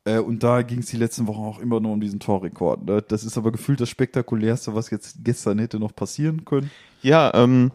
Äh, 0.04 0.18
und 0.18 0.42
da 0.42 0.62
ging 0.62 0.80
es 0.80 0.86
die 0.86 0.96
letzten 0.96 1.26
Wochen 1.26 1.42
auch 1.42 1.58
immer 1.58 1.80
nur 1.80 1.92
um 1.92 2.00
diesen 2.00 2.20
Torrekord. 2.20 2.84
Ne? 2.84 3.02
Das 3.06 3.24
ist 3.24 3.36
aber 3.36 3.52
gefühlt 3.52 3.80
das 3.80 3.88
spektakulärste, 3.88 4.74
was 4.74 4.90
jetzt 4.90 5.18
gestern 5.24 5.58
hätte 5.58 5.78
noch 5.78 5.94
passieren 5.94 6.44
können. 6.44 6.70
Ja, 7.02 7.32
ähm, 7.34 7.70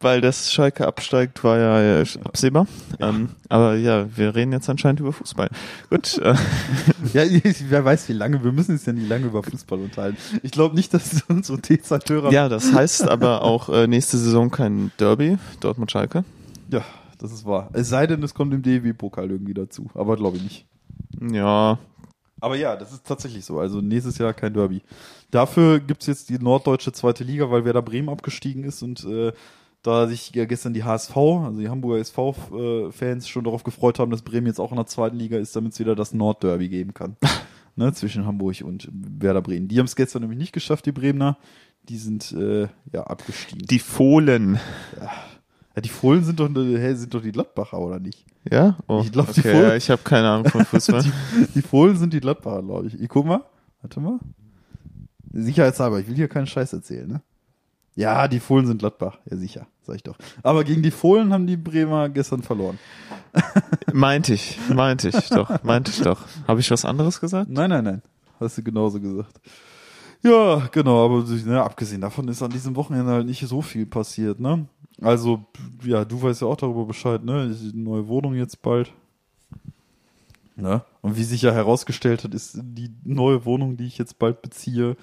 weil 0.00 0.20
das 0.20 0.52
Schalke 0.52 0.86
absteigt, 0.86 1.42
war 1.44 1.58
ja 1.58 2.00
äh, 2.00 2.04
absehbar. 2.24 2.66
Ähm, 3.00 3.30
aber 3.48 3.74
ja, 3.76 4.06
wir 4.16 4.34
reden 4.34 4.52
jetzt 4.52 4.68
anscheinend 4.68 5.00
über 5.00 5.12
Fußball. 5.12 5.48
Gut, 5.90 6.18
äh, 6.18 6.34
Ja, 7.12 7.22
ich, 7.24 7.70
wer 7.70 7.84
weiß 7.84 8.08
wie 8.08 8.12
lange, 8.14 8.42
wir 8.42 8.52
müssen 8.52 8.72
uns 8.72 8.86
ja 8.86 8.92
nicht 8.92 9.08
lange 9.08 9.26
über 9.26 9.42
Fußball 9.42 9.78
unterhalten. 9.78 10.18
Ich 10.42 10.50
glaube 10.50 10.74
nicht, 10.74 10.92
dass 10.92 11.22
unsere 11.28 11.60
T-Zeit-Hörer 11.60 12.32
ja, 12.32 12.48
das 12.48 12.72
heißt 12.72 13.08
aber 13.08 13.42
auch 13.42 13.68
äh, 13.68 13.86
nächste 13.86 14.16
Saison 14.18 14.50
kein 14.50 14.92
Derby, 14.98 15.38
Dortmund-Schalke. 15.60 16.24
Ja, 16.70 16.84
das 17.18 17.32
ist 17.32 17.46
wahr. 17.46 17.70
Es 17.72 17.88
sei 17.88 18.06
denn, 18.06 18.22
es 18.22 18.34
kommt 18.34 18.52
im 18.52 18.62
DEW-Pokal 18.62 19.30
irgendwie 19.30 19.54
dazu. 19.54 19.90
Aber 19.94 20.16
glaube 20.16 20.36
ich 20.36 20.42
nicht. 20.42 20.66
Ja, 21.32 21.78
Aber 22.40 22.56
ja, 22.56 22.76
das 22.76 22.92
ist 22.92 23.06
tatsächlich 23.06 23.44
so. 23.44 23.58
Also 23.58 23.80
nächstes 23.80 24.18
Jahr 24.18 24.34
kein 24.34 24.52
Derby. 24.52 24.82
Dafür 25.30 25.80
gibt's 25.80 26.06
jetzt 26.06 26.28
die 26.28 26.38
norddeutsche 26.38 26.92
zweite 26.92 27.24
Liga, 27.24 27.50
weil 27.50 27.64
Werder 27.64 27.82
Bremen 27.82 28.08
abgestiegen 28.08 28.64
ist 28.64 28.82
und 28.82 29.04
äh, 29.04 29.32
da 29.86 30.06
sich 30.08 30.34
ja 30.34 30.44
gestern 30.44 30.74
die 30.74 30.84
HSV, 30.84 31.16
also 31.16 31.60
die 31.60 31.68
Hamburger 31.68 32.00
SV-Fans 32.00 33.28
schon 33.28 33.44
darauf 33.44 33.62
gefreut 33.62 33.98
haben, 33.98 34.10
dass 34.10 34.22
Bremen 34.22 34.46
jetzt 34.46 34.58
auch 34.60 34.70
in 34.72 34.76
der 34.76 34.86
zweiten 34.86 35.16
Liga 35.16 35.36
ist, 35.38 35.54
damit 35.54 35.72
es 35.72 35.78
wieder 35.78 35.94
das 35.94 36.12
Nordderby 36.12 36.68
geben 36.68 36.92
kann. 36.94 37.16
ne, 37.76 37.92
zwischen 37.92 38.26
Hamburg 38.26 38.62
und 38.64 38.88
Werder 38.92 39.42
Bremen. 39.42 39.68
Die 39.68 39.78
haben 39.78 39.86
es 39.86 39.96
gestern 39.96 40.22
nämlich 40.22 40.38
nicht 40.38 40.52
geschafft, 40.52 40.86
die 40.86 40.92
Bremer. 40.92 41.38
Die 41.88 41.98
sind 41.98 42.32
äh, 42.32 42.66
ja 42.92 43.04
abgestiegen. 43.04 43.66
Die 43.66 43.78
Fohlen. 43.78 44.58
ja, 45.76 45.80
die 45.82 45.88
Fohlen 45.88 46.24
sind 46.24 46.40
doch, 46.40 46.48
hä, 46.48 46.94
sind 46.94 47.14
doch 47.14 47.22
die 47.22 47.30
Gladbacher, 47.32 47.78
oder 47.78 48.00
nicht? 48.00 48.24
Ja? 48.50 48.76
Oh, 48.88 49.02
Ich 49.04 49.12
glaub, 49.12 49.32
die 49.32 49.40
okay, 49.40 49.52
Fohlen- 49.52 49.68
ja, 49.68 49.76
ich 49.76 49.88
habe 49.90 50.02
keine 50.02 50.28
Ahnung 50.28 50.48
von 50.48 50.64
Fußball. 50.64 51.04
Die 51.54 51.62
Fohlen 51.62 51.96
sind 51.96 52.12
die 52.12 52.20
Gladbacher, 52.20 52.62
glaube 52.62 52.88
ich. 52.88 53.00
Ich 53.00 53.08
guck 53.08 53.26
mal. 53.26 53.44
Warte 53.82 54.00
mal. 54.00 54.18
Sicherheitshalber, 55.32 56.00
ich 56.00 56.08
will 56.08 56.14
hier 56.16 56.28
keinen 56.28 56.46
Scheiß 56.46 56.72
erzählen, 56.72 57.06
ne? 57.08 57.22
Ja, 57.96 58.28
die 58.28 58.40
Fohlen 58.40 58.66
sind 58.66 58.78
Gladbach. 58.78 59.18
Ja, 59.28 59.38
sicher, 59.38 59.66
sag 59.82 59.96
ich 59.96 60.02
doch. 60.02 60.16
Aber 60.42 60.64
gegen 60.64 60.82
die 60.82 60.90
Fohlen 60.90 61.32
haben 61.32 61.46
die 61.46 61.56
Bremer 61.56 62.10
gestern 62.10 62.42
verloren. 62.42 62.78
meinte 63.92 64.34
ich, 64.34 64.58
meinte 64.72 65.08
ich 65.08 65.28
doch, 65.30 65.62
meinte 65.64 65.90
ich 65.90 66.02
doch. 66.02 66.20
Habe 66.46 66.60
ich 66.60 66.70
was 66.70 66.84
anderes 66.84 67.20
gesagt? 67.20 67.50
Nein, 67.50 67.70
nein, 67.70 67.84
nein. 67.84 68.02
Hast 68.38 68.58
du 68.58 68.62
genauso 68.62 69.00
gesagt. 69.00 69.40
Ja, 70.22 70.68
genau, 70.72 71.06
aber 71.06 71.22
ne, 71.22 71.62
abgesehen 71.62 72.02
davon 72.02 72.28
ist 72.28 72.42
an 72.42 72.50
diesem 72.50 72.76
Wochenende 72.76 73.12
halt 73.12 73.26
nicht 73.26 73.46
so 73.46 73.62
viel 73.62 73.86
passiert, 73.86 74.40
ne? 74.40 74.66
Also, 75.00 75.46
ja, 75.82 76.04
du 76.04 76.20
weißt 76.20 76.42
ja 76.42 76.48
auch 76.48 76.56
darüber 76.56 76.84
Bescheid, 76.84 77.24
ne? 77.24 77.48
Die 77.48 77.76
neue 77.78 78.06
Wohnung 78.08 78.34
jetzt 78.34 78.60
bald. 78.60 78.92
Ne? 80.56 80.82
Und 81.02 81.16
wie 81.16 81.24
sich 81.24 81.42
ja 81.42 81.52
herausgestellt 81.52 82.24
hat, 82.24 82.34
ist 82.34 82.58
die 82.62 82.90
neue 83.04 83.44
Wohnung, 83.44 83.76
die 83.76 83.86
ich 83.86 83.98
jetzt 83.98 84.18
bald 84.18 84.40
beziehe, 84.40 84.96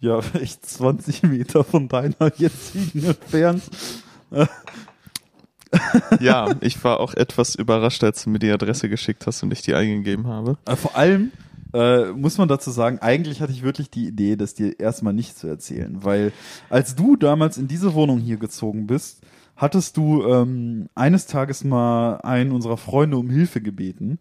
ja, 0.00 0.20
echt 0.34 0.64
20 0.64 1.24
Meter 1.24 1.64
von 1.64 1.88
deiner 1.88 2.32
jetzigen 2.36 3.04
entfernt. 3.04 3.62
Ja, 6.20 6.54
ich 6.60 6.82
war 6.82 7.00
auch 7.00 7.14
etwas 7.14 7.54
überrascht, 7.54 8.02
als 8.02 8.24
du 8.24 8.30
mir 8.30 8.38
die 8.38 8.50
Adresse 8.50 8.88
geschickt 8.88 9.26
hast 9.26 9.42
und 9.42 9.52
ich 9.52 9.62
die 9.62 9.74
eingegeben 9.74 10.26
habe. 10.26 10.56
Äh, 10.64 10.76
Vor 10.76 10.96
allem 10.96 11.32
äh, 11.74 12.06
muss 12.12 12.38
man 12.38 12.48
dazu 12.48 12.70
sagen, 12.70 12.98
eigentlich 13.00 13.40
hatte 13.40 13.52
ich 13.52 13.62
wirklich 13.62 13.90
die 13.90 14.06
Idee, 14.06 14.36
das 14.36 14.54
dir 14.54 14.78
erstmal 14.80 15.12
nicht 15.12 15.36
zu 15.38 15.46
erzählen, 15.46 16.02
weil 16.02 16.32
als 16.70 16.94
du 16.94 17.16
damals 17.16 17.58
in 17.58 17.68
diese 17.68 17.94
Wohnung 17.94 18.18
hier 18.18 18.38
gezogen 18.38 18.86
bist, 18.86 19.20
hattest 19.56 19.96
du 19.96 20.24
ähm, 20.24 20.88
eines 20.94 21.26
Tages 21.26 21.64
mal 21.64 22.16
einen 22.22 22.52
unserer 22.52 22.76
Freunde 22.76 23.18
um 23.18 23.28
Hilfe 23.28 23.60
gebeten 23.60 24.18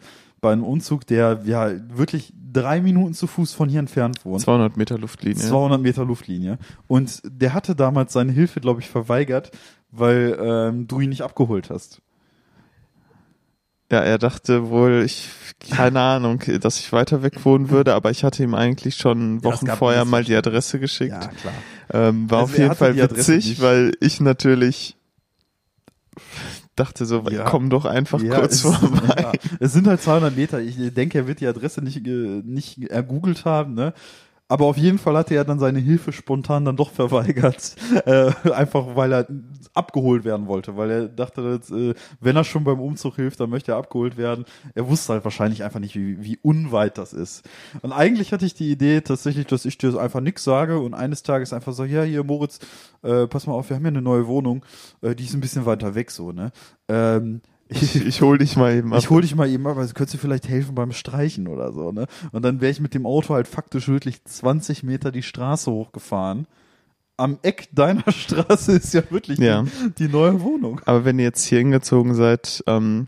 bei 0.47 0.53
einem 0.53 0.63
Umzug, 0.63 1.05
der 1.05 1.41
ja 1.43 1.69
wirklich 1.89 2.31
drei 2.53 2.79
Minuten 2.79 3.13
zu 3.13 3.27
Fuß 3.27 3.51
von 3.51 3.67
hier 3.67 3.81
entfernt 3.81 4.23
wohnt. 4.23 4.39
200 4.39 4.77
Meter 4.77 4.97
Luftlinie. 4.97 5.43
200 5.43 5.81
Meter 5.81 6.05
Luftlinie. 6.05 6.57
Und 6.87 7.21
der 7.25 7.53
hatte 7.53 7.75
damals 7.75 8.13
seine 8.13 8.31
Hilfe, 8.31 8.61
glaube 8.61 8.79
ich, 8.79 8.87
verweigert, 8.87 9.51
weil 9.91 10.37
ähm, 10.41 10.87
du 10.87 11.01
ihn 11.01 11.09
nicht 11.09 11.21
abgeholt 11.21 11.69
hast. 11.69 12.01
Ja, 13.91 13.99
er 13.99 14.17
dachte 14.17 14.69
wohl, 14.69 15.03
ich, 15.05 15.27
keine 15.69 15.99
Ahnung, 15.99 16.41
dass 16.61 16.79
ich 16.79 16.93
weiter 16.93 17.23
weg 17.23 17.43
wohnen 17.43 17.69
würde, 17.69 17.93
aber 17.93 18.09
ich 18.09 18.23
hatte 18.23 18.41
ihm 18.41 18.53
eigentlich 18.55 18.95
schon 18.95 19.39
Ja, 19.39 19.43
Wochen 19.43 19.65
gab 19.65 19.79
vorher 19.79 20.05
mal 20.05 20.23
die. 20.23 20.33
Adresse 20.33 20.79
geschickt. 20.79 21.11
Ja, 21.11 21.27
klar. 21.27 21.53
Ähm, 21.91 22.31
war 22.31 22.39
Also 22.39 22.53
auf 22.53 22.57
jeden 22.57 22.75
Fall 22.75 22.95
witzig, 22.95 23.61
weil 23.61 23.91
ich 23.99 24.21
natürlich 24.21 24.95
dachte 26.77 27.05
so, 27.05 27.23
Ja. 27.29 27.43
komm 27.43 27.69
doch 27.69 27.85
einfach 27.85 28.21
Ja, 28.21 28.39
kurz 28.39 28.55
es, 28.55 28.61
vorbei. 28.61 29.15
Ja, 29.17 29.31
es 29.59 29.73
sind 29.73 29.87
halt 29.87 30.01
200 30.01 30.35
Meter. 30.35 30.59
Ich 30.61 30.77
denke, 30.93 31.17
er 31.19 31.27
wird 31.27 31.41
die 31.41 31.47
Adresse 31.47 31.81
nicht, 31.81 32.05
nicht 32.05 32.89
ergoogelt 32.89 33.43
haben, 33.45 33.73
ne? 33.73 33.93
Aber 34.49 34.65
auf 34.65 34.77
jeden 34.77 34.97
Fall 34.97 35.17
hatte 35.17 35.35
er 35.35 35.43
dann 35.43 35.59
seine 35.59 35.79
Hilfe 35.79 36.13
spontan 36.13 36.63
dann 36.63 36.77
doch 36.77 36.91
verweigert. 36.91 37.75
Äh, 38.05 38.31
einfach 38.51 38.95
weil 38.95 39.11
er 39.11 39.27
abgeholt 39.77 40.25
werden 40.25 40.47
wollte, 40.47 40.75
weil 40.75 40.91
er 40.91 41.07
dachte, 41.07 41.57
dass, 41.59 41.69
äh, 41.71 41.93
wenn 42.19 42.35
er 42.35 42.43
schon 42.43 42.63
beim 42.63 42.79
Umzug 42.79 43.15
hilft, 43.15 43.39
dann 43.39 43.49
möchte 43.49 43.71
er 43.71 43.77
abgeholt 43.77 44.17
werden. 44.17 44.45
Er 44.75 44.89
wusste 44.89 45.13
halt 45.13 45.23
wahrscheinlich 45.23 45.63
einfach 45.63 45.79
nicht, 45.79 45.95
wie, 45.95 46.23
wie 46.23 46.37
unweit 46.41 46.97
das 46.97 47.13
ist. 47.13 47.43
Und 47.81 47.91
eigentlich 47.91 48.33
hatte 48.33 48.45
ich 48.45 48.53
die 48.53 48.71
Idee 48.71 49.01
tatsächlich, 49.01 49.47
dass 49.47 49.65
ich 49.65 49.77
dir 49.77 49.97
einfach 49.99 50.21
nix 50.21 50.43
sage 50.43 50.79
und 50.79 50.93
eines 50.93 51.23
Tages 51.23 51.53
einfach 51.53 51.73
so, 51.73 51.83
ja, 51.83 52.03
hier 52.03 52.23
Moritz, 52.23 52.59
äh, 53.03 53.27
pass 53.27 53.47
mal 53.47 53.53
auf, 53.53 53.69
wir 53.69 53.75
haben 53.75 53.83
ja 53.83 53.89
eine 53.89 54.01
neue 54.01 54.27
Wohnung, 54.27 54.65
äh, 55.01 55.15
die 55.15 55.23
ist 55.25 55.33
ein 55.33 55.41
bisschen 55.41 55.65
weiter 55.65 55.95
weg 55.95 56.11
so, 56.11 56.31
ne? 56.31 56.51
Ähm, 56.87 57.41
Ich, 57.69 57.95
ich 57.97 58.21
hol 58.21 58.37
dich 58.37 58.55
mal 58.55 58.73
eben 58.73 58.93
ab. 58.93 58.99
ich 58.99 59.09
hol 59.09 59.21
dich 59.21 59.35
mal 59.35 59.49
eben 59.49 59.67
ab, 59.67 59.77
also 59.77 59.93
könntest 59.93 60.13
du 60.13 60.17
vielleicht 60.19 60.47
helfen 60.47 60.73
beim 60.73 60.93
Streichen 60.93 61.47
oder 61.47 61.73
so, 61.73 61.91
ne? 61.91 62.07
Und 62.31 62.43
dann 62.43 62.61
wäre 62.61 62.71
ich 62.71 62.79
mit 62.79 62.93
dem 62.93 63.05
Auto 63.05 63.33
halt 63.33 63.47
faktisch 63.47 63.89
wirklich 63.89 64.23
20 64.23 64.83
Meter 64.83 65.11
die 65.11 65.21
Straße 65.23 65.69
hochgefahren. 65.69 66.47
Am 67.17 67.39
Eck 67.41 67.67
deiner 67.73 68.03
Straße 68.11 68.73
ist 68.73 68.93
ja 68.93 69.01
wirklich 69.09 69.39
Ja. 69.39 69.63
die, 69.63 70.07
die 70.07 70.07
neue 70.07 70.39
Wohnung. 70.41 70.79
Aber 70.85 71.03
wenn 71.05 71.17
ihr 71.19 71.25
jetzt 71.25 71.43
hier 71.45 71.57
hingezogen 71.59 72.13
seid, 72.15 72.63
ähm, 72.67 73.07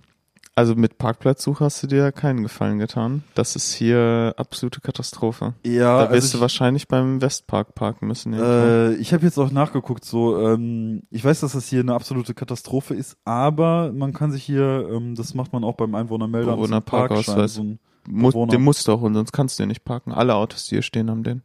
also 0.56 0.76
mit 0.76 0.98
Parkplatzsuche 0.98 1.64
hast 1.64 1.82
du 1.84 1.88
dir 1.88 2.00
ja 2.00 2.12
keinen 2.12 2.44
Gefallen 2.44 2.80
getan. 2.80 3.24
Das 3.34 3.56
ist 3.56 3.72
hier 3.74 4.34
absolute 4.36 4.82
Katastrophe. 4.82 5.54
Ja, 5.66 6.00
da 6.08 6.12
wirst 6.12 6.24
also 6.34 6.38
du 6.40 6.42
wahrscheinlich 6.42 6.90
beim 6.90 7.22
Westpark 7.22 7.76
parken 7.76 8.08
müssen. 8.08 8.34
äh, 8.34 8.94
ich 8.96 9.14
habe 9.14 9.24
jetzt 9.26 9.38
auch 9.38 9.52
nachgeguckt, 9.52 10.04
so, 10.04 10.38
ähm, 10.46 11.04
ich 11.12 11.24
weiß, 11.24 11.40
dass 11.40 11.54
das 11.54 11.70
hier 11.70 11.80
eine 11.80 11.94
absolute 11.94 12.34
Katastrophe 12.34 12.94
ist, 12.94 13.16
aber 13.24 13.94
man 13.94 14.12
kann 14.12 14.34
sich 14.34 14.44
hier, 14.44 14.90
ähm, 14.92 15.16
das 15.16 15.34
macht 15.34 15.54
man 15.54 15.64
auch 15.64 15.76
beim 15.76 15.96
Einwohnermelder, 15.96 16.56
Bewohnerparkausweis. 16.58 17.54
So 17.54 17.78
Bewohner. 18.06 18.52
den 18.52 18.62
musst 18.62 18.86
du 18.88 18.92
auch 18.92 19.02
und 19.02 19.14
sonst 19.14 19.32
kannst 19.32 19.60
du 19.60 19.64
ja 19.64 19.68
nicht 19.68 19.86
parken. 19.86 20.12
Alle 20.12 20.36
Autos, 20.36 20.66
die 20.66 20.76
hier 20.76 20.82
stehen, 20.82 21.10
haben 21.10 21.24
den. 21.24 21.42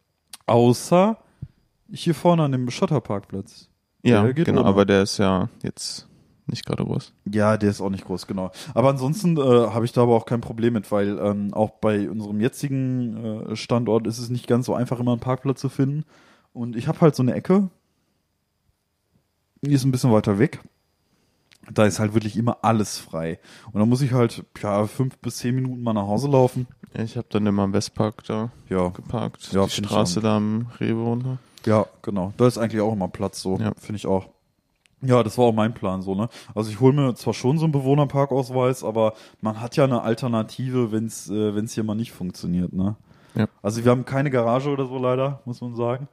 außer 0.46 1.18
hier 1.94 2.14
vorne 2.14 2.42
an 2.42 2.52
dem 2.52 2.70
Schotterparkplatz. 2.70 3.68
Ja, 4.02 4.30
genau, 4.32 4.60
ohne. 4.60 4.68
aber 4.68 4.84
der 4.84 5.02
ist 5.02 5.18
ja 5.18 5.48
jetzt 5.62 6.06
nicht 6.46 6.66
gerade 6.66 6.84
groß. 6.84 7.12
Ja, 7.32 7.56
der 7.56 7.70
ist 7.70 7.80
auch 7.80 7.88
nicht 7.88 8.04
groß, 8.04 8.26
genau. 8.26 8.50
Aber 8.74 8.90
ansonsten 8.90 9.36
äh, 9.38 9.40
habe 9.40 9.84
ich 9.86 9.92
da 9.92 10.02
aber 10.02 10.14
auch 10.14 10.26
kein 10.26 10.42
Problem 10.42 10.74
mit, 10.74 10.92
weil 10.92 11.18
ähm, 11.18 11.54
auch 11.54 11.70
bei 11.70 12.10
unserem 12.10 12.40
jetzigen 12.40 13.50
äh, 13.50 13.56
Standort 13.56 14.06
ist 14.06 14.18
es 14.18 14.28
nicht 14.28 14.46
ganz 14.46 14.66
so 14.66 14.74
einfach, 14.74 15.00
immer 15.00 15.12
einen 15.12 15.20
Parkplatz 15.20 15.60
zu 15.60 15.70
finden. 15.70 16.04
Und 16.52 16.76
ich 16.76 16.86
habe 16.86 17.00
halt 17.00 17.14
so 17.14 17.22
eine 17.22 17.34
Ecke, 17.34 17.70
die 19.62 19.72
ist 19.72 19.84
ein 19.84 19.90
bisschen 19.90 20.12
weiter 20.12 20.38
weg. 20.38 20.60
Da 21.72 21.86
ist 21.86 21.98
halt 21.98 22.12
wirklich 22.12 22.36
immer 22.36 22.58
alles 22.60 22.98
frei. 22.98 23.38
Und 23.72 23.80
dann 23.80 23.88
muss 23.88 24.02
ich 24.02 24.12
halt, 24.12 24.44
ja, 24.62 24.86
fünf 24.86 25.16
bis 25.18 25.38
zehn 25.38 25.54
Minuten 25.54 25.82
mal 25.82 25.94
nach 25.94 26.06
Hause 26.06 26.28
laufen. 26.28 26.66
Ich 26.92 27.16
habe 27.16 27.26
dann 27.30 27.46
immer 27.46 27.62
am 27.62 27.72
Westpark 27.72 28.22
da 28.24 28.52
Ja, 28.68 28.88
geparkt. 28.88 29.50
Ja, 29.52 29.64
die 29.64 29.70
Straße 29.70 30.20
da 30.20 30.36
am 30.36 30.66
Rewe 30.78 31.00
runter. 31.00 31.38
Ja, 31.66 31.86
genau. 32.02 32.32
Da 32.36 32.46
ist 32.46 32.58
eigentlich 32.58 32.80
auch 32.80 32.92
immer 32.92 33.08
Platz 33.08 33.40
so. 33.40 33.56
Ja. 33.58 33.72
Finde 33.78 33.96
ich 33.96 34.06
auch. 34.06 34.28
Ja, 35.00 35.22
das 35.22 35.36
war 35.36 35.46
auch 35.46 35.52
mein 35.52 35.74
Plan 35.74 36.02
so, 36.02 36.14
ne? 36.14 36.28
Also 36.54 36.70
ich 36.70 36.80
hole 36.80 36.94
mir 36.94 37.14
zwar 37.14 37.34
schon 37.34 37.58
so 37.58 37.64
einen 37.64 37.72
Bewohnerparkausweis, 37.72 38.84
aber 38.84 39.12
man 39.42 39.60
hat 39.60 39.76
ja 39.76 39.84
eine 39.84 40.02
Alternative, 40.02 40.92
wenn 40.92 41.06
es 41.06 41.28
äh, 41.28 41.54
wenn's 41.54 41.74
hier 41.74 41.84
mal 41.84 41.94
nicht 41.94 42.12
funktioniert, 42.12 42.72
ne? 42.72 42.96
Ja. 43.34 43.48
Also 43.62 43.84
wir 43.84 43.90
haben 43.90 44.04
keine 44.04 44.30
Garage 44.30 44.70
oder 44.70 44.86
so 44.86 44.96
leider, 44.96 45.40
muss 45.44 45.60
man 45.60 45.74
sagen. 45.74 46.08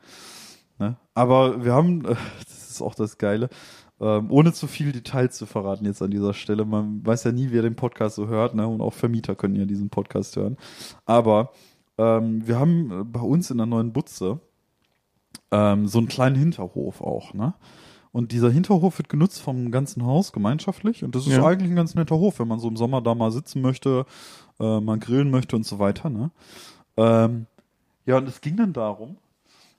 Ne? 0.79 0.97
Aber 1.13 1.63
wir 1.63 1.73
haben, 1.73 2.03
äh, 2.05 2.15
das 2.45 2.71
ist 2.71 2.81
auch 2.81 2.95
das 2.95 3.17
Geile, 3.17 3.49
ähm, 3.99 4.31
ohne 4.31 4.51
zu 4.51 4.67
viel 4.67 4.91
Details 4.91 5.37
zu 5.37 5.45
verraten 5.45 5.85
jetzt 5.85 6.01
an 6.01 6.11
dieser 6.11 6.33
Stelle. 6.33 6.65
Man 6.65 7.05
weiß 7.05 7.23
ja 7.23 7.31
nie, 7.31 7.51
wer 7.51 7.61
den 7.61 7.75
Podcast 7.75 8.15
so 8.15 8.27
hört, 8.27 8.55
ne? 8.55 8.67
Und 8.67 8.81
auch 8.81 8.93
Vermieter 8.93 9.35
können 9.35 9.55
ja 9.55 9.65
diesen 9.65 9.89
Podcast 9.89 10.35
hören. 10.35 10.57
Aber 11.05 11.51
ähm, 11.97 12.45
wir 12.45 12.59
haben 12.59 12.91
äh, 12.91 13.03
bei 13.03 13.21
uns 13.21 13.51
in 13.51 13.57
der 13.57 13.67
neuen 13.67 13.93
Butze 13.93 14.39
ähm, 15.51 15.87
so 15.87 15.97
einen 15.99 16.07
kleinen 16.07 16.35
Hinterhof 16.35 17.01
auch, 17.01 17.33
ne? 17.33 17.53
Und 18.13 18.33
dieser 18.33 18.49
Hinterhof 18.51 18.97
wird 18.97 19.07
genutzt 19.07 19.41
vom 19.41 19.71
ganzen 19.71 20.05
Haus 20.05 20.33
gemeinschaftlich. 20.33 21.03
Und 21.05 21.15
das 21.15 21.27
ist 21.27 21.33
Ja. 21.33 21.45
eigentlich 21.45 21.71
ein 21.71 21.77
ganz 21.77 21.95
netter 21.95 22.17
Hof, 22.17 22.39
wenn 22.39 22.47
man 22.49 22.59
so 22.59 22.67
im 22.67 22.75
Sommer 22.75 23.01
da 23.01 23.15
mal 23.15 23.31
sitzen 23.31 23.61
möchte, 23.61 24.05
äh, 24.59 24.81
mal 24.81 24.99
grillen 24.99 25.31
möchte 25.31 25.55
und 25.55 25.65
so 25.65 25.79
weiter, 25.79 26.09
ne? 26.09 26.31
Ähm, 26.97 27.45
ja, 28.05 28.17
und 28.17 28.27
es 28.27 28.41
ging 28.41 28.57
dann 28.57 28.73
darum, 28.73 29.15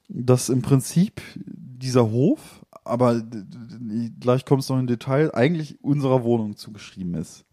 dass 0.09 0.49
im 0.49 0.62
Prinzip 0.62 1.20
dieser 1.37 2.11
Hof, 2.11 2.64
aber 2.85 3.23
gleich 4.20 4.45
kommt 4.47 4.62
es 4.62 4.68
noch 4.70 4.79
in 4.79 4.87
Detail, 4.87 5.35
eigentlich 5.35 5.83
unserer 5.85 6.25
Wohnung 6.25 6.57
zugeschrieben 6.57 7.14
ist. 7.14 7.45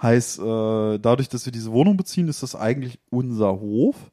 Heißt, 0.00 0.38
äh, 0.38 0.98
dadurch, 0.98 1.28
dass 1.28 1.44
wir 1.44 1.52
diese 1.52 1.72
Wohnung 1.72 1.96
beziehen, 1.96 2.28
ist 2.28 2.42
das 2.42 2.56
eigentlich 2.56 2.98
unser 3.10 3.60
Hof. 3.60 4.10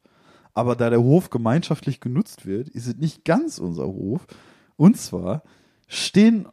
Aber 0.54 0.76
da 0.76 0.90
der 0.90 1.02
Hof 1.02 1.30
gemeinschaftlich 1.30 2.00
genutzt 2.00 2.46
wird, 2.46 2.68
ist 2.68 2.86
es 2.86 2.96
nicht 2.96 3.24
ganz 3.24 3.58
unser 3.58 3.86
Hof. 3.86 4.26
Und 4.76 4.96
zwar 4.96 5.42
stehen, 5.86 6.48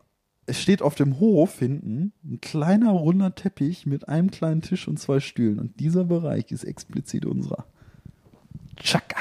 steht 0.50 0.82
auf 0.82 0.96
dem 0.96 1.20
Hof 1.20 1.60
hinten 1.60 2.14
ein 2.24 2.40
kleiner 2.42 2.92
runder 2.92 3.36
Teppich 3.36 3.86
mit 3.86 4.08
einem 4.08 4.32
kleinen 4.32 4.62
Tisch 4.62 4.88
und 4.88 5.00
zwei 5.00 5.20
Stühlen. 5.20 5.60
Und 5.60 5.80
dieser 5.80 6.06
Bereich 6.06 6.52
ist 6.52 6.64
explizit 6.64 7.26
unserer. 7.26 7.66
Chaka. 8.78 9.18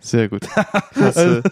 Sehr 0.00 0.28
gut. 0.28 0.48
Hast 0.56 1.18
du, 1.18 1.42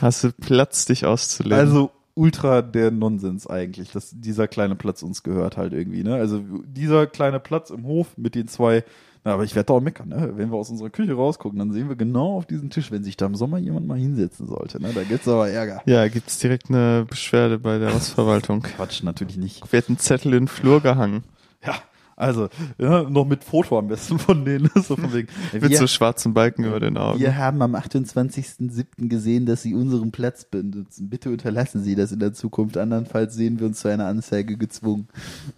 hast 0.00 0.24
du 0.24 0.32
Platz, 0.32 0.84
dich 0.86 1.06
auszuleben. 1.06 1.58
Also 1.58 1.90
ultra 2.14 2.60
der 2.62 2.90
Nonsens 2.90 3.46
eigentlich, 3.46 3.92
dass 3.92 4.10
dieser 4.12 4.48
kleine 4.48 4.74
Platz 4.74 5.02
uns 5.02 5.22
gehört 5.22 5.56
halt 5.56 5.72
irgendwie, 5.72 6.02
ne? 6.02 6.16
Also 6.16 6.44
dieser 6.66 7.06
kleine 7.06 7.40
Platz 7.40 7.70
im 7.70 7.84
Hof 7.84 8.16
mit 8.16 8.34
den 8.34 8.48
zwei, 8.48 8.84
na, 9.24 9.34
aber 9.34 9.44
ich 9.44 9.54
werde 9.54 9.72
auch 9.72 9.80
meckern, 9.80 10.08
ne? 10.08 10.32
Wenn 10.36 10.50
wir 10.50 10.56
aus 10.56 10.70
unserer 10.70 10.90
Küche 10.90 11.12
rausgucken, 11.14 11.58
dann 11.58 11.72
sehen 11.72 11.88
wir 11.88 11.96
genau 11.96 12.36
auf 12.36 12.46
diesen 12.46 12.70
Tisch, 12.70 12.90
wenn 12.90 13.04
sich 13.04 13.16
da 13.16 13.26
im 13.26 13.34
Sommer 13.34 13.58
jemand 13.58 13.86
mal 13.86 13.98
hinsetzen 13.98 14.46
sollte, 14.46 14.80
ne? 14.80 14.90
Da 14.94 15.02
gibt's 15.04 15.28
aber 15.28 15.48
Ärger. 15.50 15.82
ja, 15.86 16.08
gibt's 16.08 16.38
direkt 16.38 16.70
eine 16.70 17.04
Beschwerde 17.08 17.58
bei 17.58 17.78
der 17.78 17.92
Hausverwaltung. 17.94 18.62
Quatsch, 18.62 19.02
natürlich 19.02 19.36
nicht. 19.36 19.72
Wird 19.72 19.88
ein 19.90 19.98
Zettel 19.98 20.32
in 20.32 20.44
den 20.44 20.48
Flur 20.48 20.80
gehangen. 20.80 21.24
Ja, 21.64 21.74
Also, 22.20 22.48
ja, 22.78 23.02
noch 23.08 23.24
mit 23.26 23.44
Foto 23.44 23.78
am 23.78 23.88
besten 23.88 24.18
von 24.18 24.44
denen. 24.44 24.68
So 24.80 24.96
von 24.96 25.12
wegen. 25.12 25.28
Mit 25.52 25.76
so 25.76 25.86
schwarzen 25.86 26.34
Balken 26.34 26.64
über 26.64 26.80
den 26.80 26.96
Augen. 26.96 27.18
wir 27.20 27.36
haben 27.36 27.62
am 27.62 27.74
28.07. 27.74 29.08
gesehen, 29.08 29.46
dass 29.46 29.62
Sie 29.62 29.74
unseren 29.74 30.10
Platz 30.10 30.44
benutzen. 30.44 31.08
Bitte 31.08 31.30
unterlassen 31.30 31.82
Sie 31.82 31.94
das 31.94 32.12
in 32.12 32.18
der 32.18 32.32
Zukunft. 32.32 32.76
Andernfalls 32.76 33.34
sehen 33.34 33.58
wir 33.58 33.66
uns 33.66 33.80
zu 33.80 33.88
einer 33.88 34.06
Anzeige 34.06 34.56
gezwungen. 34.56 35.08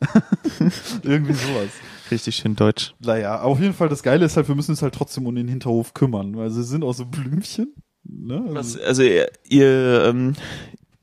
Irgendwie 1.02 1.32
sowas. 1.34 1.70
Richtig 2.10 2.36
schön 2.36 2.54
deutsch. 2.56 2.94
Naja, 3.00 3.36
aber 3.36 3.44
auf 3.50 3.60
jeden 3.60 3.74
Fall, 3.74 3.88
das 3.88 4.02
Geile 4.02 4.24
ist 4.24 4.36
halt, 4.36 4.48
wir 4.48 4.54
müssen 4.54 4.72
uns 4.72 4.82
halt 4.82 4.94
trotzdem 4.94 5.26
um 5.26 5.34
den 5.34 5.48
Hinterhof 5.48 5.94
kümmern. 5.94 6.36
Weil 6.36 6.50
sie 6.50 6.62
sind 6.62 6.84
auch 6.84 6.94
so 6.94 7.06
Blümchen. 7.06 7.74
Ne? 8.04 8.42
Was, 8.48 8.78
Also, 8.78 9.02
ihr, 9.02 9.30
ihr, 9.48 10.04
ähm, 10.06 10.34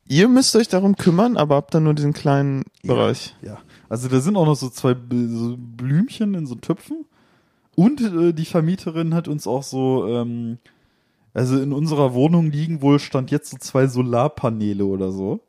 ihr 0.07 0.27
müsst 0.27 0.55
euch 0.55 0.67
darum 0.67 0.95
kümmern, 0.95 1.37
aber 1.37 1.55
habt 1.55 1.73
dann 1.73 1.83
nur 1.83 1.93
diesen 1.93 2.13
kleinen 2.13 2.63
Bereich. 2.83 3.35
Ja, 3.41 3.59
also 3.89 4.07
da 4.07 4.21
sind 4.21 4.37
auch 4.37 4.45
noch 4.45 4.55
so 4.55 4.69
zwei 4.69 4.93
so 4.93 5.57
Blümchen 5.57 6.35
in 6.35 6.45
so 6.45 6.55
Töpfen. 6.55 7.05
Und 7.75 8.01
äh, 8.01 8.33
die 8.33 8.45
Vermieterin 8.45 9.13
hat 9.13 9.27
uns 9.27 9.47
auch 9.47 9.63
so, 9.63 10.07
ähm, 10.07 10.59
also 11.33 11.59
in 11.59 11.73
unserer 11.73 12.13
Wohnung 12.13 12.51
liegen 12.51 12.81
wohl 12.81 12.99
stand 12.99 13.31
jetzt 13.31 13.49
so 13.49 13.57
zwei 13.57 13.87
Solarpaneele 13.87 14.85
oder 14.85 15.11
so. 15.11 15.41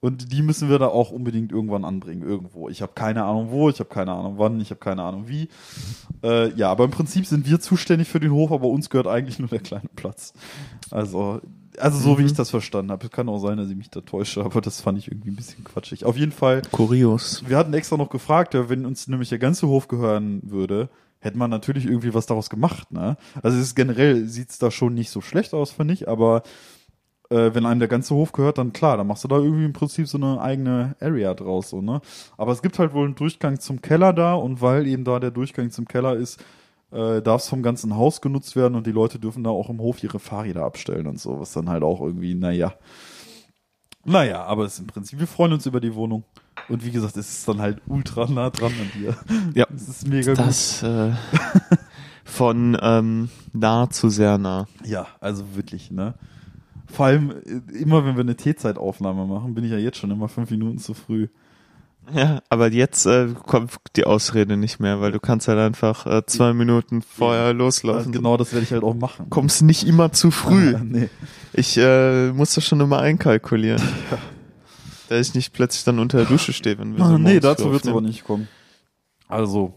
Und 0.00 0.32
die 0.32 0.42
müssen 0.42 0.68
wir 0.68 0.78
da 0.78 0.88
auch 0.88 1.10
unbedingt 1.10 1.50
irgendwann 1.50 1.86
anbringen, 1.86 2.22
irgendwo. 2.22 2.68
Ich 2.68 2.82
habe 2.82 2.92
keine 2.94 3.24
Ahnung 3.24 3.50
wo, 3.50 3.70
ich 3.70 3.80
habe 3.80 3.88
keine 3.88 4.12
Ahnung 4.12 4.34
wann, 4.36 4.60
ich 4.60 4.68
habe 4.68 4.80
keine 4.80 5.02
Ahnung 5.02 5.28
wie. 5.28 5.48
Äh, 6.22 6.52
ja, 6.56 6.70
aber 6.70 6.84
im 6.84 6.90
Prinzip 6.90 7.24
sind 7.24 7.48
wir 7.48 7.58
zuständig 7.58 8.08
für 8.08 8.20
den 8.20 8.32
Hof, 8.32 8.52
aber 8.52 8.66
uns 8.66 8.90
gehört 8.90 9.06
eigentlich 9.06 9.38
nur 9.38 9.48
der 9.48 9.60
kleine 9.60 9.88
Platz. 9.96 10.34
Also, 10.90 11.40
also 11.78 11.98
so 11.98 12.18
wie 12.18 12.24
ich 12.24 12.34
das 12.34 12.50
verstanden 12.50 12.92
habe. 12.92 13.06
Es 13.06 13.10
kann 13.10 13.28
auch 13.28 13.38
sein, 13.38 13.56
dass 13.58 13.68
ich 13.68 13.76
mich 13.76 13.90
da 13.90 14.00
täusche, 14.00 14.44
aber 14.44 14.60
das 14.60 14.80
fand 14.80 14.98
ich 14.98 15.08
irgendwie 15.08 15.30
ein 15.30 15.36
bisschen 15.36 15.64
quatschig. 15.64 16.04
Auf 16.04 16.16
jeden 16.16 16.32
Fall 16.32 16.62
Kurios. 16.70 17.44
wir 17.46 17.56
hatten 17.56 17.74
extra 17.74 17.96
noch 17.96 18.10
gefragt, 18.10 18.54
wenn 18.54 18.86
uns 18.86 19.08
nämlich 19.08 19.28
der 19.28 19.38
ganze 19.38 19.68
Hof 19.68 19.88
gehören 19.88 20.40
würde, 20.44 20.88
hätte 21.20 21.38
man 21.38 21.50
natürlich 21.50 21.86
irgendwie 21.86 22.14
was 22.14 22.26
daraus 22.26 22.50
gemacht, 22.50 22.92
ne? 22.92 23.16
Also 23.42 23.58
es 23.58 23.64
ist 23.64 23.74
generell 23.74 24.26
sieht's 24.26 24.58
da 24.58 24.70
schon 24.70 24.94
nicht 24.94 25.10
so 25.10 25.20
schlecht 25.20 25.54
aus, 25.54 25.70
finde 25.70 25.94
ich, 25.94 26.06
aber 26.06 26.42
äh, 27.30 27.54
wenn 27.54 27.66
einem 27.66 27.80
der 27.80 27.88
ganze 27.88 28.14
Hof 28.14 28.32
gehört, 28.32 28.58
dann 28.58 28.72
klar, 28.72 28.98
dann 28.98 29.06
machst 29.06 29.24
du 29.24 29.28
da 29.28 29.36
irgendwie 29.36 29.64
im 29.64 29.72
Prinzip 29.72 30.06
so 30.06 30.18
eine 30.18 30.40
eigene 30.40 30.96
Area 31.00 31.32
draus, 31.34 31.70
so, 31.70 31.80
ne? 31.80 32.00
Aber 32.36 32.52
es 32.52 32.62
gibt 32.62 32.78
halt 32.78 32.92
wohl 32.92 33.06
einen 33.06 33.14
Durchgang 33.14 33.58
zum 33.58 33.80
Keller 33.80 34.12
da 34.12 34.34
und 34.34 34.60
weil 34.60 34.86
eben 34.86 35.04
da 35.04 35.18
der 35.18 35.30
Durchgang 35.30 35.70
zum 35.70 35.88
Keller 35.88 36.16
ist, 36.16 36.44
äh, 36.94 37.20
darf 37.20 37.42
es 37.42 37.48
vom 37.48 37.62
ganzen 37.62 37.96
Haus 37.96 38.20
genutzt 38.20 38.54
werden 38.56 38.76
und 38.76 38.86
die 38.86 38.92
Leute 38.92 39.18
dürfen 39.18 39.42
da 39.42 39.50
auch 39.50 39.68
im 39.68 39.80
Hof 39.80 40.02
ihre 40.02 40.20
Fahrräder 40.20 40.64
abstellen 40.64 41.06
und 41.06 41.18
so, 41.18 41.40
was 41.40 41.52
dann 41.52 41.68
halt 41.68 41.82
auch 41.82 42.00
irgendwie, 42.00 42.34
naja. 42.34 42.74
Naja, 44.04 44.44
aber 44.44 44.64
es 44.64 44.74
ist 44.74 44.80
im 44.80 44.86
Prinzip, 44.86 45.18
wir 45.18 45.26
freuen 45.26 45.54
uns 45.54 45.66
über 45.66 45.80
die 45.80 45.94
Wohnung. 45.94 46.24
Und 46.68 46.84
wie 46.84 46.90
gesagt, 46.90 47.16
es 47.16 47.28
ist 47.28 47.48
dann 47.48 47.60
halt 47.60 47.80
ultra 47.86 48.26
nah 48.30 48.50
dran 48.50 48.72
an 48.80 48.90
dir. 49.00 49.16
Ja. 49.54 49.66
Es 49.74 49.88
ist 49.88 50.08
mega 50.08 50.32
gut. 50.34 50.38
Das 50.38 50.82
äh, 50.82 51.12
von 52.24 52.78
ähm, 52.80 53.28
nah 53.52 53.90
zu 53.90 54.08
sehr 54.08 54.38
nah. 54.38 54.66
Ja, 54.84 55.06
also 55.20 55.56
wirklich, 55.56 55.90
ne? 55.90 56.14
Vor 56.86 57.06
allem, 57.06 57.30
äh, 57.30 57.76
immer 57.76 58.04
wenn 58.04 58.14
wir 58.14 58.20
eine 58.20 58.36
T-Zeitaufnahme 58.36 59.26
machen, 59.26 59.54
bin 59.54 59.64
ich 59.64 59.72
ja 59.72 59.78
jetzt 59.78 59.98
schon 59.98 60.10
immer 60.10 60.28
fünf 60.28 60.50
Minuten 60.50 60.78
zu 60.78 60.94
früh. 60.94 61.28
Ja, 62.12 62.42
aber 62.48 62.70
jetzt 62.70 63.06
äh, 63.06 63.28
kommt 63.46 63.72
die 63.96 64.04
Ausrede 64.04 64.56
nicht 64.56 64.78
mehr, 64.80 65.00
weil 65.00 65.12
du 65.12 65.20
kannst 65.20 65.48
halt 65.48 65.58
einfach 65.58 66.06
äh, 66.06 66.26
zwei 66.26 66.52
Minuten 66.52 67.02
vorher 67.02 67.44
Also 67.46 67.56
loslaufen. 67.58 68.12
genau 68.12 68.36
das 68.36 68.52
werde 68.52 68.64
ich 68.64 68.72
halt 68.72 68.82
auch 68.84 68.94
machen. 68.94 69.30
Kommst 69.30 69.62
nicht 69.62 69.86
immer 69.86 70.12
zu 70.12 70.30
früh. 70.30 70.74
Ah, 70.74 70.80
nee. 70.84 71.08
Ich 71.52 71.76
äh, 71.78 72.30
muss 72.32 72.54
das 72.54 72.64
schon 72.66 72.80
immer 72.80 72.98
einkalkulieren. 73.00 73.82
Da 75.10 75.18
ich 75.20 75.34
nicht 75.34 75.52
plötzlich 75.52 75.84
dann 75.84 75.98
unter 75.98 76.16
der 76.16 76.26
Dusche 76.26 76.54
stehe, 76.54 76.78
wenn 76.78 76.96
wir 76.96 77.04
so 77.04 77.12
Ah, 77.12 77.18
nee, 77.18 77.24
morgens 77.34 77.42
dazu 77.42 77.64
früh 77.64 77.72
wird 77.72 77.84
es 77.84 77.90
aber 77.90 78.00
nicht 78.00 78.24
kommen. 78.24 78.48
Also, 79.28 79.74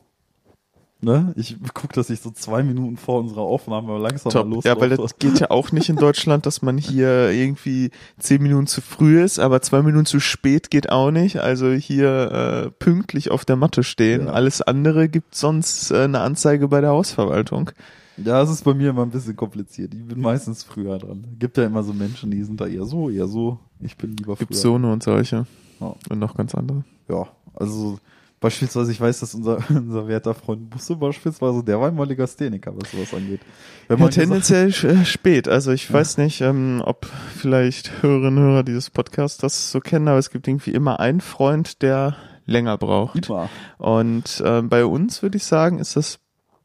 ne? 1.02 1.34
Ich 1.36 1.58
guck, 1.74 1.94
dass 1.94 2.10
ich 2.10 2.22
so 2.22 2.32
zwei 2.32 2.64
Minuten 2.64 2.98
vor 2.98 3.20
unserer 3.20 3.42
Aufnahme 3.42 3.98
langsam 3.98 4.32
mal 4.34 4.42
Top. 4.42 4.50
los. 4.50 4.64
Ja, 4.64 4.80
weil 4.80 4.90
das 4.90 5.20
geht 5.20 5.40
ja 5.40 5.52
auch 5.52 5.72
nicht 5.72 5.90
in 5.90 5.96
Deutschland, 5.96 6.46
dass 6.46 6.62
man 6.62 6.78
hier 6.78 7.30
irgendwie 7.32 7.92
zehn 8.20 8.42
Minuten 8.42 8.68
zu 8.68 8.82
früh 8.82 9.22
ist, 9.22 9.40
aber 9.40 9.62
zwei 9.62 9.82
Minuten 9.82 10.06
zu 10.06 10.20
spät 10.20 10.70
geht 10.70 10.90
auch 10.90 11.12
nicht. 11.12 11.40
Also 11.40 11.72
hier 11.72 12.32
äh, 12.32 12.72
pünktlich 12.72 13.32
auf 13.32 13.46
der 13.46 13.56
Matte 13.56 13.84
stehen. 13.84 14.28
Ja. 14.28 14.34
Alles 14.34 14.62
andere 14.62 15.10
gibt 15.10 15.36
sonst 15.36 15.92
äh, 15.92 16.04
eine 16.04 16.22
Anzeige 16.22 16.68
bei 16.68 16.82
der 16.82 16.92
Hausverwaltung. 16.92 17.72
Ja, 18.18 18.42
es 18.42 18.50
ist 18.50 18.64
bei 18.64 18.74
mir 18.74 18.90
immer 18.90 19.04
ein 19.04 19.12
bisschen 19.12 19.36
kompliziert. 19.36 19.94
Ich 19.94 20.04
bin 20.04 20.20
meistens 20.20 20.64
früher 20.64 20.98
dran. 20.98 21.24
Gibt 21.38 21.58
ja 21.58 21.66
immer 21.66 21.84
so 21.84 21.94
Menschen, 21.94 22.32
die 22.32 22.44
sind 22.44 22.60
da 22.60 22.66
eher 22.66 22.86
so, 22.86 23.10
eher 23.10 23.28
so. 23.28 23.60
Ich 23.80 23.96
bin 23.96 24.18
lieber 24.18 24.36
früher. 24.36 24.48
Gibt's 24.48 24.62
Sohne 24.62 24.92
und 24.92 25.04
solche. 25.04 25.46
Ja. 25.80 25.96
Und 26.10 26.18
noch 26.20 26.36
ganz 26.36 26.56
andere. 26.56 26.84
Ja, 27.10 27.28
also 27.54 28.00
beispielsweise, 28.40 28.92
ich 28.92 29.02
weiß, 29.02 29.20
dass 29.20 29.34
unser, 29.34 29.58
unser 29.70 30.08
werter 30.08 30.34
Freund 30.34 30.70
Busse 30.70 30.96
beispielsweise, 30.96 31.64
der 31.64 31.80
war 31.80 31.90
immer 31.90 32.06
Legastheniker, 32.06 32.74
was 32.76 32.92
sowas 32.92 33.14
angeht. 33.14 33.42
Wenn 33.88 34.00
Ja, 34.00 34.04
man 34.04 34.14
gesagt, 34.14 34.46
tendenziell 34.46 34.70
äh, 34.70 35.06
spät. 35.06 35.48
Also 35.48 35.72
ich 35.72 35.92
weiß 35.92 36.18
nicht, 36.18 36.42
ähm, 36.42 36.82
ob 36.86 37.06
vielleicht 37.36 38.04
Hörerinnen 38.04 38.38
und 38.44 38.50
Hörer 38.52 38.64
dieses 38.64 38.90
Podcasts 38.90 39.38
das 39.38 39.72
so 39.72 39.80
kennen, 39.80 40.08
aber 40.08 40.20
es 40.20 40.30
gibt 40.30 40.48
irgendwie 40.48 40.72
immer 40.72 41.00
einen 41.00 41.22
Freund, 41.22 41.82
der 41.82 42.16
länger 42.46 42.78
braucht. 42.78 43.28
immer. 43.28 43.50
Und 43.78 44.42
ähm, 44.46 44.70
bei 44.70 44.86
uns 44.86 45.22
würde 45.22 45.38
ich 45.38 45.44
sagen, 45.44 45.80
ist 45.80 45.96
das 45.96 46.20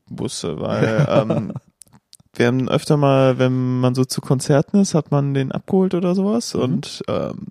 Busse, 0.09 0.61
weil 0.61 1.07
ähm, 1.09 1.53
wir 2.35 2.47
haben 2.47 2.69
öfter 2.69 2.97
mal, 2.97 3.39
wenn 3.39 3.81
man 3.81 3.95
so 3.95 4.05
zu 4.05 4.21
Konzerten 4.21 4.79
ist, 4.81 4.95
hat 4.95 5.11
man 5.11 5.35
den 5.35 5.53
abgeholt 5.53 5.95
oder 5.95 6.15
sowas 6.15 6.55
Mhm. 6.55 6.61
und 6.63 7.03
ähm, 7.09 7.47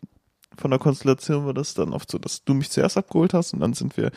von 0.57 0.71
der 0.71 0.79
Konstellation 0.79 1.45
war 1.45 1.53
das 1.53 1.73
dann 1.73 1.93
oft 1.93 2.11
so, 2.11 2.17
dass 2.17 2.43
du 2.43 2.53
mich 2.53 2.69
zuerst 2.69 2.97
abgeholt 2.97 3.33
hast 3.33 3.53
und 3.53 3.59
dann 3.59 3.73
sind 3.73 3.97
wir 3.97 4.11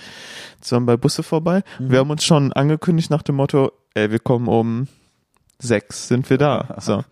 zusammen 0.60 0.86
bei 0.86 0.96
Busse 0.96 1.22
vorbei. 1.22 1.62
Mhm. 1.78 1.90
Wir 1.90 1.98
haben 2.00 2.10
uns 2.10 2.24
schon 2.24 2.52
angekündigt 2.52 3.10
nach 3.10 3.22
dem 3.22 3.36
Motto, 3.36 3.72
ey, 3.94 4.10
wir 4.10 4.18
kommen 4.18 4.48
um 4.48 4.88
sechs, 5.58 6.08
sind 6.08 6.28
wir 6.30 6.38
da. 6.38 6.76
So. 6.80 7.04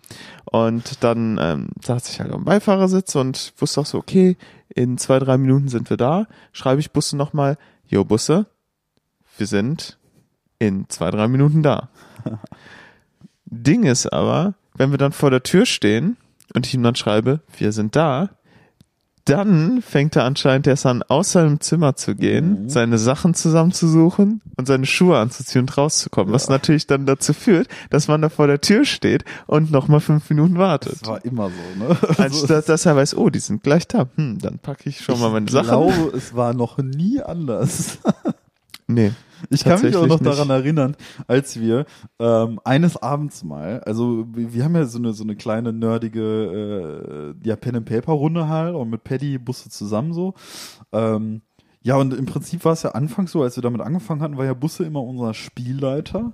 Und 0.44 1.02
dann 1.02 1.38
ähm, 1.40 1.68
saß 1.82 2.10
ich 2.10 2.20
halt 2.20 2.32
am 2.32 2.44
Beifahrersitz 2.44 3.14
und 3.14 3.52
wusste 3.56 3.80
auch 3.80 3.86
so, 3.86 3.98
okay, 3.98 4.36
in 4.68 4.98
zwei, 4.98 5.18
drei 5.18 5.38
Minuten 5.38 5.68
sind 5.68 5.90
wir 5.90 5.96
da. 5.96 6.26
Schreibe 6.52 6.80
ich 6.80 6.92
Busse 6.92 7.16
nochmal, 7.16 7.56
jo 7.86 8.04
Busse, 8.04 8.46
wir 9.38 9.46
sind 9.46 9.98
in 10.58 10.88
zwei, 10.88 11.10
drei 11.10 11.28
Minuten 11.28 11.62
da. 11.62 11.88
Ding 13.46 13.84
ist 13.84 14.12
aber, 14.12 14.54
wenn 14.74 14.90
wir 14.90 14.98
dann 14.98 15.12
vor 15.12 15.30
der 15.30 15.42
Tür 15.42 15.66
stehen 15.66 16.16
und 16.54 16.66
ich 16.66 16.74
ihm 16.74 16.82
dann 16.82 16.94
schreibe, 16.94 17.40
wir 17.58 17.72
sind 17.72 17.96
da, 17.96 18.30
dann 19.24 19.82
fängt 19.82 20.16
er 20.16 20.24
anscheinend 20.24 20.66
erst 20.66 20.84
an, 20.84 21.02
aus 21.04 21.32
seinem 21.32 21.60
Zimmer 21.60 21.94
zu 21.96 22.14
gehen, 22.16 22.62
Mhm. 22.64 22.68
seine 22.68 22.98
Sachen 22.98 23.34
zusammenzusuchen 23.34 24.40
und 24.56 24.66
seine 24.66 24.84
Schuhe 24.86 25.18
anzuziehen 25.18 25.62
und 25.62 25.76
rauszukommen. 25.78 26.32
Was 26.34 26.48
natürlich 26.48 26.86
dann 26.88 27.06
dazu 27.06 27.32
führt, 27.32 27.68
dass 27.90 28.08
man 28.08 28.20
da 28.22 28.28
vor 28.28 28.46
der 28.48 28.60
Tür 28.60 28.84
steht 28.84 29.24
und 29.46 29.70
nochmal 29.70 30.00
fünf 30.00 30.28
Minuten 30.30 30.58
wartet. 30.58 31.02
Das 31.02 31.08
war 31.08 31.24
immer 31.24 31.50
so, 31.50 31.84
ne? 31.84 31.96
Anstatt 32.18 32.68
dass 32.68 32.84
er 32.86 32.96
weiß, 32.96 33.16
oh, 33.16 33.30
die 33.30 33.38
sind 33.38 33.62
gleich 33.62 33.86
da. 33.86 34.08
Hm, 34.16 34.38
dann 34.40 34.58
packe 34.58 34.88
ich 34.88 35.00
schon 35.00 35.20
mal 35.20 35.30
meine 35.30 35.46
ich 35.46 35.52
Sachen. 35.52 35.68
glaube, 35.68 36.16
es 36.16 36.34
war 36.34 36.52
noch 36.54 36.78
nie 36.78 37.20
anders. 37.22 37.98
nee. 38.88 39.12
Ich 39.50 39.64
kann 39.64 39.80
mich 39.82 39.96
auch 39.96 40.06
noch 40.06 40.20
nicht. 40.20 40.26
daran 40.32 40.50
erinnern, 40.50 40.96
als 41.26 41.58
wir 41.60 41.86
ähm, 42.18 42.60
eines 42.64 42.96
Abends 42.96 43.42
mal, 43.44 43.80
also 43.84 44.26
wir 44.32 44.52
wir 44.54 44.64
haben 44.64 44.74
ja 44.74 44.84
so 44.84 44.98
eine 44.98 45.12
so 45.12 45.24
eine 45.24 45.36
kleine 45.36 45.72
nerdige 45.72 47.34
äh, 47.42 47.48
ja 47.48 47.56
Pen 47.56 47.76
and 47.76 47.86
Paper 47.86 48.12
Runde 48.12 48.48
halt 48.48 48.74
und 48.74 48.90
mit 48.90 49.04
Paddy 49.04 49.38
Busse 49.38 49.70
zusammen 49.70 50.12
so. 50.12 50.34
Ähm, 50.92 51.42
ja 51.82 51.96
und 51.96 52.14
im 52.14 52.26
Prinzip 52.26 52.64
war 52.64 52.72
es 52.72 52.82
ja 52.82 52.90
anfangs 52.92 53.32
so, 53.32 53.42
als 53.42 53.56
wir 53.56 53.62
damit 53.62 53.80
angefangen 53.80 54.20
hatten, 54.22 54.36
war 54.36 54.44
ja 54.44 54.54
Busse 54.54 54.84
immer 54.84 55.02
unser 55.02 55.34
Spielleiter 55.34 56.32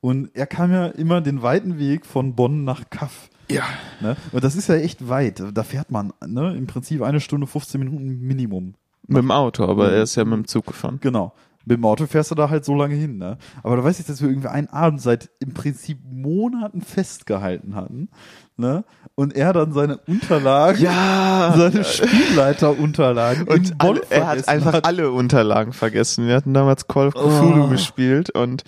und 0.00 0.30
er 0.34 0.46
kam 0.46 0.70
ja 0.72 0.86
immer 0.86 1.20
den 1.20 1.42
weiten 1.42 1.78
Weg 1.78 2.06
von 2.06 2.34
Bonn 2.34 2.64
nach 2.64 2.88
Kaff. 2.90 3.30
Ja. 3.50 3.64
Ne? 4.00 4.16
Und 4.32 4.44
das 4.44 4.54
ist 4.54 4.68
ja 4.68 4.76
echt 4.76 5.08
weit. 5.08 5.42
Da 5.54 5.62
fährt 5.64 5.90
man 5.90 6.12
ne, 6.24 6.54
im 6.54 6.66
Prinzip 6.66 7.02
eine 7.02 7.18
Stunde 7.18 7.46
15 7.46 7.80
Minuten 7.80 8.20
Minimum. 8.20 8.74
Mit 9.06 9.22
dem 9.22 9.30
Auto, 9.30 9.64
aber 9.64 9.88
Mhm. 9.88 9.94
er 9.94 10.02
ist 10.02 10.14
ja 10.16 10.24
mit 10.24 10.34
dem 10.34 10.46
Zug 10.46 10.66
gefahren. 10.66 10.98
Genau. 11.00 11.32
Mit 11.68 11.76
dem 11.76 11.84
Auto 11.84 12.06
fährst 12.06 12.30
du 12.30 12.34
da 12.34 12.48
halt 12.50 12.64
so 12.64 12.74
lange 12.74 12.94
hin, 12.94 13.18
ne? 13.18 13.36
Aber 13.62 13.76
da 13.76 13.84
weiß 13.84 14.00
ich, 14.00 14.06
dass 14.06 14.22
wir 14.22 14.28
irgendwie 14.28 14.48
einen 14.48 14.68
Abend 14.68 15.00
seit 15.02 15.28
im 15.38 15.52
Prinzip 15.54 15.98
Monaten 16.10 16.80
festgehalten 16.80 17.74
hatten, 17.74 18.08
ne? 18.56 18.84
Und 19.14 19.36
er 19.36 19.52
dann 19.52 19.72
seine 19.72 19.98
Unterlagen, 19.98 20.80
Ja. 20.82 21.54
seine 21.56 21.84
Spielleiterunterlagen 21.84 23.46
Und 23.48 23.76
Bonn 23.78 23.88
alle, 23.98 24.02
er 24.10 24.26
hat 24.28 24.48
einfach 24.48 24.72
hat. 24.74 24.86
alle 24.86 25.10
Unterlagen 25.10 25.72
vergessen. 25.72 26.26
Wir 26.26 26.34
hatten 26.36 26.54
damals 26.54 26.88
Call 26.88 27.08
of 27.08 27.14
Cthulhu 27.14 27.64
Oh. 27.64 27.68
gespielt 27.68 28.30
und 28.30 28.64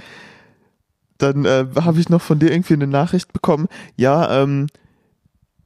dann 1.19 1.45
äh, 1.45 1.67
habe 1.81 2.01
ich 2.01 2.09
noch 2.09 2.23
von 2.23 2.39
dir 2.39 2.51
irgendwie 2.51 2.75
eine 2.75 2.87
Nachricht 2.87 3.33
bekommen. 3.33 3.69
Ja, 3.97 4.43
ähm, 4.43 4.67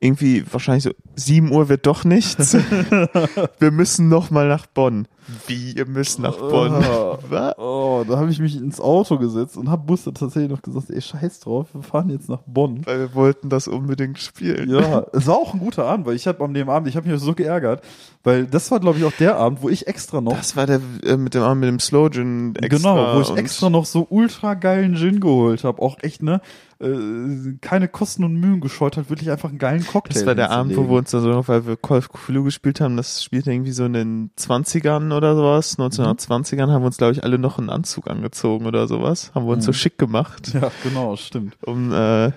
irgendwie 0.01 0.45
wahrscheinlich 0.51 0.85
so 0.85 0.91
7 1.15 1.51
Uhr 1.53 1.69
wird 1.69 1.87
doch 1.87 2.05
nichts. 2.05 2.55
Wir 3.59 3.71
müssen 3.71 4.09
noch 4.09 4.31
mal 4.31 4.49
nach 4.49 4.67
Bonn. 4.67 5.07
Wie, 5.47 5.73
ihr 5.73 5.87
müsst 5.87 6.19
nach 6.19 6.37
Bonn? 6.37 6.85
Oh, 6.85 7.19
oh, 7.57 8.05
da 8.07 8.19
habe 8.19 8.31
ich 8.31 8.41
mich 8.41 8.57
ins 8.57 8.81
Auto 8.81 9.19
gesetzt 9.19 9.57
und 9.57 9.71
hab 9.71 9.87
Buster 9.87 10.13
tatsächlich 10.13 10.51
noch 10.51 10.63
gesagt, 10.63 10.91
ey, 10.91 11.01
scheiß 11.01 11.41
drauf, 11.41 11.69
wir 11.73 11.83
fahren 11.83 12.11
jetzt 12.11 12.29
nach 12.29 12.43
Bonn. 12.47 12.83
Weil 12.85 12.99
wir 13.01 13.15
wollten 13.15 13.49
das 13.49 13.69
unbedingt 13.69 14.19
spielen. 14.19 14.69
Ja, 14.71 15.07
es 15.13 15.27
war 15.27 15.37
auch 15.37 15.55
ein 15.55 15.61
guter 15.61 15.87
Abend, 15.87 16.07
weil 16.07 16.17
ich 16.17 16.27
habe 16.27 16.45
an 16.45 16.55
dem 16.55 16.69
Abend, 16.69 16.89
ich 16.89 16.97
habe 16.97 17.09
mich 17.09 17.21
so 17.21 17.35
geärgert, 17.35 17.83
weil 18.23 18.47
das 18.47 18.71
war, 18.71 18.81
glaube 18.81 18.99
ich, 18.99 19.05
auch 19.05 19.13
der 19.13 19.37
Abend, 19.37 19.63
wo 19.63 19.69
ich 19.69 19.87
extra 19.87 20.21
noch, 20.21 20.37
Das 20.37 20.57
war 20.57 20.67
der 20.67 20.81
äh, 21.05 21.17
mit 21.17 21.35
dem 21.35 21.43
Arm 21.43 21.61
mit 21.61 21.69
dem 21.69 21.81
Slow 21.81 22.11
Gin 22.11 22.55
extra. 22.57 22.77
genau, 22.77 23.17
wo 23.17 23.21
ich 23.21 23.37
extra 23.37 23.71
noch 23.71 23.87
so 23.87 24.07
ultra 24.11 24.55
geilen 24.55 24.97
Gin 24.97 25.21
geholt 25.21 25.65
habe, 25.65 25.81
auch 25.81 25.97
echt, 26.03 26.23
ne, 26.23 26.41
äh, 26.81 27.57
keine 27.61 27.89
Kosten 27.89 28.25
und 28.25 28.35
Mühen 28.35 28.61
gescheut 28.61 28.97
hat, 28.97 29.11
wirklich 29.11 29.31
einfach 29.31 29.49
einen 29.49 29.59
geilen 29.59 29.87
Cocktail. 29.87 30.15
Das 30.15 30.27
war 30.27 30.35
der 30.35 30.51
Abend, 30.51 30.77
wo 30.77 30.89
wir 30.89 30.99
uns 30.99 31.11
da 31.11 31.21
so 31.21 31.29
noch, 31.29 31.49
weil 31.49 31.67
wir 31.67 31.77
Call 31.77 31.99
of 31.99 32.09
Cthulhu 32.11 32.45
gespielt 32.45 32.81
haben, 32.81 32.97
das 32.97 33.23
spielte 33.23 33.53
irgendwie 33.53 33.73
so 33.73 33.85
in 33.85 33.93
den 33.93 34.31
20ern 34.39 35.13
oder 35.17 35.35
sowas, 35.37 35.79
1920ern 35.79 36.71
haben 36.71 36.83
wir 36.83 36.87
uns, 36.87 36.97
glaube 36.99 37.13
ich, 37.13 37.25
alle 37.25 37.39
noch 37.39 37.59
einen 37.59 37.71
Anzug 37.71 38.09
angezogen 38.11 38.67
oder 38.67 38.87
sowas, 38.89 39.33
haben 39.35 39.47
wir 39.47 39.53
uns 39.53 39.65
so 39.65 39.71
Mhm. 39.71 39.75
schick 39.75 39.99
gemacht, 39.99 40.53
Ja, 40.55 40.71
genau, 40.83 41.17
stimmt. 41.17 41.57
um 41.65 41.93
äh, 41.93 42.33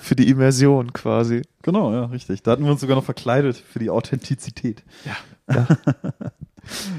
für 0.00 0.16
die 0.16 0.28
Immersion 0.28 0.92
quasi. 0.92 1.42
Genau, 1.62 1.92
ja, 1.92 2.04
richtig. 2.06 2.42
Da 2.42 2.52
hatten 2.52 2.64
wir 2.64 2.72
uns 2.72 2.80
sogar 2.80 2.96
noch 2.96 3.04
verkleidet 3.04 3.56
für 3.56 3.78
die 3.78 3.90
Authentizität. 3.90 4.82
Ja. 5.04 5.54
Ja. 5.54 5.66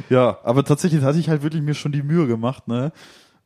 Ja, 0.10 0.40
aber 0.44 0.66
tatsächlich 0.66 1.02
hatte 1.04 1.18
ich 1.20 1.30
halt 1.30 1.42
wirklich 1.42 1.62
mir 1.62 1.74
schon 1.74 1.94
die 1.94 2.04
Mühe 2.04 2.28
gemacht, 2.28 2.68
ne? 2.68 2.92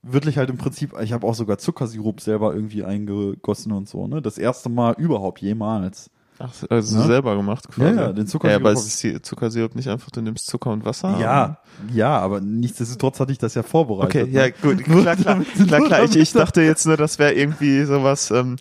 Wirklich 0.02 0.40
halt 0.40 0.50
im 0.50 0.58
Prinzip, 0.58 0.94
ich 1.00 1.14
habe 1.14 1.28
auch 1.28 1.36
sogar 1.36 1.60
Zuckersirup 1.60 2.22
selber 2.22 2.56
irgendwie 2.56 2.84
eingegossen 2.84 3.72
und 3.72 3.88
so, 3.88 4.08
ne? 4.08 4.20
Das 4.22 4.40
erste 4.40 4.70
Mal 4.70 4.96
überhaupt 4.98 5.42
jemals. 5.42 6.10
Ach, 6.40 6.52
also 6.70 6.98
Ja. 7.00 7.06
selber 7.08 7.36
gemacht 7.36 7.68
quasi. 7.68 7.96
Ja, 7.96 8.02
ja, 8.04 8.14
den 8.14 8.26
Ja, 8.26 8.32
Zuckersirup 8.32 8.62
aber 8.62 8.72
es 8.74 8.86
ist 8.86 9.02
die 9.04 9.22
Zuckersirup 9.22 9.76
nicht 9.76 9.88
einfach, 9.88 10.12
du 10.12 10.22
nimmst 10.22 10.48
Zucker 10.48 10.72
und 10.72 10.86
Wasser? 10.86 11.18
Ja, 11.20 11.58
ja, 11.94 12.18
aber 12.20 12.42
nichtsdestotrotz 12.42 13.20
hatte 13.20 13.32
ich 13.32 13.38
das 13.38 13.56
ja 13.56 13.64
vorbereitet. 13.64 14.24
Okay, 14.24 14.32
ja, 14.32 14.46
ne? 14.48 14.54
gut, 14.62 14.84
klar, 14.84 15.16
klar, 15.16 15.42
klar, 15.68 15.82
klar. 15.82 16.04
Ich, 16.04 16.16
ich 16.16 16.32
dachte 16.34 16.62
jetzt 16.62 16.86
nur, 16.86 16.98
das 16.98 17.18
wäre 17.20 17.34
irgendwie 17.34 17.84
sowas, 17.86 18.30
ähm, 18.32 18.56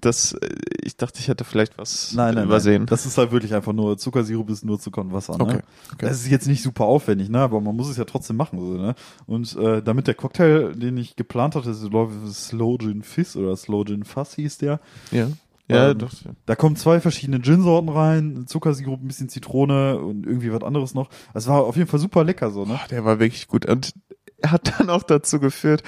das, 0.00 0.32
äh, 0.32 0.48
ich 0.82 0.96
dachte, 0.96 1.20
ich 1.20 1.28
hätte 1.28 1.44
vielleicht 1.44 1.76
was 1.78 2.12
Nein, 2.14 2.34
nein, 2.34 2.44
übersehen. 2.46 2.82
nein. 2.82 2.86
Das 2.86 3.06
ist 3.06 3.18
halt 3.18 3.32
wirklich 3.32 3.54
einfach 3.54 3.72
nur, 3.72 3.96
Zuckersirup 3.98 4.50
ist 4.50 4.64
nur 4.64 4.78
Zucker 4.80 5.00
und 5.02 5.12
Wasser, 5.12 5.36
ne? 5.36 5.42
Okay, 5.44 5.60
okay. 5.92 6.06
Das 6.06 6.20
ist 6.20 6.30
jetzt 6.30 6.46
nicht 6.48 6.62
super 6.62 6.84
aufwendig, 6.84 7.28
ne? 7.28 7.38
Aber 7.40 7.60
man 7.60 7.76
muss 7.76 7.88
es 7.88 7.96
ja 7.96 8.04
trotzdem 8.04 8.36
machen, 8.36 8.58
so, 8.58 8.74
ne? 8.76 8.94
Und 9.26 9.56
äh, 9.56 9.82
damit 9.82 10.06
der 10.06 10.14
Cocktail, 10.14 10.72
den 10.74 10.96
ich 10.96 11.16
geplant 11.16 11.54
hatte, 11.54 11.72
Slow 11.74 12.78
Gin 12.78 13.02
Fizz 13.02 13.36
oder 13.36 13.56
Slow 13.56 13.84
Gin 13.84 14.04
Fuzz 14.04 14.34
hieß 14.34 14.58
der, 14.58 14.80
ja, 15.10 15.26
ja, 15.70 15.90
Ähm, 15.90 15.98
doch. 15.98 16.10
Da 16.46 16.56
kommen 16.56 16.76
zwei 16.76 17.00
verschiedene 17.00 17.40
Gin-Sorten 17.40 17.88
rein, 17.88 18.46
Zuckersirup, 18.46 19.02
ein 19.02 19.08
bisschen 19.08 19.28
Zitrone 19.28 19.98
und 19.98 20.26
irgendwie 20.26 20.52
was 20.52 20.62
anderes 20.62 20.94
noch. 20.94 21.08
Es 21.34 21.46
war 21.46 21.62
auf 21.62 21.76
jeden 21.76 21.88
Fall 21.88 22.00
super 22.00 22.24
lecker 22.24 22.50
so, 22.50 22.64
ne? 22.64 22.74
Boah, 22.74 22.88
der 22.90 23.04
war 23.04 23.20
wirklich 23.20 23.48
gut 23.48 23.66
und 23.66 23.92
er 24.38 24.52
hat 24.52 24.78
dann 24.78 24.90
auch 24.90 25.02
dazu 25.02 25.38
geführt, 25.38 25.82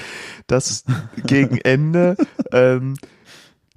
dass 0.46 0.84
gegen 1.26 1.58
Ende 1.58 2.16
ähm, 2.52 2.96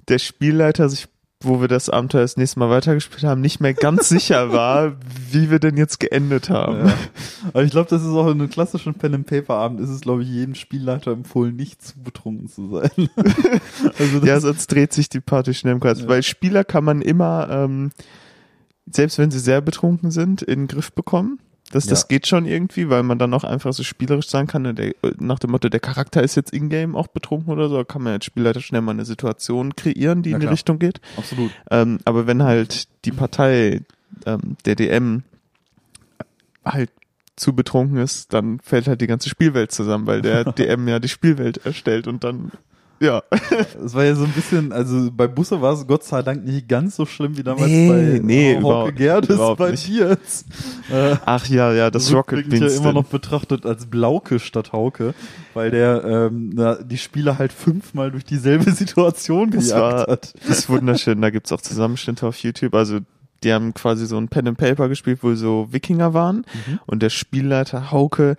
der 0.08 0.18
Spielleiter 0.18 0.88
sich, 0.88 1.08
wo 1.46 1.60
wir 1.60 1.68
das 1.68 1.88
Abenteuer 1.88 2.22
das 2.22 2.36
nächste 2.36 2.58
Mal 2.58 2.70
weitergespielt 2.70 3.24
haben, 3.24 3.40
nicht 3.40 3.60
mehr 3.60 3.74
ganz 3.74 4.08
sicher 4.10 4.52
war, 4.52 4.96
wie 5.30 5.50
wir 5.50 5.58
denn 5.58 5.76
jetzt 5.76 6.00
geendet 6.00 6.50
haben. 6.50 6.88
Ja. 6.88 6.94
Aber 7.48 7.62
ich 7.64 7.70
glaube, 7.70 7.88
das 7.88 8.02
ist 8.02 8.08
auch 8.08 8.26
in 8.26 8.40
einem 8.40 8.50
klassischen 8.50 8.94
Pen 8.94 9.14
and 9.14 9.26
Paper 9.26 9.54
Abend 9.54 9.80
ist 9.80 9.90
es 9.90 10.00
glaube 10.00 10.22
ich 10.22 10.28
jedem 10.28 10.54
Spielleiter 10.54 11.12
empfohlen, 11.12 11.56
nicht 11.56 11.82
zu 11.82 12.00
betrunken 12.02 12.48
zu 12.48 12.68
sein. 12.68 13.08
also 13.98 14.18
Ja, 14.24 14.40
sonst 14.40 14.70
dreht 14.72 14.92
sich 14.92 15.08
die 15.08 15.20
Party 15.20 15.54
schnell 15.54 15.74
im 15.74 15.80
Kreis. 15.80 16.00
Ja. 16.00 16.08
Weil 16.08 16.22
Spieler 16.22 16.64
kann 16.64 16.84
man 16.84 17.02
immer, 17.02 17.48
ähm, 17.50 17.90
selbst 18.90 19.18
wenn 19.18 19.30
sie 19.30 19.40
sehr 19.40 19.60
betrunken 19.60 20.10
sind, 20.10 20.42
in 20.42 20.60
den 20.60 20.68
Griff 20.68 20.92
bekommen. 20.92 21.38
Das, 21.72 21.86
das 21.86 22.02
Ja. 22.02 22.06
geht 22.08 22.26
schon 22.28 22.46
irgendwie, 22.46 22.88
weil 22.90 23.02
man 23.02 23.18
dann 23.18 23.34
auch 23.34 23.42
einfach 23.44 23.72
so 23.72 23.82
spielerisch 23.82 24.28
sein 24.28 24.46
kann. 24.46 24.76
Der, 24.76 24.94
nach 25.18 25.38
dem 25.40 25.50
Motto, 25.50 25.68
der 25.68 25.80
Charakter 25.80 26.22
ist 26.22 26.34
jetzt 26.36 26.52
in-game 26.52 26.94
auch 26.94 27.08
betrunken 27.08 27.52
oder 27.52 27.68
so, 27.68 27.84
kann 27.84 28.02
man 28.02 28.12
als 28.14 28.24
Spielleiter 28.24 28.60
schnell 28.60 28.82
mal 28.82 28.92
eine 28.92 29.04
Situation 29.04 29.74
kreieren, 29.74 30.22
die 30.22 30.30
Ja, 30.30 30.36
in 30.36 30.40
die 30.40 30.44
klar. 30.46 30.52
Richtung 30.54 30.78
geht. 30.78 31.00
absolut. 31.16 31.50
Ähm, 31.70 31.98
aber 32.04 32.26
wenn 32.28 32.42
halt 32.42 32.86
die 33.04 33.10
Partei, 33.12 33.80
ähm, 34.26 34.56
der 34.64 34.76
DM, 34.76 35.22
halt 36.64 36.90
zu 37.36 37.52
betrunken 37.54 37.98
ist, 37.98 38.32
dann 38.32 38.60
fällt 38.60 38.88
halt 38.88 39.00
die 39.00 39.06
ganze 39.06 39.28
Spielwelt 39.28 39.70
zusammen, 39.72 40.06
weil 40.06 40.22
der 40.22 40.44
DM 40.52 40.88
ja 40.88 40.98
die 41.00 41.08
Spielwelt 41.08 41.64
erstellt 41.66 42.06
und 42.06 42.24
dann, 42.24 42.50
ja. 43.00 43.22
Es 43.84 43.94
war 43.94 44.04
ja 44.04 44.14
so 44.14 44.24
ein 44.24 44.30
bisschen, 44.32 44.72
also 44.72 45.10
bei 45.12 45.26
Busse 45.26 45.60
war 45.60 45.72
es 45.74 45.86
Gott 45.86 46.04
sei 46.04 46.22
Dank 46.22 46.44
nicht 46.44 46.68
ganz 46.68 46.96
so 46.96 47.06
schlimm 47.06 47.36
wie 47.36 47.42
damals 47.42 47.66
Nee, 47.66 47.88
bei 47.88 48.20
nee, 48.22 48.60
Hauke 48.62 48.92
Gerdes 48.92 49.38
bei 49.56 49.72
dir. 49.72 50.18
Äh, 50.92 51.16
Ach 51.24 51.46
ja, 51.46 51.72
ja, 51.72 51.90
das 51.90 52.12
Rocket 52.12 52.48
Beans. 52.48 52.74
ja 52.74 52.80
immer 52.80 52.92
noch 52.92 53.04
betrachtet 53.04 53.66
als 53.66 53.86
Blauke 53.86 54.38
statt 54.38 54.72
Hauke, 54.72 55.14
weil 55.54 55.70
der 55.70 56.04
ähm, 56.04 56.50
na, 56.54 56.74
die 56.76 56.98
Spieler 56.98 57.38
halt 57.38 57.52
fünfmal 57.52 58.10
durch 58.10 58.24
dieselbe 58.24 58.70
Situation 58.72 59.50
Das 59.50 59.64
gejagt 59.64 59.80
war- 59.82 60.06
hat. 60.12 60.34
Das 60.46 60.58
ist 60.60 60.68
wunderschön. 60.68 61.20
Da 61.20 61.30
gibt's 61.30 61.52
auch 61.52 61.60
Zusammenschnitte 61.60 62.26
auf 62.26 62.36
YouTube. 62.38 62.74
Also 62.74 63.00
die 63.44 63.52
haben 63.52 63.74
quasi 63.74 64.06
so 64.06 64.16
ein 64.16 64.28
Pen 64.28 64.48
and 64.48 64.58
Paper 64.58 64.88
gespielt, 64.88 65.18
wo 65.22 65.34
so 65.34 65.68
Wikinger 65.70 66.14
waren. 66.14 66.38
Mhm. 66.66 66.80
Und 66.86 67.02
der 67.02 67.10
Spielleiter 67.10 67.90
Hauke 67.90 68.36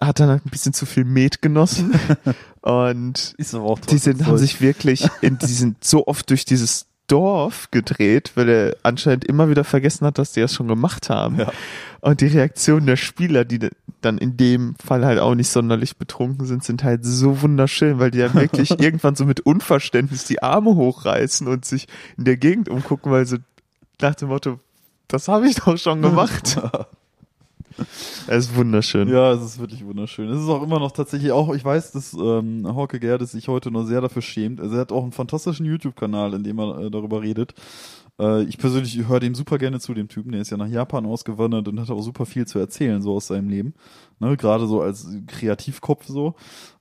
hat 0.00 0.20
dann 0.20 0.28
halt 0.28 0.46
ein 0.46 0.50
bisschen 0.50 0.72
zu 0.74 0.86
viel 0.86 1.04
Met 1.04 1.42
genossen. 1.42 1.92
und 2.68 3.34
die 3.38 3.96
sind, 3.96 4.26
haben 4.26 4.36
sich 4.36 4.60
wirklich 4.60 5.08
in, 5.22 5.38
die 5.42 5.46
sind 5.46 5.82
so 5.82 6.06
oft 6.06 6.28
durch 6.28 6.44
dieses 6.44 6.86
Dorf 7.06 7.70
gedreht, 7.70 8.32
weil 8.34 8.48
er 8.50 8.76
anscheinend 8.82 9.24
immer 9.24 9.48
wieder 9.48 9.64
vergessen 9.64 10.06
hat, 10.06 10.18
dass 10.18 10.32
die 10.32 10.42
das 10.42 10.52
schon 10.52 10.68
gemacht 10.68 11.08
haben. 11.08 11.38
Ja. 11.38 11.50
Und 12.02 12.20
die 12.20 12.26
Reaktionen 12.26 12.84
der 12.84 12.96
Spieler, 12.96 13.46
die 13.46 13.70
dann 14.02 14.18
in 14.18 14.36
dem 14.36 14.74
Fall 14.84 15.06
halt 15.06 15.18
auch 15.18 15.34
nicht 15.34 15.48
sonderlich 15.48 15.96
betrunken 15.96 16.44
sind, 16.44 16.62
sind 16.62 16.84
halt 16.84 17.06
so 17.06 17.40
wunderschön, 17.40 17.98
weil 17.98 18.10
die 18.10 18.18
ja 18.18 18.34
wirklich 18.34 18.70
irgendwann 18.78 19.16
so 19.16 19.24
mit 19.24 19.40
Unverständnis 19.40 20.24
die 20.24 20.42
Arme 20.42 20.74
hochreißen 20.74 21.48
und 21.48 21.64
sich 21.64 21.88
in 22.18 22.24
der 22.24 22.36
Gegend 22.36 22.68
umgucken, 22.68 23.10
weil 23.10 23.24
sie 23.24 23.38
nach 24.02 24.14
dem 24.14 24.28
Motto, 24.28 24.60
das 25.08 25.28
habe 25.28 25.48
ich 25.48 25.56
doch 25.56 25.78
schon 25.78 26.02
gemacht. 26.02 26.60
Es 28.26 28.46
ist 28.46 28.56
wunderschön. 28.56 29.08
Ja, 29.08 29.32
es 29.32 29.42
ist 29.42 29.58
wirklich 29.58 29.84
wunderschön. 29.84 30.28
Es 30.30 30.42
ist 30.42 30.48
auch 30.48 30.62
immer 30.62 30.78
noch 30.78 30.92
tatsächlich 30.92 31.32
auch, 31.32 31.54
ich 31.54 31.64
weiß, 31.64 31.92
dass 31.92 32.12
ähm, 32.14 32.66
Hauke 32.66 33.00
Gerdes 33.00 33.32
sich 33.32 33.48
heute 33.48 33.70
noch 33.70 33.84
sehr 33.84 34.00
dafür 34.00 34.22
schämt. 34.22 34.60
Also 34.60 34.74
er 34.74 34.82
hat 34.82 34.92
auch 34.92 35.02
einen 35.02 35.12
fantastischen 35.12 35.66
YouTube-Kanal, 35.66 36.34
in 36.34 36.44
dem 36.44 36.58
er 36.58 36.78
äh, 36.78 36.90
darüber 36.90 37.22
redet. 37.22 37.54
Äh, 38.20 38.42
ich 38.44 38.58
persönlich 38.58 39.06
höre 39.06 39.20
dem 39.20 39.34
super 39.34 39.58
gerne 39.58 39.80
zu, 39.80 39.94
dem 39.94 40.08
Typen. 40.08 40.32
Der 40.32 40.40
ist 40.40 40.50
ja 40.50 40.56
nach 40.56 40.68
Japan 40.68 41.06
ausgewandert 41.06 41.68
und 41.68 41.80
hat 41.80 41.90
auch 41.90 42.02
super 42.02 42.26
viel 42.26 42.46
zu 42.46 42.58
erzählen, 42.58 43.00
so 43.02 43.14
aus 43.14 43.28
seinem 43.28 43.48
Leben. 43.48 43.74
Ne, 44.18 44.36
Gerade 44.36 44.66
so 44.66 44.82
als 44.82 45.08
Kreativkopf 45.26 46.06
so. 46.06 46.34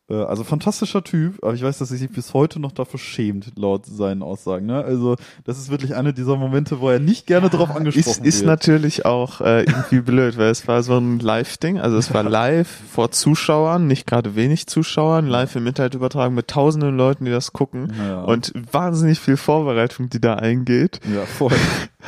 Äh, 0.10 0.16
also 0.24 0.44
fantastischer 0.44 1.04
Typ, 1.04 1.44
aber 1.44 1.54
ich 1.54 1.62
weiß, 1.62 1.80
dass 1.80 1.92
er 1.92 1.98
sich 1.98 2.10
bis 2.10 2.34
heute 2.34 2.60
noch 2.60 2.72
dafür 2.72 3.00
schämt, 3.00 3.52
laut 3.58 3.86
seinen 3.86 4.24
Aussagen. 4.24 4.66
Ne? 4.66 4.84
Also 4.84 5.16
das 5.44 5.58
ist 5.58 5.70
wirklich 5.70 5.96
einer 5.96 6.14
dieser 6.14 6.38
Momente, 6.38 6.80
wo 6.80 6.90
er 6.90 7.00
nicht 7.00 7.28
gerne 7.28 7.50
drauf 7.50 7.76
angesprochen 7.76 8.24
Ist, 8.24 8.26
ist 8.26 8.40
wird. 8.42 8.48
natürlich 8.48 9.06
auch 9.06 9.42
äh, 9.42 9.64
irgendwie 9.64 10.00
blöd, 10.02 10.38
weil 10.38 10.50
es 10.50 10.68
war 10.68 10.82
so 10.84 10.98
ein 10.98 11.20
Live-Ding, 11.20 11.80
also 11.80 11.98
es 11.98 12.14
war 12.14 12.24
live 12.30 12.70
vor 12.90 13.12
Zuschauern, 13.12 13.88
nicht 13.88 14.08
gerade 14.08 14.36
wenig 14.36 14.68
Zuschauern, 14.68 15.28
live 15.28 15.56
im 15.58 15.68
Internet 15.68 15.96
übertragen 15.96 16.36
mit 16.36 16.48
tausenden 16.48 16.96
Leuten, 16.96 17.26
die 17.26 17.32
das 17.32 17.52
gucken 17.54 17.92
Ja. 18.00 18.22
und 18.22 18.54
wahnsinnig 18.72 19.20
viel 19.20 19.38
Vorbereitung, 19.38 20.10
die 20.10 20.22
da 20.22 20.36
eingeht. 20.36 21.02
Ja, 21.14 21.26
voll. 21.26 21.52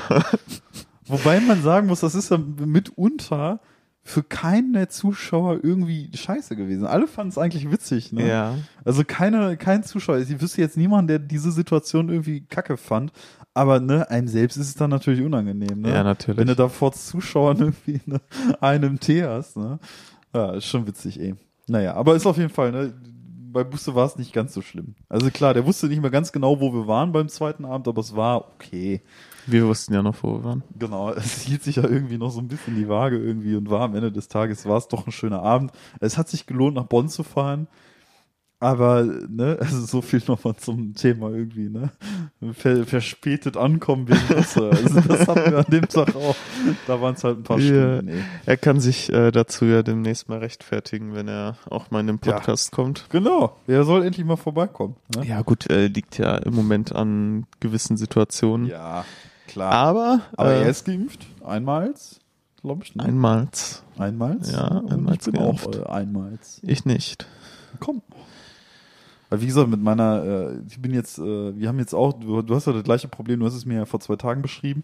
Wobei 1.08 1.39
man 1.39 1.62
sagen 1.64 1.88
muss, 1.88 2.02
das 2.02 2.16
ist 2.16 2.30
ja 2.32 2.38
mitunter 2.38 3.60
für 4.10 4.24
keinen 4.24 4.74
der 4.74 4.89
Zuschauer 4.89 5.60
irgendwie 5.64 6.10
scheiße 6.16 6.55
gewesen. 6.55 6.88
Alle 6.88 7.07
fanden 7.07 7.30
es 7.30 7.38
eigentlich 7.38 7.72
witzig, 7.72 8.12
ne? 8.12 8.28
Ja. 8.28 8.55
Also 8.84 9.03
keine, 9.05 9.55
kein 9.55 9.84
Zuschauer. 9.84 10.18
Ich 10.18 10.41
wüsste 10.41 10.62
jetzt 10.62 10.78
niemanden, 10.78 11.07
der 11.07 11.20
diese 11.20 11.51
Situation 11.51 12.10
irgendwie 12.10 12.41
kacke 12.41 12.78
fand. 12.78 13.12
Aber 13.53 13.80
ne, 13.80 14.10
einem 14.10 14.28
selbst 14.28 14.57
ist 14.57 14.68
es 14.68 14.76
dann 14.76 14.89
natürlich 14.89 15.22
unangenehm, 15.22 15.82
ne? 15.82 15.89
Ja, 15.89 16.03
natürlich. 16.03 16.39
Wenn 16.39 16.47
du 16.47 16.55
da 16.55 16.70
vor 16.70 16.91
Zuschauern 16.91 17.57
irgendwie 17.60 18.01
ne, 18.05 18.20
einen 18.62 18.99
Tee 18.99 19.24
hast, 19.24 19.57
ne? 19.57 19.80
Ja, 20.34 20.53
ist 20.53 20.66
schon 20.66 20.88
witzig, 20.88 21.20
ey. 21.20 21.36
Naja, 21.68 21.93
aber 21.93 22.16
ist 22.16 22.26
auf 22.26 22.38
jeden 22.38 22.49
Fall, 22.49 22.72
ne? 22.72 22.93
Bei 23.51 23.64
Busse 23.64 23.93
war 23.93 24.07
es 24.07 24.16
nicht 24.16 24.34
ganz 24.34 24.55
so 24.55 24.62
schlimm. 24.62 24.95
Also 25.07 25.30
klar, 25.30 25.53
der 25.53 25.66
wusste 25.66 25.88
nicht 25.88 26.01
mehr 26.01 26.12
ganz 26.12 26.32
genau, 26.32 26.60
wo 26.60 26.74
wir 26.74 26.88
waren 26.88 27.12
beim 27.12 27.30
zweiten 27.30 27.66
Abend, 27.66 27.88
aber 27.88 28.01
es 28.01 28.16
war 28.16 28.47
okay. 28.55 29.01
Wir 29.52 29.68
wussten 29.68 29.93
ja 29.93 30.02
noch, 30.02 30.16
wo 30.22 30.36
wir 30.38 30.43
waren. 30.43 30.64
Genau, 30.78 31.12
es 31.14 31.41
hielt 31.41 31.64
sich 31.64 31.78
ja 31.78 31.84
irgendwie 31.84 32.18
noch 32.18 32.32
so 32.32 32.39
ein 32.39 32.47
bisschen 32.47 32.76
die 32.76 32.88
Waage 32.89 33.18
irgendwie 33.18 33.56
und 33.56 33.70
war 33.70 33.82
am 33.82 33.95
Ende 33.95 34.12
des 34.12 34.28
Tages 34.28 34.66
war 34.66 34.78
es 34.78 34.88
doch 34.88 35.06
ein 35.08 35.12
schöner 35.12 35.41
Abend. 35.41 35.72
Es 36.00 36.18
hat 36.18 36.30
sich 36.30 36.45
gelohnt, 36.45 36.76
nach 36.76 36.86
Bonn 36.86 37.10
zu 37.10 37.24
fahren. 37.24 37.68
Aber, 38.62 39.04
ne, 39.30 39.56
also 39.62 39.86
so 39.86 40.02
viel 40.02 40.22
nochmal 40.28 40.54
zum 40.58 40.93
Thema 40.93 41.30
irgendwie, 41.32 41.70
ne? 41.70 41.91
Ver, 42.52 42.86
verspätet 42.86 43.56
ankommen 43.56 44.10
wegen 44.10 44.20
Busse. 44.36 44.70
Also 44.70 45.00
das 45.00 45.28
hatten 45.30 45.52
wir 45.52 45.60
an 45.60 45.66
dem 45.72 45.88
Tag 45.88 46.14
auch. 46.14 46.36
Da 46.86 47.00
waren 47.00 47.16
es 47.16 47.24
halt 47.24 47.38
ein 47.38 47.43
paar 47.43 47.58
Ja. 47.58 47.95
Stunden, 47.95 48.10
ey. 48.10 48.24
Er 48.45 48.58
kann 48.58 48.82
sich 48.82 49.14
äh, 49.14 49.32
dazu 49.32 49.64
ja 49.64 49.82
demnächst 49.82 50.28
mal 50.28 50.39
rechtfertigen, 50.39 51.14
wenn 51.16 51.30
er 51.30 51.56
auch 51.70 51.89
mal 51.91 52.02
in 52.02 52.08
den 52.08 52.20
Ja. 52.26 52.34
Podcast 52.34 52.74
kommt. 52.74 53.06
Genau, 53.12 53.56
er 53.66 53.86
soll 53.86 54.04
endlich 54.04 54.26
mal 54.26 54.36
vorbeikommen. 54.36 54.97
Ne? 55.16 55.26
Ja 55.26 55.41
gut, 55.41 55.70
äh, 55.70 55.88
liegt 55.88 56.18
ja 56.18 56.36
im 56.36 56.54
Moment 56.54 56.93
an 56.93 57.45
gewissen 57.62 57.95
Situationen. 57.95 58.68
Ja, 58.68 59.06
klar. 59.50 59.72
Aber, 59.72 60.22
Aber 60.38 60.52
äh, 60.54 60.62
er 60.64 60.70
ist 60.70 60.86
geimpft, 60.86 61.26
einmals. 61.43 62.20
glaube 62.62 62.84
ich. 62.84 62.95
Ne? 62.95 63.04
Einmals. 63.04 63.84
Einmals? 63.97 64.52
Ja, 64.52 64.68
Und 64.68 64.91
einmals 64.91 65.28
Ich 65.28 65.34
bin 65.34 65.41
auch 65.41 65.62
geimpft. 65.62 65.76
äh, 65.76 65.84
einmals. 65.89 66.60
Ich 66.64 66.86
nicht. 66.86 67.26
Komm. 67.80 68.02
Weil 69.30 69.41
wie 69.41 69.45
gesagt, 69.47 69.70
mit 69.70 69.82
meiner, 69.82 70.24
äh, 70.24 70.60
ich 70.68 70.82
bin 70.82 70.93
jetzt, 70.93 71.20
äh, 71.20 71.56
wir 71.58 71.68
haben 71.68 71.80
jetzt 71.80 71.93
auch, 71.93 72.14
du, 72.14 72.41
du 72.41 72.56
hast 72.56 72.66
ja 72.68 72.74
das 72.74 72.84
gleiche 72.84 73.08
Problem, 73.08 73.39
du 73.39 73.45
hast 73.45 73.54
es 73.54 73.66
mir 73.66 73.76
ja 73.76 73.86
vor 73.86 74.00
zwei 74.00 74.16
Tagen 74.16 74.41
beschrieben. 74.41 74.84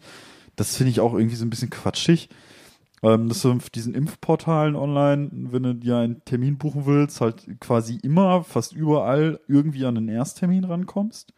Das 0.56 0.78
finde 0.78 0.92
ich 0.92 1.00
auch 1.00 1.14
irgendwie 1.14 1.36
so 1.36 1.46
ein 1.46 1.50
bisschen 1.50 1.70
quatschig. 1.70 2.30
Ähm, 3.04 3.28
dass 3.28 3.42
du 3.42 3.52
auf 3.52 3.70
diesen 3.70 3.94
Impfportalen 3.94 4.76
online, 4.76 5.30
wenn 5.32 5.64
du 5.64 5.76
dir 5.76 5.98
einen 5.98 6.24
Termin 6.26 6.58
buchen 6.58 6.86
willst, 6.86 7.20
halt 7.22 7.46
quasi 7.60 8.00
immer, 8.02 8.44
fast 8.44 8.74
überall 8.74 9.40
irgendwie 9.48 9.86
an 9.86 9.96
den 9.96 10.08
Ersttermin 10.08 10.64
rankommst, 10.64 11.34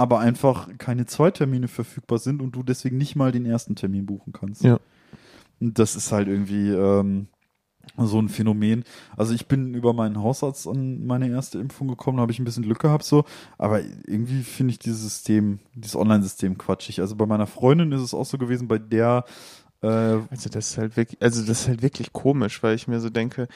aber 0.00 0.18
einfach 0.18 0.68
keine 0.78 1.04
Zweitermine 1.04 1.68
verfügbar 1.68 2.18
sind 2.18 2.40
und 2.40 2.56
du 2.56 2.62
deswegen 2.62 2.96
nicht 2.96 3.16
mal 3.16 3.32
den 3.32 3.44
ersten 3.44 3.76
Termin 3.76 4.06
buchen 4.06 4.32
kannst. 4.32 4.64
Ja. 4.64 4.80
Und 5.60 5.78
das 5.78 5.94
ist 5.94 6.10
halt 6.10 6.26
irgendwie 6.26 6.70
ähm, 6.70 7.26
so 7.98 8.18
ein 8.18 8.30
Phänomen. 8.30 8.84
Also 9.14 9.34
ich 9.34 9.46
bin 9.46 9.74
über 9.74 9.92
meinen 9.92 10.22
Hausarzt 10.22 10.66
an 10.66 11.06
meine 11.06 11.28
erste 11.28 11.58
Impfung 11.58 11.86
gekommen, 11.86 12.16
da 12.16 12.22
habe 12.22 12.32
ich 12.32 12.38
ein 12.38 12.46
bisschen 12.46 12.62
Glück 12.62 12.78
gehabt 12.78 13.04
so, 13.04 13.24
aber 13.58 13.82
irgendwie 14.06 14.42
finde 14.42 14.72
ich 14.72 14.78
dieses 14.78 15.02
System, 15.02 15.58
dieses 15.74 15.96
Online-System 15.96 16.56
quatschig. 16.56 17.00
Also 17.00 17.14
bei 17.14 17.26
meiner 17.26 17.46
Freundin 17.46 17.92
ist 17.92 18.00
es 18.00 18.14
auch 18.14 18.24
so 18.24 18.38
gewesen, 18.38 18.68
bei 18.68 18.78
der 18.78 19.26
äh, 19.82 19.86
Also 19.86 20.48
das 20.50 20.70
ist 20.70 20.78
halt 20.78 20.96
wirklich, 20.96 21.20
also 21.20 21.42
das 21.42 21.60
ist 21.60 21.68
halt 21.68 21.82
wirklich 21.82 22.14
komisch, 22.14 22.62
weil 22.62 22.74
ich 22.74 22.88
mir 22.88 23.00
so 23.00 23.10
denke, 23.10 23.48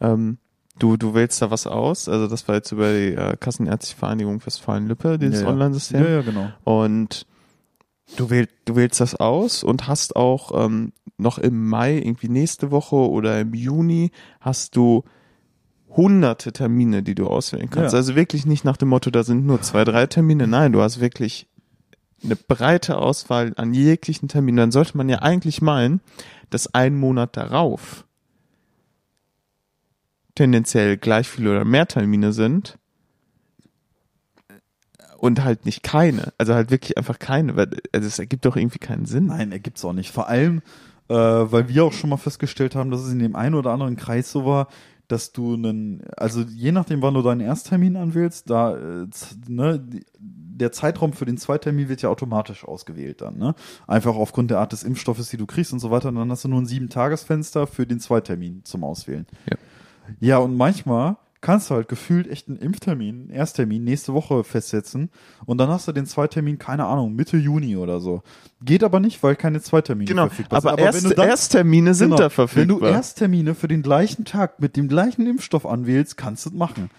ähm, 0.00 0.36
du, 0.78 0.96
du 0.96 1.14
wählst 1.14 1.40
da 1.42 1.50
was 1.50 1.66
aus. 1.66 2.08
Also 2.08 2.26
das 2.26 2.46
war 2.48 2.56
jetzt 2.56 2.72
über 2.72 2.92
die 2.92 3.14
äh, 3.14 3.36
Kassenärztliche 3.38 3.98
Vereinigung 3.98 4.44
Westfalen-Lippe, 4.44 5.18
dieses 5.18 5.40
Ja, 5.40 5.46
ja. 5.46 5.52
Online-System. 5.52 6.02
ja, 6.04 6.08
ja, 6.10 6.22
genau. 6.22 6.48
Und 6.64 7.26
du, 8.16 8.30
wähl, 8.30 8.48
du 8.64 8.76
wählst 8.76 9.00
das 9.00 9.14
aus 9.14 9.64
und 9.64 9.88
hast 9.88 10.16
auch 10.16 10.64
ähm, 10.66 10.92
noch 11.18 11.38
im 11.38 11.68
Mai, 11.68 11.96
irgendwie 11.96 12.28
nächste 12.28 12.70
Woche 12.70 12.96
oder 12.96 13.40
im 13.40 13.54
Juni, 13.54 14.10
hast 14.40 14.76
du 14.76 15.04
hunderte 15.88 16.52
Termine, 16.52 17.02
die 17.02 17.14
du 17.14 17.26
auswählen 17.26 17.70
kannst. 17.70 17.92
Ja. 17.94 17.98
Also 17.98 18.14
wirklich 18.16 18.44
nicht 18.44 18.64
nach 18.64 18.76
dem 18.76 18.88
Motto, 18.88 19.10
da 19.10 19.24
sind 19.24 19.46
nur 19.46 19.62
zwei, 19.62 19.84
drei 19.84 20.06
Termine. 20.06 20.46
Nein, 20.46 20.72
du 20.72 20.82
hast 20.82 21.00
wirklich 21.00 21.46
eine 22.22 22.36
breite 22.36 22.98
Auswahl 22.98 23.52
an 23.56 23.72
jeglichen 23.72 24.28
Terminen. 24.28 24.56
Dann 24.58 24.72
sollte 24.72 24.96
man 24.96 25.08
ja 25.08 25.20
eigentlich 25.20 25.62
meinen, 25.62 26.00
dass 26.50 26.74
ein 26.74 26.96
Monat 26.98 27.36
darauf 27.36 28.04
tendenziell 30.36 30.96
gleich 30.96 31.28
viele 31.28 31.50
oder 31.50 31.64
mehr 31.64 31.88
Termine 31.88 32.32
sind 32.32 32.78
und 35.18 35.42
halt 35.42 35.66
nicht 35.66 35.82
keine. 35.82 36.32
Also 36.38 36.54
halt 36.54 36.70
wirklich 36.70 36.96
einfach 36.96 37.18
keine, 37.18 37.56
weil 37.56 37.70
also 37.92 38.06
es 38.06 38.18
ergibt 38.18 38.44
doch 38.44 38.56
irgendwie 38.56 38.78
keinen 38.78 39.06
Sinn. 39.06 39.26
Nein, 39.26 39.50
ergibt's 39.50 39.84
auch 39.84 39.92
nicht. 39.92 40.12
Vor 40.12 40.28
allem, 40.28 40.62
äh, 41.08 41.14
weil 41.14 41.68
wir 41.68 41.84
auch 41.84 41.92
schon 41.92 42.10
mal 42.10 42.16
festgestellt 42.16 42.74
haben, 42.74 42.90
dass 42.90 43.00
es 43.00 43.12
in 43.12 43.18
dem 43.18 43.34
einen 43.34 43.54
oder 43.54 43.72
anderen 43.72 43.96
Kreis 43.96 44.30
so 44.30 44.46
war, 44.46 44.68
dass 45.08 45.32
du 45.32 45.54
einen, 45.54 46.02
also 46.16 46.40
je 46.42 46.72
nachdem, 46.72 47.00
wann 47.00 47.14
du 47.14 47.22
deinen 47.22 47.40
Ersttermin 47.40 47.96
anwählst, 47.96 48.50
da, 48.50 48.76
äh, 48.76 49.06
ne, 49.48 49.84
der 50.18 50.72
Zeitraum 50.72 51.12
für 51.12 51.26
den 51.26 51.36
Zweitermin 51.36 51.88
wird 51.88 52.02
ja 52.02 52.08
automatisch 52.08 52.64
ausgewählt 52.64 53.20
dann, 53.20 53.36
ne? 53.36 53.54
Einfach 53.86 54.16
aufgrund 54.16 54.50
der 54.50 54.58
Art 54.58 54.72
des 54.72 54.82
Impfstoffes, 54.82 55.28
die 55.28 55.36
du 55.36 55.46
kriegst 55.46 55.72
und 55.72 55.78
so 55.78 55.90
weiter. 55.90 56.08
Und 56.08 56.16
dann 56.16 56.30
hast 56.30 56.44
du 56.44 56.48
nur 56.48 56.60
ein 56.60 56.66
Sieben-Tagesfenster 56.66 57.66
für 57.66 57.86
den 57.86 58.00
Zweitermin 58.00 58.64
zum 58.64 58.82
Auswählen. 58.82 59.26
Ja. 59.48 59.56
Ja, 60.20 60.38
und 60.38 60.56
manchmal 60.56 61.16
kannst 61.40 61.70
du 61.70 61.74
halt 61.74 61.88
gefühlt 61.88 62.28
echt 62.28 62.48
einen 62.48 62.58
Impftermin, 62.58 63.22
einen 63.22 63.30
Ersttermin 63.30 63.84
nächste 63.84 64.12
Woche 64.14 64.42
festsetzen 64.42 65.10
und 65.44 65.58
dann 65.58 65.68
hast 65.68 65.86
du 65.86 65.92
den 65.92 66.06
Zweitermin, 66.06 66.58
keine 66.58 66.86
Ahnung, 66.86 67.14
Mitte 67.14 67.36
Juni 67.36 67.76
oder 67.76 68.00
so. 68.00 68.22
Geht 68.64 68.82
aber 68.82 68.98
nicht, 69.00 69.22
weil 69.22 69.36
keine 69.36 69.60
Zweitermine 69.60 70.08
Genau, 70.08 70.26
verfügbar 70.26 70.58
aber, 70.58 70.70
sind. 70.70 70.80
erst, 70.80 71.02
wenn 71.04 71.10
du 71.10 71.16
dann, 71.16 71.28
Ersttermine 71.28 71.94
sind 71.94 72.08
genau, 72.10 72.22
da 72.22 72.30
verfügbar. 72.30 72.80
Wenn 72.80 72.88
du 72.88 72.94
Ersttermine 72.94 73.54
für 73.54 73.68
den 73.68 73.82
gleichen 73.82 74.24
Tag 74.24 74.60
mit 74.60 74.76
dem 74.76 74.88
gleichen 74.88 75.26
Impfstoff 75.26 75.66
anwählst, 75.66 76.16
kannst 76.16 76.46
du 76.46 76.50
es 76.50 76.56
machen. 76.56 76.90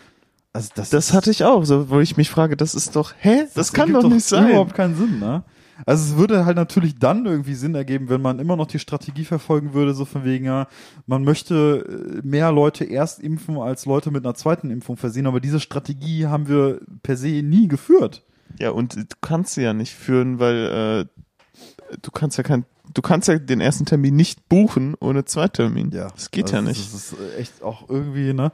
Also 0.53 0.69
das, 0.75 0.91
das 0.91 1.13
hatte 1.13 1.29
ich 1.29 1.43
auch, 1.43 1.65
so, 1.65 1.89
wo 1.89 1.99
ich 1.99 2.15
mich 2.15 2.29
frage, 2.29 2.55
das 2.55 2.73
ist 2.73 2.95
doch, 2.95 3.13
hä? 3.19 3.43
Das, 3.53 3.73
kann 3.73 3.89
ergibt 3.89 4.05
doch 4.05 4.09
nicht 4.09 4.25
sein. 4.25 4.49
Überhaupt 4.49 4.75
keinen 4.75 4.95
Sinn, 4.95 5.19
ne? 5.19 5.43
Also 5.85 6.13
es 6.13 6.17
würde 6.17 6.45
halt 6.45 6.55
natürlich 6.57 6.97
dann 6.97 7.25
irgendwie 7.25 7.53
Sinn 7.53 7.75
ergeben, 7.75 8.09
wenn 8.09 8.21
man 8.21 8.39
immer 8.39 8.55
noch 8.55 8.67
die 8.67 8.79
Strategie 8.79 9.25
verfolgen 9.25 9.73
würde, 9.73 9.93
so 9.93 10.05
von 10.05 10.23
wegen, 10.25 10.45
ja, 10.45 10.67
man 11.05 11.23
möchte 11.23 12.19
äh, 12.23 12.27
mehr 12.27 12.51
Leute 12.51 12.83
erst 12.83 13.19
impfen, 13.19 13.57
als 13.57 13.85
Leute 13.85 14.11
mit 14.11 14.25
einer 14.25 14.35
zweiten 14.35 14.71
Impfung 14.71 14.97
versehen, 14.97 15.27
aber 15.27 15.39
diese 15.39 15.59
Strategie 15.59 16.27
haben 16.27 16.47
wir 16.47 16.79
per 17.03 17.17
se 17.17 17.27
nie 17.43 17.67
geführt. 17.67 18.23
Ja, 18.59 18.71
und 18.71 18.95
du 18.95 19.03
kannst 19.21 19.53
sie 19.53 19.61
ja 19.61 19.73
nicht 19.73 19.93
führen, 19.93 20.39
weil 20.39 21.07
äh, 21.11 21.95
du 22.01 22.11
kannst 22.11 22.37
ja 22.37 22.43
kein, 22.43 22.65
du 22.93 23.01
kannst 23.01 23.27
ja 23.27 23.37
den 23.37 23.61
ersten 23.61 23.85
Termin 23.85 24.15
nicht 24.15 24.49
buchen 24.49 24.95
ohne 24.99 25.25
Zweitermin. 25.25 25.91
Das 26.09 26.31
geht 26.31 26.49
ja 26.49 26.57
Also 26.57 26.69
nicht. 26.69 26.93
Das 26.93 26.93
ist 26.93 27.15
echt 27.37 27.61
auch 27.61 27.89
irgendwie, 27.89 28.33
ne? 28.33 28.51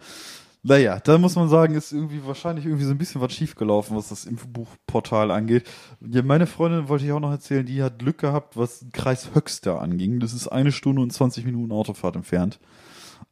Naja, 0.65 0.99
da 0.99 1.17
muss 1.17 1.35
man 1.35 1.49
sagen, 1.49 1.75
ist 1.75 1.91
irgendwie 1.91 2.25
wahrscheinlich 2.25 2.65
irgendwie 2.65 2.85
so 2.85 2.91
ein 2.91 2.97
bisschen 2.97 3.19
was 3.19 3.33
schiefgelaufen, 3.33 3.97
was 3.97 4.07
das 4.07 4.23
Impfbuchportal 4.23 5.29
angeht. 5.29 5.69
Ja, 5.99 6.21
meine 6.23 6.47
Freundin 6.47 6.87
wollte 6.87 7.03
ich 7.03 7.11
auch 7.11 7.19
noch 7.19 7.31
erzählen, 7.31 7.65
die 7.65 7.83
hat 7.83 7.99
Glück 7.99 8.19
gehabt, 8.19 8.55
was 8.55 8.85
Kreis 8.93 9.31
Höxter 9.35 9.81
anging. 9.81 10.21
Das 10.21 10.31
ist 10.33 10.47
eine 10.47 10.71
Stunde 10.71 11.01
und 11.01 11.11
20 11.11 11.43
Minuten 11.45 11.73
Autofahrt 11.73 12.15
entfernt. 12.15 12.59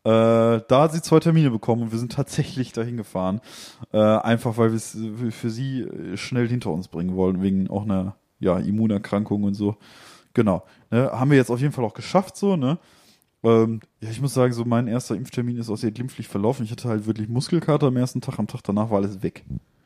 Äh, 0.03 0.09
da 0.67 0.81
hat 0.81 0.91
sie 0.91 1.01
zwei 1.01 1.19
Termine 1.21 1.51
bekommen 1.51 1.83
und 1.83 1.91
wir 1.93 1.99
sind 1.99 2.11
tatsächlich 2.11 2.73
dahin 2.73 2.97
gefahren. 2.97 3.39
Äh, 3.93 3.97
einfach 3.99 4.57
weil 4.57 4.71
wir 4.71 4.77
es 4.77 4.91
für- 5.17 5.31
für 5.31 5.49
sie 5.49 5.81
äh, 5.83 6.17
schnell 6.17 6.49
hinter 6.49 6.71
uns 6.71 6.89
bringen 6.89 7.15
wollen, 7.15 7.41
wegen 7.41 7.69
auch 7.69 7.83
einer 7.83 8.15
ja, 8.39 8.57
Immunerkrankung 8.57 9.43
und 9.43 9.53
so. 9.53 9.77
Genau. 10.33 10.63
Ne, 10.89 11.09
haben 11.13 11.29
wir 11.31 11.37
jetzt 11.37 11.51
auf 11.51 11.59
jeden 11.61 11.71
Fall 11.71 11.85
auch 11.85 11.93
geschafft, 11.93 12.35
so, 12.35 12.55
ne? 12.57 12.77
Ähm, 13.43 13.79
ja, 14.01 14.09
ich 14.09 14.21
muss 14.21 14.33
sagen, 14.33 14.53
so 14.53 14.65
mein 14.65 14.87
erster 14.87 15.15
Impftermin 15.15 15.57
ist 15.57 15.69
auch 15.69 15.77
sehr 15.77 15.91
glimpflich 15.91 16.27
verlaufen. 16.27 16.63
Ich 16.63 16.71
hatte 16.71 16.87
halt 16.87 17.05
wirklich 17.05 17.27
Muskelkater 17.27 17.87
am 17.87 17.97
ersten 17.97 18.21
Tag, 18.21 18.37
am 18.39 18.47
Tag 18.47 18.61
danach 18.63 18.89
war 18.89 18.97
alles 18.97 19.23
weg. 19.23 19.43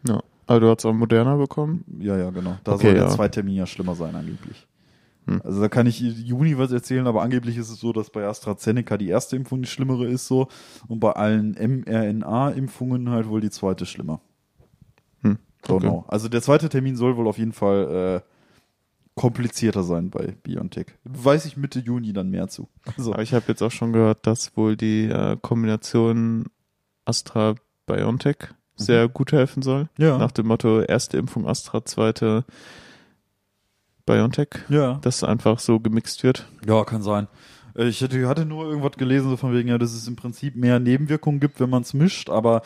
Ja. 0.08 0.22
Aber 0.47 0.60
du 0.60 0.70
hast 0.70 0.86
auch 0.86 0.93
moderner 0.93 1.38
bekommen. 1.38 1.84
Ja, 1.99 2.18
ja, 2.18 2.30
genau. 2.30 2.58
Da 2.64 2.74
Okay, 2.74 2.88
soll 2.88 2.93
der 2.95 3.03
ja. 3.03 3.10
Zweitermin 3.10 3.56
ja 3.56 3.66
schlimmer 3.66 3.95
sein 3.95 4.14
angeblich. 4.16 4.68
Hm. 5.26 5.41
Also 5.43 5.60
da 5.60 5.70
kann 5.70 5.88
ich 5.88 5.99
Juni 5.99 6.58
was 6.58 6.72
erzählen, 6.72 7.08
aber 7.08 7.24
angeblich 7.24 7.58
ist 7.58 7.70
es 7.70 7.80
so, 7.80 7.91
dass 7.93 8.12
bei 8.12 8.26
AstraZeneca 8.28 8.97
die 8.97 9.08
erste 9.08 9.36
Impfung 9.36 9.62
die 9.62 9.68
schlimmere 9.68 10.06
ist 10.06 10.28
so 10.28 10.47
und 10.88 10.99
bei 10.99 11.14
allen 11.14 11.53
mRNA-Impfungen 11.53 13.10
halt 13.10 13.28
wohl 13.28 13.41
die 13.41 13.49
zweite 13.49 13.86
schlimmer. 13.88 14.22
Hm. 15.22 15.39
Don't 15.64 15.76
Okay. 15.78 15.88
know. 15.88 16.06
Also 16.08 16.30
der 16.30 16.43
zweite 16.43 16.70
Termin 16.70 16.95
soll 16.95 17.18
wohl 17.18 17.28
auf 17.28 17.39
jeden 17.39 17.53
Fall 17.53 18.22
äh, 18.24 18.34
komplizierter 19.16 19.84
sein 19.84 20.09
bei 20.09 20.36
BioNTech. 20.43 20.88
Weiß 21.05 21.45
ich 21.45 21.57
Mitte 21.57 21.80
Juni 21.80 22.13
dann 22.13 22.30
mehr 22.30 22.47
zu. 22.47 22.68
Also, 22.97 23.13
Aber 23.13 23.24
ich 23.24 23.34
habe 23.34 23.45
jetzt 23.47 23.61
auch 23.61 23.72
schon 23.72 23.93
gehört, 23.93 24.28
dass 24.28 24.55
wohl 24.57 24.76
die 24.76 25.05
äh, 25.05 25.38
Kombination 25.41 26.45
Astra-BioNTech 27.05 28.49
sehr 28.76 29.07
gut 29.07 29.32
helfen 29.32 29.63
soll. 29.63 29.84
Mhm. 29.97 30.03
ja. 30.03 30.18
Nach 30.18 30.32
dem 30.32 30.47
Motto, 30.47 30.82
erste 30.82 31.18
Impfung 31.18 31.47
Astra, 31.47 31.86
zweite 31.86 32.43
BioNTech. 34.05 34.49
ja. 34.70 34.99
Dass 35.01 35.24
einfach 35.24 35.59
so 35.59 35.80
gemixt 35.80 36.24
wird. 36.24 36.47
Ja, 36.68 36.84
kann 36.84 37.01
sein. 37.01 37.28
Ich 37.76 38.01
hatte, 38.01 38.28
hatte 38.28 38.45
nur 38.45 38.66
irgendwas 38.66 38.93
gelesen, 38.93 39.30
so 39.30 39.38
von 39.38 39.53
wegen, 39.53 39.70
ja, 39.70 39.78
dass 39.78 39.93
es 39.93 40.07
im 40.07 40.16
Prinzip 40.16 40.55
mehr 40.55 40.80
Nebenwirkungen 40.80 41.39
gibt, 41.39 41.59
wenn 41.59 41.70
man 41.70 41.82
es 41.82 41.93
mischt, 41.93 42.30
aber 42.30 42.61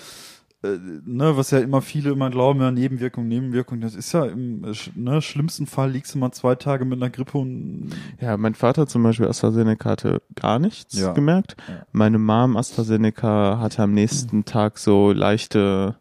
äh, 0.64 0.78
ne, 1.06 1.38
was 1.38 1.52
ja 1.52 1.60
immer 1.60 1.82
viele 1.82 2.12
immer 2.12 2.30
glauben, 2.30 2.60
ja, 2.62 2.70
Nebenwirkung, 2.72 3.28
Nebenwirkung, 3.28 3.80
das 3.82 3.96
ist 3.96 4.12
ja 4.12 4.26
im 4.26 4.64
äh, 4.66 4.74
ne, 4.96 5.22
schlimmsten 5.22 5.66
Fall 5.68 5.92
liegst 5.92 6.14
du 6.16 6.20
mal 6.20 6.32
zwei 6.32 6.56
Tage 6.56 6.84
mit 6.86 7.00
einer 7.02 7.10
Grippe 7.10 7.38
und 7.38 7.92
Ja, 8.20 8.36
mein 8.38 8.56
Vater 8.56 8.86
zum 8.88 9.04
Beispiel 9.04 9.28
AstraZeneca 9.28 9.90
hatte 9.92 10.22
gar 10.36 10.60
nichts 10.60 11.00
Ja. 11.00 11.14
gemerkt. 11.14 11.56
Ja. 11.68 11.86
Meine 11.92 12.20
Mom 12.20 12.58
AstraZeneca 12.58 13.60
hatte 13.60 13.84
am 13.84 13.94
nächsten 13.94 14.44
Tag 14.46 14.78
so 14.80 15.12
leichte 15.14 15.96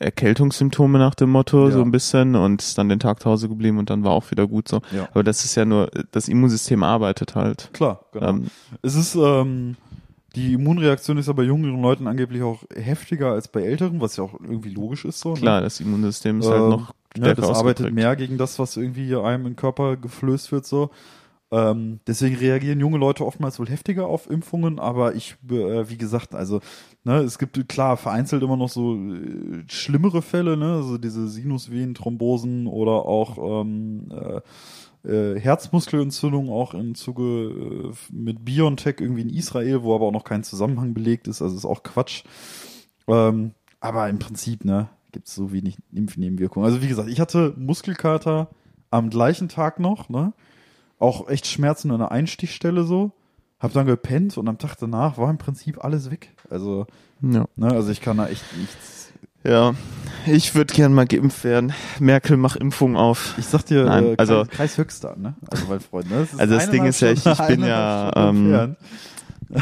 Erkältungssymptome 0.00 0.98
nach 0.98 1.14
dem 1.16 1.30
Motto, 1.30 1.66
Ja. 1.66 1.72
so 1.72 1.82
ein 1.82 1.90
bisschen 1.90 2.36
und 2.36 2.62
ist 2.62 2.78
dann 2.78 2.88
den 2.88 3.00
Tag 3.00 3.20
zu 3.20 3.28
Hause 3.30 3.48
geblieben 3.48 3.78
und 3.78 3.90
dann 3.90 4.04
war 4.04 4.12
auch 4.12 4.30
wieder 4.30 4.46
gut 4.46 4.68
so. 4.68 4.80
Ja. 4.92 5.08
Aber 5.12 5.24
das 5.24 5.44
ist 5.44 5.56
ja 5.56 5.64
nur, 5.64 5.90
das 6.12 6.28
Immunsystem 6.28 6.82
arbeitet 6.84 7.34
halt. 7.34 7.70
klar, 7.72 8.04
genau. 8.12 8.28
Ähm, 8.28 8.46
Es 8.82 8.94
ist, 8.94 9.16
ähm, 9.16 9.76
die 10.34 10.52
Immunreaktion 10.52 11.18
ist 11.18 11.26
ja 11.26 11.32
bei 11.32 11.42
jüngeren 11.42 11.80
Leuten 11.80 12.06
angeblich 12.06 12.42
auch 12.42 12.62
heftiger 12.74 13.32
als 13.32 13.48
bei 13.48 13.62
älteren, 13.62 14.00
was 14.00 14.16
ja 14.16 14.24
auch 14.24 14.34
irgendwie 14.40 14.70
logisch 14.70 15.04
ist 15.04 15.20
so. 15.20 15.30
ne? 15.34 15.40
klar, 15.40 15.60
das 15.60 15.80
Immunsystem 15.80 16.40
ist 16.40 16.46
halt 16.46 16.62
Ähm, 16.64 16.68
noch 16.68 16.94
Ja, 17.16 17.22
stärker 17.22 17.42
das 17.42 17.58
arbeitet 17.58 17.92
mehr 17.92 18.14
gegen 18.16 18.36
das, 18.38 18.58
was 18.58 18.76
irgendwie 18.76 19.14
einem 19.16 19.46
im 19.46 19.56
Körper 19.56 19.96
geflößt 19.96 20.52
wird, 20.52 20.66
so. 20.66 20.90
Ähm, 21.50 22.00
deswegen 22.06 22.36
reagieren 22.36 22.78
junge 22.78 22.98
Leute 22.98 23.24
oftmals 23.24 23.58
wohl 23.58 23.70
heftiger 23.70 24.06
auf 24.06 24.28
Impfungen, 24.28 24.78
aber 24.78 25.14
ich, 25.14 25.36
äh, 25.50 25.88
wie 25.88 25.96
gesagt, 25.96 26.34
also, 26.34 26.60
ne, 27.04 27.20
es 27.20 27.38
gibt 27.38 27.66
klar 27.70 27.96
vereinzelt 27.96 28.42
immer 28.42 28.58
noch 28.58 28.68
so 28.68 28.96
äh, 28.96 29.64
schlimmere 29.66 30.20
Fälle, 30.20 30.58
ne, 30.58 30.74
also 30.74 30.98
diese 30.98 31.26
Sinusvenenthrombosen 31.26 32.66
oder 32.66 33.06
auch 33.06 33.62
ähm, 33.62 34.08
äh, 34.10 34.42
äh, 35.04 35.38
Herzmuskelentzündung 35.38 36.50
auch 36.50 36.74
im 36.74 36.94
Zuge 36.94 37.22
äh, 37.22 37.92
mit 38.12 38.44
BioNTech 38.44 38.96
irgendwie 39.00 39.22
in 39.22 39.30
Israel, 39.30 39.82
wo 39.82 39.94
aber 39.94 40.06
auch 40.06 40.12
noch 40.12 40.24
kein 40.24 40.44
Zusammenhang 40.44 40.94
belegt 40.94 41.28
ist, 41.28 41.42
also 41.42 41.56
ist 41.56 41.64
auch 41.64 41.82
Quatsch. 41.82 42.24
Ähm, 43.06 43.52
aber 43.80 44.08
im 44.08 44.18
Prinzip, 44.18 44.64
ne, 44.64 44.88
gibt 45.12 45.28
es 45.28 45.34
so 45.34 45.52
wenig 45.52 45.78
Impfnebenwirkungen. 45.92 46.66
Also 46.68 46.82
wie 46.82 46.88
gesagt, 46.88 47.08
ich 47.08 47.20
hatte 47.20 47.54
Muskelkater 47.56 48.48
am 48.90 49.10
gleichen 49.10 49.48
Tag 49.48 49.78
noch, 49.80 50.08
ne? 50.08 50.32
Auch 50.98 51.28
echt 51.28 51.46
Schmerzen 51.46 51.90
an 51.92 52.00
der 52.00 52.10
Einstichstelle 52.10 52.82
so. 52.84 53.12
hab 53.60 53.72
dann 53.72 53.86
gepennt 53.86 54.36
und 54.38 54.48
am 54.48 54.58
Tag 54.58 54.76
danach 54.78 55.16
war 55.18 55.30
im 55.30 55.38
Prinzip 55.38 55.84
alles 55.84 56.10
weg. 56.10 56.34
Also, 56.50 56.86
Ja. 57.22 57.46
ne, 57.56 57.70
also 57.72 57.90
ich 57.90 58.00
kann 58.00 58.16
da 58.16 58.28
echt 58.28 58.44
nichts. 58.56 59.07
Ja, 59.44 59.74
ich 60.26 60.54
würde 60.54 60.74
gern 60.74 60.92
mal 60.92 61.06
geimpft 61.06 61.44
werden. 61.44 61.72
Merkel, 62.00 62.36
mach 62.36 62.56
Impfung 62.56 62.96
auf. 62.96 63.34
Ich 63.38 63.46
sag 63.46 63.64
dir, 63.66 63.84
Nein, 63.84 64.04
äh, 64.04 64.16
Kreis, 64.16 64.18
also- 64.30 64.44
Kreis 64.50 64.78
Höchster, 64.78 65.16
ne? 65.16 65.34
Also 65.50 65.66
mein 65.68 65.80
Freund, 65.80 66.10
ne? 66.10 66.22
ist 66.22 66.38
Also 66.38 66.54
das 66.54 66.70
Ding 66.70 66.84
ist 66.84 67.00
ja, 67.00 67.12
ich- 67.12 67.24
ich 67.24 67.38
bin 67.46 67.62
ja, 67.62 68.10
ähm. 68.16 68.76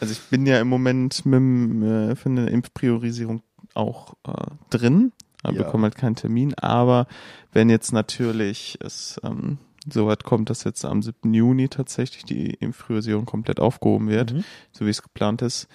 Also 0.00 0.12
ich 0.14 0.20
bin 0.30 0.46
ja 0.46 0.60
im 0.60 0.66
Moment 0.68 1.24
mit, 1.24 1.82
äh, 1.88 2.16
für 2.16 2.28
eine 2.28 2.50
Impfpriorisierung 2.50 3.42
auch 3.74 4.14
äh, 4.26 4.32
drin, 4.70 5.12
aber 5.44 5.54
Ja. 5.56 5.62
bekomme 5.62 5.84
halt 5.84 5.94
keinen 5.94 6.16
Termin. 6.16 6.54
Aber 6.54 7.06
wenn 7.52 7.70
jetzt 7.70 7.92
natürlich 7.92 8.78
es 8.80 9.20
ähm, 9.22 9.58
so 9.92 10.08
weit 10.08 10.24
kommt, 10.24 10.50
dass 10.50 10.64
jetzt 10.64 10.84
am 10.84 11.02
7. 11.02 11.32
Juni 11.32 11.68
tatsächlich 11.68 12.24
die 12.24 12.50
Impfpriorisierung 12.54 13.26
komplett 13.26 13.60
aufgehoben 13.60 14.08
wird, 14.08 14.32
Mhm. 14.32 14.44
so 14.72 14.86
wie 14.86 14.90
es 14.90 15.02
geplant 15.02 15.40
ist, 15.40 15.68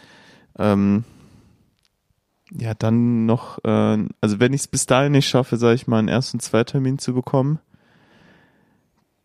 ähm, 0.60 1.06
ja, 2.52 2.74
dann 2.74 3.26
noch, 3.26 3.64
äh, 3.64 3.98
also 4.22 4.40
wenn 4.40 4.54
ich 4.54 4.62
es 4.62 4.68
bis 4.68 4.86
dahin 4.86 5.14
nicht 5.14 5.28
schaffe, 5.28 5.58
sage 5.58 5.76
ich 5.76 5.88
mal, 5.88 6.00
einen 6.00 6.08
ersten 6.08 6.40
Zweitermin 6.40 7.00
zu 7.00 7.14
bekommen, 7.14 7.60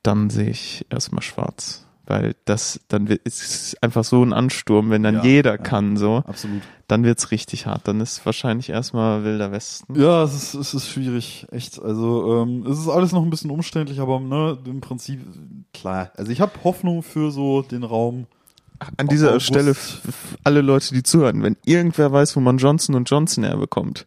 dann 0.02 0.30
sehe 0.30 0.50
ich 0.50 0.86
erstmal 0.90 1.22
schwarz. 1.22 1.86
Weil 2.04 2.34
das, 2.46 2.80
dann 2.88 3.08
wird, 3.08 3.20
es 3.24 3.40
ist 3.42 3.82
einfach 3.82 4.02
so 4.02 4.24
ein 4.24 4.32
Ansturm, 4.32 4.90
wenn 4.90 5.04
dann 5.04 5.16
Ja, 5.16 5.22
jeder 5.22 5.52
ja. 5.52 5.56
kann 5.56 5.96
so, 5.96 6.24
Absolut. 6.26 6.62
dann 6.88 7.04
wird's 7.04 7.30
richtig 7.30 7.66
hart. 7.66 7.86
Dann 7.86 8.00
ist 8.00 8.26
wahrscheinlich 8.26 8.70
erstmal 8.70 9.22
Wilder 9.22 9.52
Westen. 9.52 9.94
Ja, 9.98 10.24
es 10.24 10.34
ist, 10.34 10.54
es 10.54 10.74
ist 10.74 10.88
schwierig, 10.88 11.46
echt. 11.52 11.80
Also 11.80 12.42
ähm, 12.42 12.66
es 12.66 12.80
ist 12.80 12.88
alles 12.88 13.12
noch 13.12 13.22
ein 13.22 13.30
bisschen 13.30 13.52
umständlich, 13.52 14.00
aber 14.00 14.18
ne, 14.18 14.58
im 14.66 14.80
Prinzip 14.80 15.20
klar. 15.72 16.10
Also 16.16 16.32
ich 16.32 16.40
habe 16.40 16.52
Hoffnung 16.64 17.04
für 17.04 17.30
so 17.30 17.62
den 17.62 17.84
Raum. 17.84 18.26
An 18.96 19.08
dieser 19.08 19.30
August. 19.30 19.46
Stelle 19.46 19.76
alle 20.44 20.60
Leute, 20.60 20.94
die 20.94 21.02
zuhören, 21.02 21.42
wenn 21.42 21.56
irgendwer 21.64 22.12
weiß, 22.12 22.36
wo 22.36 22.40
man 22.40 22.58
Johnson 22.58 23.02
Johnson 23.04 23.44
herbekommt. 23.44 24.06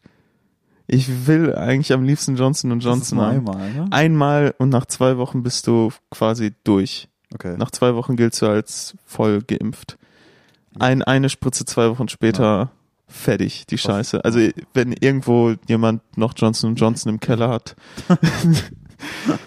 Ich 0.88 1.28
will 1.28 1.56
eigentlich 1.56 1.94
am 1.94 2.04
liebsten 2.04 2.36
Johnson 2.36 2.80
Johnson 2.80 3.20
haben. 3.20 3.38
einmal, 3.38 3.74
ne? 3.74 3.88
Einmal 3.90 4.56
und 4.60 4.70
nach 4.70 4.86
zwei 4.86 5.18
Wochen 5.18 5.42
bist 5.42 5.68
du 5.68 5.92
quasi 6.12 6.54
durch. 6.64 7.08
Okay. 7.34 7.56
Nach 7.58 7.72
zwei 7.72 7.96
Wochen 7.96 8.16
giltst 8.16 8.42
du 8.42 8.48
als 8.48 8.96
voll 9.06 9.42
geimpft. 9.42 9.98
Ein, 10.78 11.02
eine 11.02 11.30
Spritze 11.30 11.66
zwei 11.66 11.90
Wochen 11.90 12.08
später 12.08 12.72
fertig, 13.08 13.66
die 13.68 13.78
Scheiße. 13.78 14.24
Also 14.24 14.40
wenn 14.74 14.92
irgendwo 14.94 15.56
jemand 15.68 16.02
noch 16.18 16.34
Johnson 16.36 16.76
Johnson 16.76 17.14
im 17.14 17.20
Keller 17.20 17.50
hat. 17.50 17.76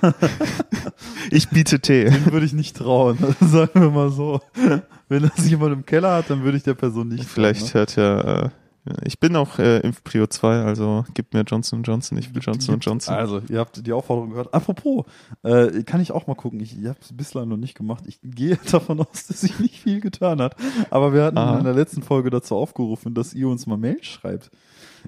ich 1.31 1.49
biete 1.49 1.81
Tee. 1.81 2.05
Den 2.05 2.33
würde 2.33 2.47
ich 2.47 2.53
nicht 2.53 2.77
trauen, 2.77 3.19
sagen 3.41 3.81
wir 3.81 3.91
mal 3.91 4.11
so. 4.11 4.41
Wenn 5.09 5.23
das 5.23 5.49
jemand 5.49 5.73
im 5.73 5.87
Keller 5.87 6.17
hat, 6.17 6.31
dann 6.31 6.43
würde 6.45 6.57
ich 6.57 6.65
der 6.65 6.75
Person 6.75 7.09
nicht 7.09 7.25
Vielleicht 7.25 7.61
trauen. 7.61 7.75
hört 7.75 7.97
ja, 7.97 8.45
äh, 8.45 8.49
ich 9.05 9.19
bin 9.19 9.37
auch 9.37 9.59
äh, 9.59 9.81
Impfprio 9.81 10.27
2, 10.27 10.63
also 10.63 11.05
gib 11.15 11.35
mir 11.35 11.43
Johnson 11.43 11.83
Johnson, 11.83 12.19
ich 12.19 12.35
will 12.35 12.41
Johnson 12.43 12.79
Johnson. 12.81 13.15
Also, 13.15 13.43
ihr 13.49 13.59
habt 13.59 13.85
die 13.87 13.93
Aufforderung 13.93 14.31
gehört. 14.31 14.55
Apropos, 14.55 15.05
äh, 15.43 15.83
kann 15.83 16.01
ich 16.01 16.13
auch 16.13 16.27
mal 16.27 16.35
gucken. 16.35 16.61
Ich, 16.61 16.79
ich 16.79 16.87
habe 16.87 16.99
es 17.01 17.15
bislang 17.15 17.49
noch 17.49 17.57
nicht 17.57 17.77
gemacht. 17.77 18.05
Ich 18.07 18.19
gehe 18.23 18.59
davon 18.71 19.01
aus, 19.01 19.27
dass 19.27 19.41
sich 19.43 19.59
nicht 19.59 19.79
viel 19.81 20.01
getan 20.01 20.41
hat. 20.41 20.57
Aber 20.91 21.13
wir 21.13 21.25
hatten 21.25 21.39
Aha. 21.39 21.59
in 21.59 21.65
der 21.65 21.75
letzten 21.75 22.03
Folge 22.03 22.31
dazu 22.31 22.57
aufgerufen, 22.57 23.15
dass 23.15 23.35
ihr 23.35 23.49
uns 23.49 23.67
mal 23.67 23.77
Mail 23.77 24.03
schreibt. 24.03 24.51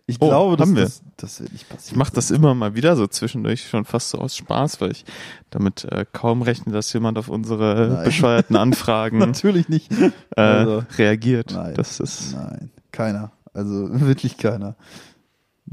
Ich 0.06 0.16
Oh, 0.20 0.28
glaube, 0.28 0.58
wir. 0.58 0.82
das, 0.84 1.02
das 1.16 1.40
wird 1.40 1.52
nicht 1.52 1.68
passieren. 1.68 1.92
Ich 1.92 1.96
mache 1.96 2.12
das 2.12 2.30
immer 2.30 2.54
mal 2.54 2.74
wieder 2.74 2.96
so 2.96 3.06
zwischendurch 3.06 3.68
schon 3.68 3.84
fast 3.84 4.10
so 4.10 4.18
aus 4.18 4.36
Spaß, 4.36 4.80
weil 4.80 4.90
ich 4.92 5.04
damit 5.50 5.84
äh, 5.84 6.04
kaum 6.12 6.42
rechne, 6.42 6.72
dass 6.72 6.92
jemand 6.92 7.16
auf 7.18 7.28
unsere 7.28 7.90
Nein. 7.94 8.04
bescheuerten 8.04 8.56
Anfragen 8.56 9.18
Natürlich 9.18 9.68
nicht. 9.68 9.90
äh, 9.92 10.10
Also, 10.40 10.82
reagiert. 10.98 11.52
nein. 11.52 11.74
Das 11.74 12.00
ist 12.00 12.34
Nein, 12.34 12.70
keiner. 12.92 13.32
Also 13.54 13.88
wirklich 14.00 14.36
keiner. 14.36 14.76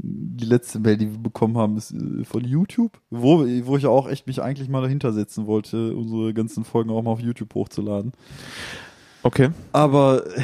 Die 0.00 0.44
letzte 0.44 0.78
Mail, 0.78 0.96
die 0.96 1.10
wir 1.10 1.18
bekommen 1.18 1.56
haben, 1.58 1.76
ist 1.76 1.90
äh, 1.92 2.24
von 2.24 2.44
YouTube, 2.44 3.00
wo, 3.10 3.40
wo 3.64 3.76
ich 3.76 3.86
auch 3.86 4.08
echt 4.08 4.28
mich 4.28 4.40
eigentlich 4.40 4.68
mal 4.68 4.80
dahinter 4.82 5.12
setzen 5.12 5.46
wollte, 5.48 5.96
unsere 5.96 6.32
ganzen 6.34 6.64
Folgen 6.64 6.90
auch 6.90 7.02
mal 7.02 7.10
auf 7.10 7.20
YouTube 7.20 7.52
hochzuladen. 7.54 8.12
okay. 9.24 9.50
Aber 9.72 10.24
äh, 10.36 10.40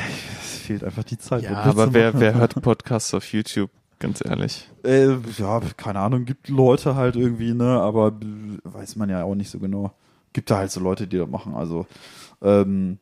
fehlt 0.65 0.85
einfach 0.85 1.05
die 1.05 1.19
Zeit. 1.19 1.45
Ja, 1.45 1.57
aber 1.59 1.95
wer, 1.95 2.19
wer 2.19 2.35
hört 2.35 2.55
Podcasts 2.63 3.15
auf 3.15 3.33
YouTube? 3.33 3.71
Ganz 3.99 4.23
ehrlich. 4.25 4.69
Äh, 4.85 5.17
ja, 5.39 5.61
keine 5.77 6.01
Ahnung, 6.01 6.25
gibt 6.25 6.49
Leute 6.49 6.97
halt 6.97 7.17
irgendwie, 7.17 7.55
ne, 7.55 7.81
aber 7.81 8.13
weiß 8.65 8.97
man 8.97 9.09
ja 9.09 9.23
auch 9.25 9.35
nicht 9.35 9.51
so 9.51 9.59
genau. 9.59 9.93
Gibt 10.33 10.51
da 10.51 10.59
halt 10.59 10.71
so 10.71 10.81
Leute, 10.81 11.07
die 11.07 11.17
das 11.17 11.29
machen. 11.29 11.55
Also, 11.55 11.87
ähm, 12.43 12.99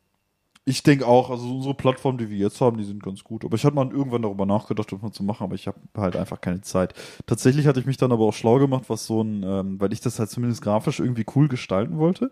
ich 0.65 0.85
denke 0.85 1.07
auch, 1.07 1.31
also 1.31 1.57
unsere 1.57 1.75
Plattformen, 1.75 2.19
die 2.19 2.31
wir 2.31 2.37
jetzt 2.37 2.61
haben, 2.61 2.79
die 2.79 2.85
sind 2.85 3.03
ganz 3.03 3.25
gut. 3.25 3.45
Aber 3.45 3.57
ich 3.57 3.65
hatte 3.65 3.75
mal 3.75 3.91
irgendwann 3.91 4.23
darüber 4.23 4.47
nachgedacht, 4.47 4.93
das 4.93 5.03
mal 5.03 5.11
zu 5.11 5.25
machen, 5.25 5.43
aber 5.43 5.57
ich 5.57 5.67
habe 5.67 5.79
halt 5.97 6.15
einfach 6.15 6.41
keine 6.41 6.61
Zeit. 6.61 6.95
Tatsächlich 7.27 7.67
hatte 7.67 7.81
ich 7.81 7.87
mich 7.87 7.97
dann 7.97 8.13
aber 8.13 8.25
auch 8.25 8.33
schlau 8.33 8.59
gemacht, 8.61 8.85
was 8.87 9.05
so 9.05 9.23
ein, 9.23 9.43
ähm, 9.43 9.81
weil 9.81 9.93
ich 9.93 10.01
das 10.01 10.21
halt 10.21 10.31
zumindest 10.31 10.63
grafisch 10.63 11.01
irgendwie 11.01 11.27
cool 11.35 11.49
gestalten 11.49 11.99
wollte, 11.99 12.31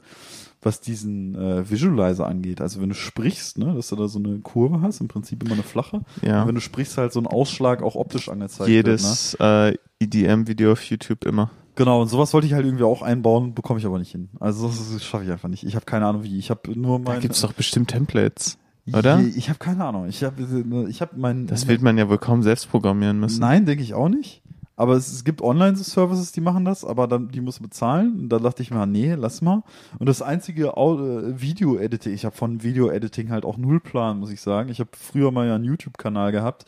was 0.62 0.80
diesen 0.80 1.34
äh, 1.34 1.68
Visualizer 1.68 2.26
angeht. 2.26 2.60
Also 2.60 2.80
wenn 2.80 2.90
du 2.90 2.94
sprichst, 2.94 3.58
ne, 3.58 3.74
dass 3.74 3.88
du 3.88 3.96
da 3.96 4.06
so 4.06 4.20
eine 4.20 4.38
Kurve 4.38 4.80
hast, 4.80 5.00
im 5.00 5.08
Prinzip 5.08 5.42
immer 5.42 5.54
eine 5.54 5.64
flache. 5.64 6.02
Ja. 6.22 6.42
Und 6.42 6.48
wenn 6.48 6.54
du 6.54 6.60
sprichst, 6.60 6.98
halt 6.98 7.12
so 7.12 7.18
ein 7.18 7.26
Ausschlag 7.26 7.82
auch 7.82 7.96
optisch 7.96 8.28
angezeigt 8.28 8.70
wird. 8.70 8.86
Ne? 8.86 8.92
Jedes 8.92 9.34
äh, 9.40 9.76
EDM-Video 9.98 10.70
auf 10.72 10.84
YouTube 10.84 11.24
immer. 11.24 11.50
Genau, 11.80 12.02
und 12.02 12.08
sowas 12.08 12.34
wollte 12.34 12.46
ich 12.46 12.52
halt 12.52 12.66
irgendwie 12.66 12.84
auch 12.84 13.00
einbauen, 13.00 13.54
bekomme 13.54 13.78
ich 13.80 13.86
aber 13.86 13.98
nicht 13.98 14.12
hin. 14.12 14.28
Also 14.38 14.66
das, 14.68 15.02
schaffe 15.02 15.24
ich 15.24 15.30
einfach 15.30 15.48
nicht. 15.48 15.64
Ich 15.64 15.74
habe 15.76 15.86
keine 15.86 16.04
Ahnung 16.04 16.24
wie. 16.24 16.38
Ich 16.38 16.50
habe 16.50 16.78
nur 16.78 16.98
Da 16.98 17.12
mein. 17.12 17.20
gibt's 17.20 17.40
doch 17.40 17.54
bestimmt 17.54 17.88
Templates, 17.88 18.58
oder? 18.92 19.18
Je- 19.18 19.28
Ich 19.34 19.48
habe 19.48 19.58
keine 19.58 19.86
Ahnung. 19.86 20.06
Ich 20.06 20.22
habe 20.22 20.86
ich 20.90 21.00
habe 21.00 21.12
mein. 21.16 21.46
Das 21.46 21.66
wird 21.68 21.80
man 21.80 21.96
ja 21.96 22.06
wohl 22.10 22.18
kaum 22.18 22.42
selbst 22.42 22.70
programmieren 22.70 23.18
müssen. 23.18 23.40
Nein, 23.40 23.64
denke 23.64 23.82
ich 23.82 23.94
auch 23.94 24.10
nicht. 24.10 24.42
Aber 24.76 24.94
es, 24.94 25.10
es 25.10 25.24
gibt 25.24 25.40
Online-Services, 25.42 26.32
die 26.32 26.40
machen 26.42 26.66
das, 26.66 26.84
aber 26.84 27.06
dann 27.08 27.28
die 27.28 27.40
musst 27.40 27.60
du 27.60 27.62
bezahlen. 27.62 28.18
Und 28.20 28.28
da 28.28 28.38
dachte 28.38 28.62
ich 28.62 28.70
mir, 28.70 28.86
nee, 28.86 29.14
lass 29.14 29.40
mal. 29.40 29.62
Und 29.98 30.06
das 30.06 30.20
einzige 30.20 30.68
äh, 30.68 31.40
Video-Editing, 31.40 32.12
ich 32.12 32.26
habe 32.26 32.36
von 32.36 32.62
Video-Editing 32.62 33.30
halt 33.30 33.44
auch 33.46 33.56
null 33.56 33.80
Plan, 33.80 34.18
muss 34.18 34.30
ich 34.30 34.40
sagen. 34.42 34.68
Ich 34.70 34.80
habe 34.80 34.90
früher 34.98 35.30
mal 35.32 35.46
ja 35.46 35.54
einen 35.54 35.64
YouTube-Kanal 35.64 36.30
gehabt. 36.32 36.64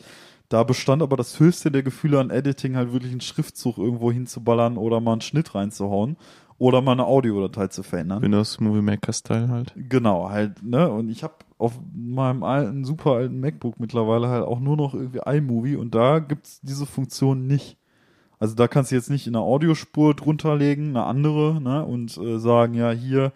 Da 0.53 0.61
bestand 0.61 1.01
aber 1.01 1.17
das 1.17 1.39
höchste 1.39 1.71
der 1.71 1.81
Gefühle 1.81 2.19
an 2.19 2.29
Editing 2.29 2.75
halt 2.75 2.93
wirklich 2.93 3.11
einen 3.11 3.21
Schriftzug 3.21 3.79
irgendwo 3.79 4.11
hinzuballern 4.11 4.77
oder 4.77 5.01
mal 5.01 5.13
einen 5.13 5.21
Schnitt 5.21 5.55
reinzuhauen 5.55 6.15
oder 6.59 6.79
mal 6.83 6.91
eine 6.91 7.07
Audiodatei 7.07 7.69
zu 7.69 7.81
verändern. 7.81 8.21
Windows 8.21 8.59
Movie 8.59 8.83
Maker 8.83 9.13
Style 9.13 9.49
halt. 9.49 9.73
Genau, 9.75 10.29
halt, 10.29 10.61
ne? 10.61 10.91
Und 10.91 11.09
ich 11.09 11.23
habe 11.23 11.33
auf 11.57 11.79
meinem 11.91 12.43
alten, 12.43 12.85
super 12.85 13.13
alten 13.13 13.39
MacBook 13.39 13.79
mittlerweile 13.79 14.27
halt 14.27 14.45
auch 14.45 14.59
nur 14.59 14.77
noch 14.77 14.93
irgendwie 14.93 15.21
iMovie 15.25 15.75
und 15.75 15.95
da 15.95 16.19
gibt's 16.19 16.61
diese 16.61 16.85
Funktion 16.85 17.47
nicht. 17.47 17.79
Also 18.37 18.53
da 18.53 18.67
kannst 18.67 18.91
du 18.91 18.95
jetzt 18.95 19.09
nicht 19.09 19.25
in 19.25 19.35
eine 19.35 19.43
Audiospur 19.43 20.13
drunter 20.13 20.55
legen, 20.55 20.89
eine 20.89 21.05
andere, 21.05 21.59
ne? 21.61 21.83
Und 21.83 22.15
äh, 22.19 22.37
sagen, 22.37 22.75
ja, 22.75 22.91
hier, 22.91 23.31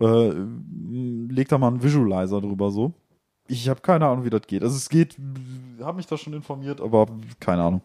äh, 0.00 0.32
leg 1.28 1.50
da 1.50 1.58
mal 1.58 1.68
einen 1.68 1.82
Visualizer 1.82 2.40
drüber 2.40 2.70
so. 2.70 2.94
Ich 3.46 3.68
habe 3.68 3.80
keine 3.80 4.06
Ahnung, 4.06 4.24
wie 4.24 4.30
das 4.30 4.42
geht. 4.46 4.62
Also 4.62 4.76
es 4.76 4.88
geht, 4.88 5.16
habe 5.80 5.96
mich 5.96 6.06
da 6.06 6.16
schon 6.16 6.32
informiert, 6.32 6.80
aber 6.80 7.06
keine 7.40 7.62
Ahnung. 7.62 7.82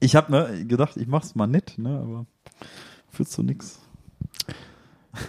Ich 0.00 0.16
habe 0.16 0.32
ne, 0.32 0.66
gedacht, 0.66 0.96
ich 0.96 1.06
mach's 1.06 1.34
mal 1.34 1.46
nett, 1.46 1.74
ne? 1.76 2.00
Aber 2.00 2.26
führt 3.10 3.28
zu 3.28 3.42
nix. 3.42 3.78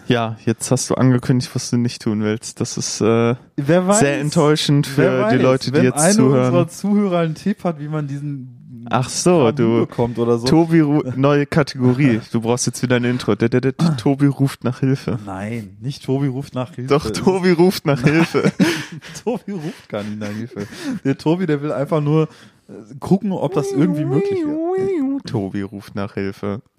Ja, 0.07 0.37
jetzt 0.45 0.71
hast 0.71 0.89
du 0.89 0.95
angekündigt, 0.95 1.53
was 1.53 1.69
du 1.69 1.77
nicht 1.77 2.01
tun 2.01 2.23
willst. 2.23 2.61
Das 2.61 2.77
ist 2.77 3.01
äh, 3.01 3.35
weiß, 3.57 3.99
sehr 3.99 4.19
enttäuschend 4.19 4.87
für 4.87 5.29
die 5.29 5.37
Leute, 5.37 5.71
die 5.71 5.77
wenn 5.77 5.83
jetzt 5.83 5.99
einer 5.99 6.13
zuhören. 6.13 6.45
unserer 6.45 6.67
Zuhörer 6.69 7.19
einen 7.19 7.35
Tipp 7.35 7.63
hat, 7.65 7.79
wie 7.79 7.89
man 7.89 8.07
diesen 8.07 8.62
Ach 8.89 9.09
so, 9.09 9.51
du 9.51 9.81
bekommt 9.81 10.17
oder 10.19 10.37
so. 10.37 10.47
Tobi 10.47 10.81
neue 11.15 11.45
Kategorie. 11.45 12.21
Du 12.31 12.41
brauchst 12.41 12.65
jetzt 12.65 12.81
wieder 12.81 12.97
ein 12.97 13.03
Intro. 13.03 13.35
D 13.35 13.45
-d 13.45 13.59
-d 13.59 13.71
-d 13.71 13.97
Tobi 13.97 14.27
ruft 14.27 14.63
nach 14.63 14.79
Hilfe. 14.79 15.19
Nein, 15.25 15.77
nicht 15.81 16.03
Tobi 16.03 16.27
ruft 16.27 16.55
nach 16.55 16.73
Hilfe. 16.73 16.89
Doch, 16.93 17.09
Tobi 17.11 17.51
ruft 17.51 17.85
nach 17.85 18.01
Hilfe. 18.01 18.51
Tobi 19.23 19.51
ruft 19.51 19.89
gar 19.89 20.03
nicht 20.03 20.19
nach 20.19 20.29
Hilfe. 20.29 20.67
Der 21.03 21.17
Tobi, 21.17 21.45
der 21.45 21.61
will 21.61 21.71
einfach 21.71 22.01
nur 22.01 22.23
äh, 22.67 22.73
gucken, 22.99 23.31
ob 23.31 23.53
das 23.53 23.71
irgendwie 23.71 24.05
möglich 24.05 24.39
wäre. 24.39 25.21
Tobi 25.23 25.61
ruft 25.61 25.95
nach 25.95 26.13
Hilfe. 26.13 26.61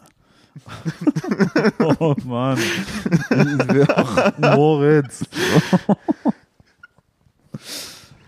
Oh 1.99 2.15
Mann. 2.25 2.59
Auch 3.89 4.39
Moritz. 4.39 5.25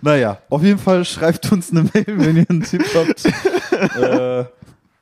Naja, 0.03 0.38
auf 0.51 0.62
jeden 0.62 0.78
Fall 0.78 1.05
schreibt 1.05 1.51
uns 1.53 1.70
eine 1.70 1.82
Mail, 1.82 2.05
wenn 2.07 2.36
ihr 2.36 2.47
einen 2.49 2.62
Tipp 2.62 2.84
habt. 2.94 3.24
äh, 3.97 4.44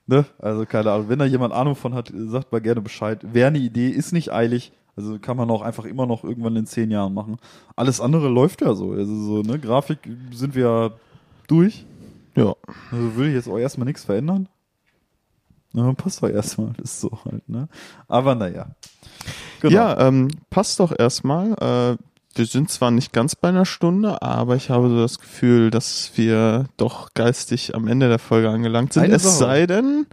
ne? 0.07 0.25
Also 0.39 0.67
keine 0.67 0.93
Ahnung, 0.93 1.09
wenn 1.09 1.19
da 1.19 1.25
jemand 1.25 1.53
Ahnung 1.53 1.77
von 1.77 1.95
hat, 1.95 2.13
sagt 2.15 2.53
mal 2.53 2.61
gerne 2.61 2.81
Bescheid. 2.81 3.21
Wäre 3.33 3.49
eine 3.49 3.59
Idee, 3.59 3.89
ist 3.89 4.13
nicht 4.13 4.33
eilig. 4.33 4.73
Also 4.97 5.19
kann 5.19 5.37
man 5.37 5.51
auch 5.51 5.63
einfach 5.63 5.85
immer 5.85 6.07
noch 6.07 6.23
irgendwann 6.23 6.55
in 6.57 6.67
zehn 6.67 6.91
Jahren 6.91 7.15
machen. 7.15 7.39
Alles 7.75 8.01
andere 8.01 8.29
läuft 8.29 8.63
ja 8.63 8.75
so. 8.75 8.93
Also 8.93 9.15
so, 9.15 9.43
ne, 9.43 9.59
Grafik 9.59 9.99
sind 10.33 10.55
wir 10.55 10.63
ja 10.63 10.91
durch. 11.49 11.85
Ja. 12.37 12.55
Also 12.93 13.17
würde 13.17 13.31
ich 13.31 13.35
jetzt 13.35 13.49
auch 13.49 13.59
erstmal 13.59 13.87
nichts 13.87 14.05
verändern. 14.05 14.49
Na, 15.73 15.93
passt 15.93 16.23
doch 16.23 16.29
erstmal, 16.29 16.73
ist 16.81 17.01
so 17.01 17.11
halt, 17.25 17.49
ne? 17.49 17.69
Aber 18.07 18.37
naja. 18.37 18.69
Genau. 19.61 19.75
Ja, 19.75 20.07
ähm, 20.07 20.29
passt 20.49 20.79
doch 20.79 20.97
erstmal. 20.97 21.97
Äh, 21.99 22.14
wir 22.37 22.47
sind 22.47 22.71
zwar 22.71 22.91
nicht 22.91 23.13
ganz 23.13 23.37
bei 23.37 23.49
einer 23.49 23.65
Stunde, 23.65 24.23
aber 24.23 24.57
ich 24.57 24.71
habe 24.71 24.89
so 24.89 24.99
das 25.01 25.19
Gefühl, 25.19 25.71
dass 25.71 26.13
wir 26.17 26.67
doch 26.77 27.15
geistig 27.15 27.75
am 27.75 27.89
Ende 27.89 28.09
der 28.09 28.19
Folge 28.19 28.51
angelangt 28.51 28.93
sind. 28.93 29.05
Eine 29.05 29.15
es 29.15 29.23
Sache. 29.23 29.35
sei 29.35 29.67
denn, 29.67 30.07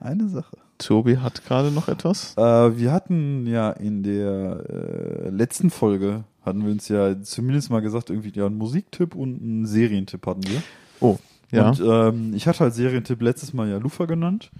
Eine 0.00 0.28
Sache. 0.28 0.56
Tobi 0.78 1.18
hat 1.18 1.44
gerade 1.44 1.70
noch 1.70 1.88
etwas. 1.88 2.34
Äh, 2.36 2.42
wir 2.78 2.92
hatten 2.92 3.46
ja 3.46 3.70
in 3.70 4.02
der 4.02 4.64
äh, 4.68 5.28
letzten 5.30 5.70
Folge, 5.70 6.24
hatten 6.44 6.64
wir 6.64 6.72
uns 6.72 6.88
ja 6.88 7.20
zumindest 7.22 7.70
mal 7.70 7.80
gesagt, 7.80 8.10
irgendwie 8.10 8.32
ja 8.34 8.46
einen 8.46 8.58
Musiktipp 8.58 9.14
und 9.14 9.40
einen 9.40 9.66
Serientipp 9.66 10.26
hatten 10.26 10.44
wir. 10.46 10.62
Oh, 11.00 11.18
ja. 11.50 11.68
Und 11.70 11.80
ähm, 11.80 12.34
ich 12.34 12.46
hatte 12.48 12.64
als 12.64 12.76
Serientipp 12.76 13.22
letztes 13.22 13.52
Mal 13.52 13.68
ja 13.68 13.78
Lufa 13.78 14.06
genannt. 14.06 14.50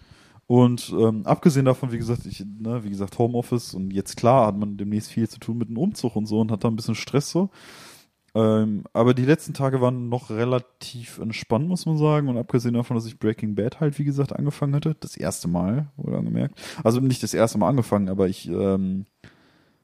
Und 0.46 0.94
ähm, 0.98 1.24
abgesehen 1.26 1.64
davon, 1.64 1.90
wie 1.92 1.98
gesagt, 1.98 2.26
ich, 2.26 2.44
ne, 2.44 2.84
wie 2.84 2.90
gesagt, 2.90 3.18
Homeoffice 3.18 3.74
und 3.74 3.92
jetzt 3.92 4.16
klar 4.16 4.46
hat 4.46 4.56
man 4.56 4.76
demnächst 4.76 5.10
viel 5.10 5.28
zu 5.28 5.38
tun 5.38 5.56
mit 5.58 5.68
dem 5.68 5.78
Umzug 5.78 6.16
und 6.16 6.26
so 6.26 6.40
und 6.40 6.50
hat 6.50 6.64
da 6.64 6.68
ein 6.68 6.76
bisschen 6.76 6.94
Stress 6.94 7.30
so. 7.30 7.50
Ähm, 8.34 8.82
aber 8.92 9.14
die 9.14 9.24
letzten 9.24 9.54
Tage 9.54 9.80
waren 9.80 10.08
noch 10.08 10.28
relativ 10.28 11.18
entspannt, 11.18 11.68
muss 11.68 11.86
man 11.86 11.96
sagen. 11.96 12.28
Und 12.28 12.36
abgesehen 12.36 12.74
davon, 12.74 12.96
dass 12.96 13.06
ich 13.06 13.18
Breaking 13.18 13.54
Bad 13.54 13.80
halt, 13.80 13.98
wie 13.98 14.04
gesagt, 14.04 14.32
angefangen 14.32 14.74
hatte, 14.74 14.96
das 14.98 15.16
erste 15.16 15.48
Mal, 15.48 15.88
wurde 15.96 16.18
angemerkt. 16.18 16.60
Also 16.82 17.00
nicht 17.00 17.22
das 17.22 17.32
erste 17.32 17.58
Mal 17.58 17.68
angefangen, 17.68 18.08
aber 18.08 18.28
ich 18.28 18.48
ähm, 18.48 19.06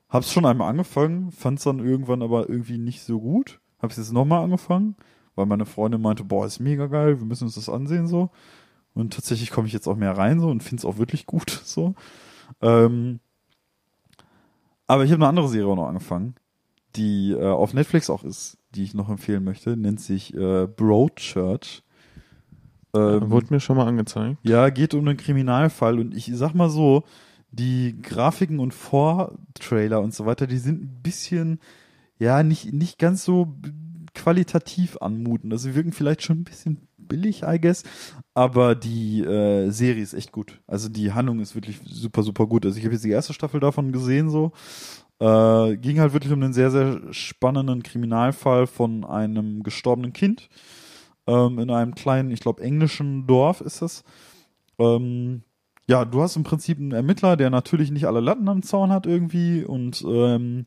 hab's 0.09 0.33
schon 0.33 0.47
einmal 0.47 0.69
angefangen, 0.69 1.31
fand's 1.31 1.63
dann 1.63 1.79
irgendwann 1.79 2.23
aber 2.23 2.49
irgendwie 2.49 2.79
nicht 2.79 3.03
so 3.03 3.21
gut. 3.21 3.61
Hab's 3.81 3.97
jetzt 3.97 4.13
nochmal 4.13 4.43
angefangen, 4.43 4.97
weil 5.37 5.47
meine 5.47 5.65
Freundin 5.65 6.03
meinte, 6.03 6.25
boah, 6.25 6.45
ist 6.45 6.59
mega 6.59 6.87
geil, 6.87 7.21
wir 7.21 7.27
müssen 7.27 7.45
uns 7.45 7.55
das 7.55 7.69
ansehen 7.69 8.09
so. 8.09 8.31
Und 9.01 9.13
tatsächlich 9.15 9.51
komme 9.51 9.67
ich 9.67 9.73
jetzt 9.73 9.87
auch 9.87 9.97
mehr 9.97 10.17
rein 10.17 10.41
so 10.41 10.49
und 10.49 10.63
find's 10.63 10.85
auch 10.85 10.99
wirklich 10.99 11.27
gut 11.27 11.51
so. 11.65 11.95
Ähm, 12.61 13.21
aber 14.87 15.05
ich 15.05 15.13
habe 15.13 15.23
eine 15.23 15.29
andere 15.29 15.49
Serie 15.49 15.71
auch 15.71 15.77
noch 15.77 15.89
angefangen, 15.89 16.35
die 16.97 17.33
äh, 17.33 17.47
auf 17.47 17.75
Netflix 17.75 18.11
auch 18.11 18.25
ist, 18.25 18.59
die 18.75 18.83
ich 18.83 18.95
noch 18.95 19.09
empfehlen 19.09 19.45
möchte, 19.45 19.77
nennt 19.77 20.01
sich 20.01 20.35
äh, 20.35 20.67
Broadchurch. 20.67 21.83
Ähm, 22.93 23.31
Wurde 23.31 23.47
mir 23.51 23.61
schon 23.61 23.77
mal 23.77 23.87
angezeigt. 23.87 24.39
ja, 24.43 24.69
geht 24.71 24.95
um 24.95 25.07
einen 25.07 25.17
Kriminalfall 25.17 26.01
und 26.01 26.13
ich 26.15 26.31
sag 26.35 26.55
mal 26.55 26.69
so, 26.71 27.05
die 27.53 28.01
Grafiken 28.03 28.59
und 28.59 28.75
Vortrailer 28.75 30.01
und 30.01 30.15
so 30.15 30.27
weiter, 30.27 30.47
die 30.47 30.59
sind 30.59 30.83
ein 30.83 31.03
bisschen, 31.03 31.61
ja, 32.19 32.43
nicht, 32.43 32.73
nicht 32.73 32.99
ganz 32.99 33.25
so 33.25 33.57
qualitativ 34.15 34.97
anmuten. 35.01 35.53
Also 35.53 35.69
sie 35.69 35.75
wirken 35.75 35.93
vielleicht 35.93 36.23
schon 36.23 36.41
ein 36.41 36.45
bisschen 36.45 36.89
billig, 36.97 37.43
I 37.43 37.61
guess, 37.61 37.83
aber 38.35 38.75
die 38.75 39.21
äh, 39.23 39.71
Serie 39.71 40.03
ist 40.03 40.15
echt 40.15 40.33
gut. 40.33 40.61
Also 40.67 40.89
die 40.89 41.13
Handlung 41.13 41.41
ist 41.41 41.55
wirklich 41.55 41.81
super, 41.85 42.23
super 42.23 42.47
gut. 42.47 42.65
Also 42.65 42.79
ich 42.79 42.85
habe 42.85 42.95
jetzt 42.95 43.05
die 43.05 43.11
erste 43.11 43.33
Staffel 43.33 43.61
davon 43.61 43.93
gesehen, 43.93 44.31
so. 44.31 44.53
Äh, 45.19 45.77
ging 45.77 46.01
halt 46.01 46.15
wirklich 46.15 46.33
um 46.33 46.43
einen 46.43 46.55
sehr, 46.55 46.71
sehr 46.71 47.01
spannenden 47.11 47.83
Kriminalfall 47.83 48.67
von 48.67 49.05
einem 49.05 49.63
gestorbenen 49.63 50.15
Kind 50.15 50.49
ähm, 51.27 51.59
in 51.59 51.71
einem 51.71 51.95
kleinen, 51.95 52.31
ich 52.31 52.41
glaube, 52.41 52.63
englischen 52.63 53.27
Dorf 53.27 53.61
ist 53.61 53.83
es. 53.83 54.03
Ähm, 54.79 55.43
ja, 55.87 56.05
du 56.05 56.23
hast 56.23 56.37
im 56.37 56.45
Prinzip 56.45 56.79
einen 56.79 56.93
Ermittler, 56.93 57.37
der 57.37 57.51
natürlich 57.51 57.91
nicht 57.91 58.07
alle 58.07 58.21
Latten 58.21 58.49
am 58.49 58.63
Zaun 58.63 58.91
hat 58.91 59.07
irgendwie 59.07 59.65
und 59.65 60.05
ähm, 60.07 60.67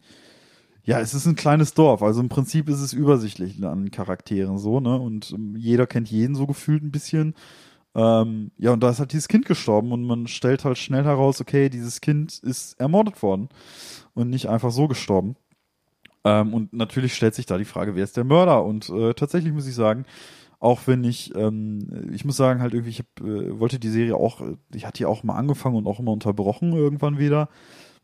ja, 0.85 0.99
es 0.99 1.13
ist 1.13 1.25
ein 1.25 1.35
kleines 1.35 1.73
Dorf, 1.73 2.03
also 2.03 2.19
im 2.21 2.29
Prinzip 2.29 2.67
ist 2.69 2.81
es 2.81 2.93
übersichtlich 2.93 3.63
an 3.63 3.91
Charakteren 3.91 4.57
so, 4.57 4.79
ne? 4.79 4.99
Und 4.99 5.31
ähm, 5.31 5.55
jeder 5.55 5.87
kennt 5.87 6.09
jeden 6.11 6.35
so 6.35 6.45
gefühlt 6.45 6.83
ein 6.83 6.91
bisschen. 6.91 7.35
Ähm, 7.95 8.51
ja, 8.57 8.71
und 8.73 8.81
da 8.81 8.89
ist 8.89 8.99
halt 8.99 9.13
dieses 9.13 9.27
Kind 9.27 9.45
gestorben 9.45 9.91
und 9.91 10.03
man 10.03 10.27
stellt 10.27 10.65
halt 10.65 10.77
schnell 10.77 11.03
heraus, 11.03 11.39
okay, 11.39 11.69
dieses 11.69 12.01
Kind 12.01 12.39
ist 12.39 12.79
ermordet 12.79 13.21
worden 13.21 13.49
und 14.13 14.29
nicht 14.29 14.49
einfach 14.49 14.71
so 14.71 14.87
gestorben. 14.87 15.35
Ähm, 16.23 16.53
und 16.53 16.73
natürlich 16.73 17.13
stellt 17.15 17.35
sich 17.35 17.45
da 17.45 17.57
die 17.57 17.65
Frage, 17.65 17.95
wer 17.95 18.03
ist 18.03 18.17
der 18.17 18.23
Mörder? 18.23 18.63
Und 18.65 18.89
äh, 18.89 19.13
tatsächlich 19.13 19.53
muss 19.53 19.67
ich 19.67 19.75
sagen, 19.75 20.05
auch 20.59 20.81
wenn 20.85 21.03
ich, 21.03 21.35
ähm, 21.35 22.09
ich 22.13 22.25
muss 22.25 22.37
sagen, 22.37 22.61
halt 22.61 22.73
irgendwie, 22.73 22.91
ich 22.91 22.99
hab, 22.99 23.21
äh, 23.21 23.59
wollte 23.59 23.79
die 23.79 23.89
Serie 23.89 24.15
auch, 24.15 24.41
äh, 24.41 24.55
ich 24.73 24.85
hatte 24.85 24.99
die 24.99 25.05
auch 25.05 25.23
mal 25.23 25.35
angefangen 25.35 25.75
und 25.75 25.87
auch 25.87 25.99
immer 25.99 26.11
unterbrochen 26.13 26.73
irgendwann 26.73 27.19
wieder, 27.19 27.49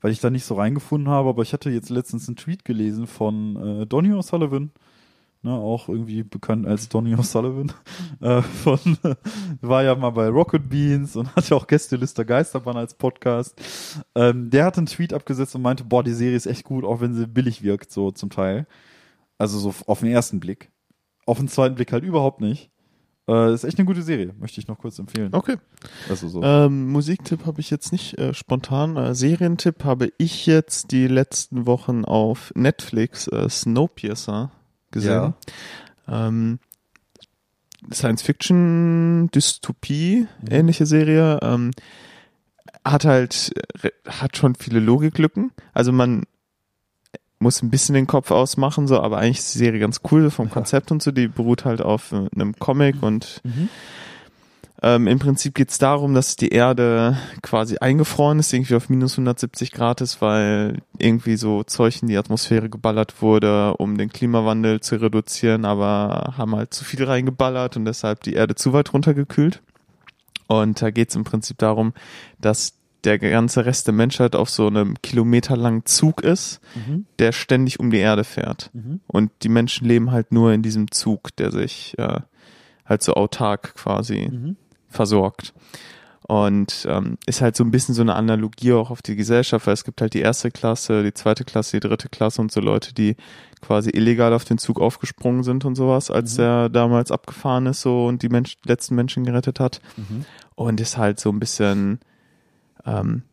weil 0.01 0.11
ich 0.11 0.19
da 0.19 0.29
nicht 0.29 0.45
so 0.45 0.55
reingefunden 0.55 1.09
habe, 1.09 1.29
aber 1.29 1.41
ich 1.41 1.53
hatte 1.53 1.69
jetzt 1.69 1.89
letztens 1.89 2.27
einen 2.27 2.37
Tweet 2.37 2.65
gelesen 2.65 3.07
von 3.07 3.81
äh, 3.81 3.85
Donny 3.85 4.09
O'Sullivan, 4.13 4.69
ne, 5.41 5.51
auch 5.51 5.89
irgendwie 5.89 6.23
bekannt 6.23 6.65
als 6.65 6.89
Donny 6.89 7.15
O'Sullivan, 7.15 7.71
äh, 8.21 8.41
von, 8.41 8.79
war 9.61 9.83
ja 9.83 9.95
mal 9.95 10.11
bei 10.11 10.27
Rocket 10.27 10.69
Beans 10.69 11.15
und 11.15 11.33
hat 11.35 11.49
ja 11.49 11.57
auch 11.57 11.67
Gästeliste 11.67 12.25
Geisterbahn 12.25 12.77
als 12.77 12.93
Podcast. 12.93 13.59
Ähm, 14.15 14.49
der 14.49 14.65
hat 14.65 14.77
einen 14.77 14.87
Tweet 14.87 15.13
abgesetzt 15.13 15.55
und 15.55 15.61
meinte, 15.61 15.83
boah, 15.83 16.03
die 16.03 16.13
Serie 16.13 16.37
ist 16.37 16.47
echt 16.47 16.63
gut, 16.63 16.85
auch 16.85 17.01
wenn 17.01 17.13
sie 17.13 17.27
billig 17.27 17.63
wirkt, 17.63 17.91
so 17.91 18.11
zum 18.11 18.29
Teil. 18.29 18.67
Also 19.37 19.57
so 19.57 19.73
auf 19.87 20.01
den 20.01 20.09
ersten 20.09 20.39
Blick. 20.39 20.71
Auf 21.25 21.37
den 21.37 21.47
zweiten 21.47 21.75
Blick 21.75 21.93
halt 21.93 22.03
überhaupt 22.03 22.41
nicht. 22.41 22.71
Äh, 23.29 23.53
ist 23.53 23.63
echt 23.63 23.77
eine 23.77 23.85
gute 23.85 24.01
Serie, 24.01 24.33
möchte 24.39 24.59
ich 24.59 24.67
noch 24.67 24.79
kurz 24.79 24.97
empfehlen. 24.97 25.29
Okay. 25.33 25.57
Also 26.09 26.27
so. 26.27 26.41
Ähm, 26.41 26.87
Musiktipp 26.91 27.45
habe 27.45 27.61
ich 27.61 27.69
jetzt 27.69 27.91
nicht 27.91 28.17
äh, 28.17 28.33
spontan. 28.33 28.97
Äh, 28.97 29.13
Serientipp 29.13 29.83
habe 29.83 30.11
ich 30.17 30.47
jetzt 30.47 30.91
die 30.91 31.07
letzten 31.07 31.67
Wochen 31.67 32.05
auf 32.05 32.51
Netflix 32.55 33.27
äh, 33.27 33.47
Snowpiercer 33.47 34.51
gesehen. 34.89 35.35
Ähm, 36.07 36.57
Science-Fiction, 37.93 39.29
Dystopie, 39.29 40.27
ähnliche 40.49 40.87
Serie. 40.87 41.37
Ähm, 41.43 41.69
hat 42.83 43.05
halt, 43.05 43.51
äh, 43.83 43.91
hat 44.07 44.37
schon 44.37 44.55
viele 44.55 44.79
Logiklücken. 44.79 45.51
Also 45.73 45.91
man 45.91 46.23
muss 47.39 47.61
ein 47.63 47.69
bisschen 47.69 47.95
den 47.95 48.07
Kopf 48.07 48.31
ausmachen, 48.31 48.87
so, 48.87 48.99
aber 48.99 49.17
eigentlich 49.17 49.39
ist 49.39 49.53
die 49.53 49.59
Serie 49.59 49.79
ganz 49.79 50.01
cool 50.11 50.29
vom 50.29 50.49
Konzept 50.49 50.91
und 50.91 51.01
so. 51.01 51.11
Die 51.11 51.27
beruht 51.27 51.65
halt 51.65 51.81
auf 51.81 52.11
äh, 52.11 52.27
einem 52.35 52.53
Comic 52.59 53.01
und 53.01 53.41
Mhm. 53.43 53.69
ähm, 54.81 55.07
Im 55.07 55.19
Prinzip 55.19 55.55
geht 55.55 55.69
es 55.71 55.77
darum, 55.77 56.13
dass 56.13 56.35
die 56.35 56.49
Erde 56.49 57.17
quasi 57.41 57.77
eingefroren 57.77 58.39
ist, 58.39 58.53
irgendwie 58.53 58.75
auf 58.75 58.89
minus 58.89 59.13
170 59.13 59.71
Grad 59.71 60.01
ist, 60.01 60.21
weil 60.21 60.81
irgendwie 60.97 61.35
so 61.37 61.63
Zeug 61.63 62.01
in 62.01 62.07
die 62.07 62.17
Atmosphäre 62.17 62.69
geballert 62.69 63.21
wurde, 63.21 63.73
um 63.75 63.97
den 63.97 64.09
Klimawandel 64.09 64.79
zu 64.81 64.95
reduzieren, 64.97 65.65
aber 65.65 66.33
haben 66.37 66.55
halt 66.55 66.73
zu 66.73 66.83
viel 66.85 67.03
reingeballert 67.03 67.75
und 67.77 67.85
deshalb 67.85 68.21
die 68.23 68.33
Erde 68.33 68.55
zu 68.55 68.71
weit 68.73 68.93
runtergekühlt. 68.93 69.61
Und 70.47 70.81
da 70.81 70.89
geht 70.91 71.09
es 71.09 71.15
im 71.15 71.23
Prinzip 71.25 71.57
darum, 71.59 71.93
dass 72.39 72.73
der 73.03 73.17
ganze 73.19 73.65
Rest 73.65 73.87
der 73.87 73.93
Menschheit 73.93 74.35
auf 74.35 74.49
so 74.49 74.67
einem 74.67 74.95
kilometerlangen 75.01 75.85
Zug 75.85 76.21
ist, 76.21 76.59
Mhm. 76.75 77.05
der 77.19 77.31
ständig 77.31 77.79
um 77.79 77.91
die 77.91 77.97
Erde 77.99 78.23
fährt. 78.23 78.69
Mhm. 78.73 78.99
Und 79.07 79.31
die 79.43 79.49
Menschen 79.49 79.87
leben 79.87 80.11
halt 80.11 80.31
nur 80.31 80.51
in 80.53 80.61
diesem 80.61 80.91
Zug, 80.91 81.35
der 81.37 81.51
sich 81.51 81.97
äh, 81.97 82.19
halt 82.85 83.01
so 83.03 83.13
autark 83.13 83.75
quasi 83.75 84.29
Mhm. 84.31 84.55
versorgt. 84.89 85.53
Und 86.27 86.85
ähm, 86.87 87.17
ist 87.25 87.41
halt 87.41 87.55
so 87.55 87.63
ein 87.63 87.71
bisschen 87.71 87.95
so 87.95 88.03
eine 88.03 88.13
Analogie 88.13 88.73
auch 88.73 88.91
auf 88.91 89.01
die 89.01 89.15
Gesellschaft, 89.15 89.65
weil 89.65 89.73
es 89.73 89.83
gibt 89.83 89.99
halt 89.99 90.13
die 90.13 90.19
erste 90.21 90.51
Klasse, 90.51 91.01
die 91.03 91.13
zweite 91.13 91.43
Klasse, 91.43 91.79
die 91.79 91.87
dritte 91.87 92.07
Klasse 92.07 92.39
und 92.41 92.51
so 92.51 92.59
Leute, 92.61 92.93
die 92.93 93.15
quasi 93.61 93.89
illegal 93.89 94.31
auf 94.33 94.45
den 94.45 94.59
Zug 94.59 94.79
aufgesprungen 94.79 95.41
sind 95.43 95.65
und 95.65 95.73
sowas, 95.75 96.11
als 96.11 96.37
Mhm. 96.37 96.43
er 96.43 96.69
damals 96.69 97.11
abgefahren 97.11 97.65
ist 97.65 97.81
so 97.81 98.05
und 98.05 98.21
die 98.21 98.29
Mensch 98.29 98.57
letzten 98.63 98.93
Menschen 98.93 99.23
gerettet 99.23 99.59
hat. 99.59 99.81
Mhm. 99.97 100.25
Und 100.53 100.79
ist 100.81 100.97
halt 100.97 101.19
so 101.19 101.31
ein 101.31 101.39
bisschen, 101.39 101.99
ähm, 102.85 103.23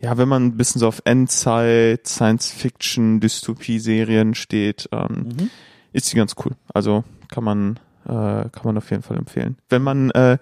ja, 0.00 0.16
wenn 0.18 0.28
man 0.28 0.46
ein 0.46 0.56
bisschen 0.56 0.80
so 0.80 0.88
auf 0.88 1.00
Endzeit, 1.04 2.06
Science-Fiction, 2.06 3.20
Dystopie-Serien 3.20 4.34
steht, 4.34 4.88
ähm, 4.92 5.28
Mhm. 5.38 5.50
ist 5.92 6.10
die 6.12 6.16
ganz 6.16 6.34
cool. 6.44 6.52
Also 6.74 7.04
kann 7.28 7.44
man, 7.44 7.76
äh, 8.04 8.08
kann 8.50 8.62
man 8.64 8.76
auf 8.78 8.90
jeden 8.90 9.02
Fall 9.02 9.16
empfehlen. 9.16 9.56
Wenn 9.68 9.82
man 9.82 10.10
äh, 10.10 10.38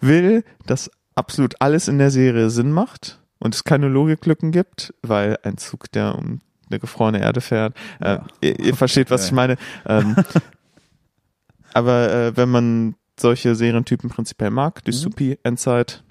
will, 0.00 0.44
dass 0.66 0.90
absolut 1.14 1.54
alles 1.60 1.86
in 1.88 1.98
der 1.98 2.10
Serie 2.10 2.50
Sinn 2.50 2.72
macht 2.72 3.20
und 3.38 3.54
es 3.54 3.62
keine 3.64 3.88
Logiklücken 3.88 4.50
gibt, 4.50 4.92
weil 5.02 5.38
ein 5.44 5.56
Zug, 5.56 5.90
der 5.92 6.16
um 6.16 6.40
eine 6.68 6.80
gefrorene 6.80 7.20
Erde 7.20 7.40
fährt, 7.40 7.76
äh, 8.00 8.14
Ja. 8.14 8.26
ihr, 8.40 8.58
ihr 8.58 8.74
versteht, 8.74 9.10
was 9.12 9.26
ich 9.26 9.32
meine. 9.32 9.56
Ähm, 9.86 10.16
aber 11.74 12.12
äh, 12.12 12.36
wenn 12.36 12.48
man 12.50 12.94
solche 13.18 13.54
Serientypen 13.54 14.10
prinzipiell 14.10 14.50
mag, 14.50 14.84
Dystopie, 14.84 15.38
Endzeit, 15.42 16.02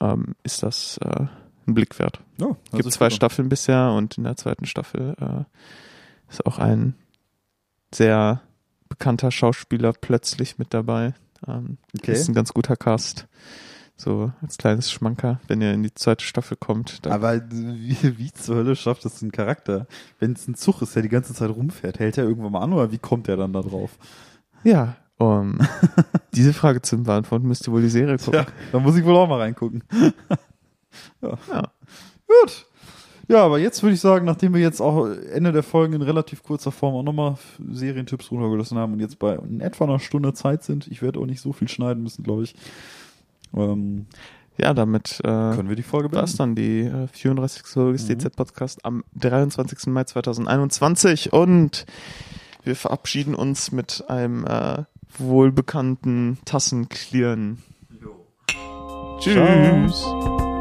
ähm, 0.00 0.34
ist 0.42 0.62
das 0.62 0.98
äh, 0.98 1.26
ein 1.66 1.74
Blick 1.74 1.98
wert. 1.98 2.20
Ja, 2.38 2.46
hört 2.46 2.58
Gibt 2.72 2.92
zwei 2.92 3.06
an. 3.06 3.10
Staffeln 3.10 3.48
bisher 3.48 3.90
und 3.92 4.18
in 4.18 4.24
der 4.24 4.36
zweiten 4.36 4.66
Staffel 4.66 5.14
äh, 5.20 5.44
ist 6.30 6.44
auch 6.46 6.58
ein 6.58 6.94
sehr 7.94 8.40
bekannter 8.88 9.30
Schauspieler 9.30 9.92
plötzlich 9.92 10.58
mit 10.58 10.74
dabei. 10.74 11.14
Ähm, 11.46 11.78
Okay. 11.96 12.12
Ist 12.12 12.28
ein 12.28 12.34
ganz 12.34 12.52
guter 12.52 12.76
Cast. 12.76 13.26
So 13.96 14.32
als 14.42 14.58
kleines 14.58 14.90
Schmanker, 14.90 15.40
wenn 15.46 15.62
ihr 15.62 15.72
in 15.72 15.84
die 15.84 15.94
zweite 15.94 16.24
Staffel 16.24 16.56
kommt. 16.56 17.06
Aber 17.06 17.40
wie, 17.50 18.18
wie 18.18 18.32
zur 18.32 18.56
Hölle 18.56 18.74
schafft 18.74 19.04
das 19.04 19.22
ein 19.22 19.30
Charakter? 19.30 19.86
Wenn 20.18 20.32
es 20.32 20.48
ein 20.48 20.56
Zug 20.56 20.82
ist, 20.82 20.96
der 20.96 21.02
die 21.02 21.08
ganze 21.08 21.32
Zeit 21.32 21.50
rumfährt, 21.50 22.00
hält 22.00 22.18
er 22.18 22.24
irgendwann 22.24 22.50
mal 22.52 22.60
an 22.62 22.72
oder 22.72 22.90
wie 22.90 22.98
kommt 22.98 23.28
er 23.28 23.36
dann 23.36 23.52
da 23.52 23.62
drauf? 23.62 23.96
ja, 24.64 24.96
um 25.18 25.58
diese 26.34 26.52
Frage 26.52 26.82
zu 26.82 26.96
beantworten, 27.02 27.46
müsst 27.48 27.66
ihr 27.68 27.72
wohl 27.72 27.82
die 27.82 27.88
Serie 27.88 28.16
gucken. 28.18 28.34
Ja, 28.40 28.46
da 28.72 28.78
muss 28.80 28.96
ich 28.96 29.04
wohl 29.04 29.16
auch 29.16 29.28
mal 29.28 29.40
reingucken. 29.40 29.82
ja. 31.22 31.38
Ja. 31.50 31.62
Gut. 32.26 32.66
Ja, 33.26 33.42
aber 33.44 33.58
jetzt 33.58 33.82
würde 33.82 33.94
ich 33.94 34.00
sagen, 34.00 34.26
nachdem 34.26 34.52
wir 34.52 34.60
jetzt 34.60 34.82
auch 34.82 35.06
Ende 35.06 35.50
der 35.50 35.62
Folgen 35.62 35.94
in 35.94 36.02
relativ 36.02 36.42
kurzer 36.42 36.70
Form 36.72 36.94
auch 36.94 37.02
nochmal 37.02 37.36
Serientipps 37.72 38.30
runtergelassen 38.30 38.76
haben 38.76 38.92
und 38.92 39.00
jetzt 39.00 39.18
bei 39.18 39.34
in 39.36 39.60
etwa 39.60 39.84
einer 39.84 39.98
Stunde 39.98 40.34
Zeit 40.34 40.62
sind, 40.62 40.86
ich 40.88 41.00
werde 41.00 41.20
auch 41.20 41.24
nicht 41.26 41.40
so 41.40 41.54
viel 41.54 41.68
schneiden 41.68 42.02
müssen, 42.02 42.22
glaube 42.22 42.42
ich, 42.42 42.54
ähm, 43.56 44.04
Ja, 44.58 44.74
damit 44.74 45.20
äh, 45.20 45.22
können 45.22 45.70
wir 45.70 45.76
die 45.76 45.82
Folge 45.82 46.10
beenden. 46.10 46.36
dann 46.36 46.54
die 46.54 46.80
äh, 46.80 47.06
34. 47.08 47.62
Folge 47.66 47.92
des 47.92 48.06
Mhm. 48.08 48.18
DZ-Podcast 48.18 48.84
am 48.84 49.04
23. 49.14 49.86
Mai 49.86 50.04
2021 50.04 51.32
und 51.32 51.86
wir 52.62 52.76
verabschieden 52.76 53.34
uns 53.34 53.72
mit 53.72 54.04
einem 54.08 54.44
äh, 54.46 54.84
wohlbekannten 55.18 56.38
Tassenklirren. 56.44 57.62
Tschüss. 59.20 60.02
Ciao. 60.02 60.53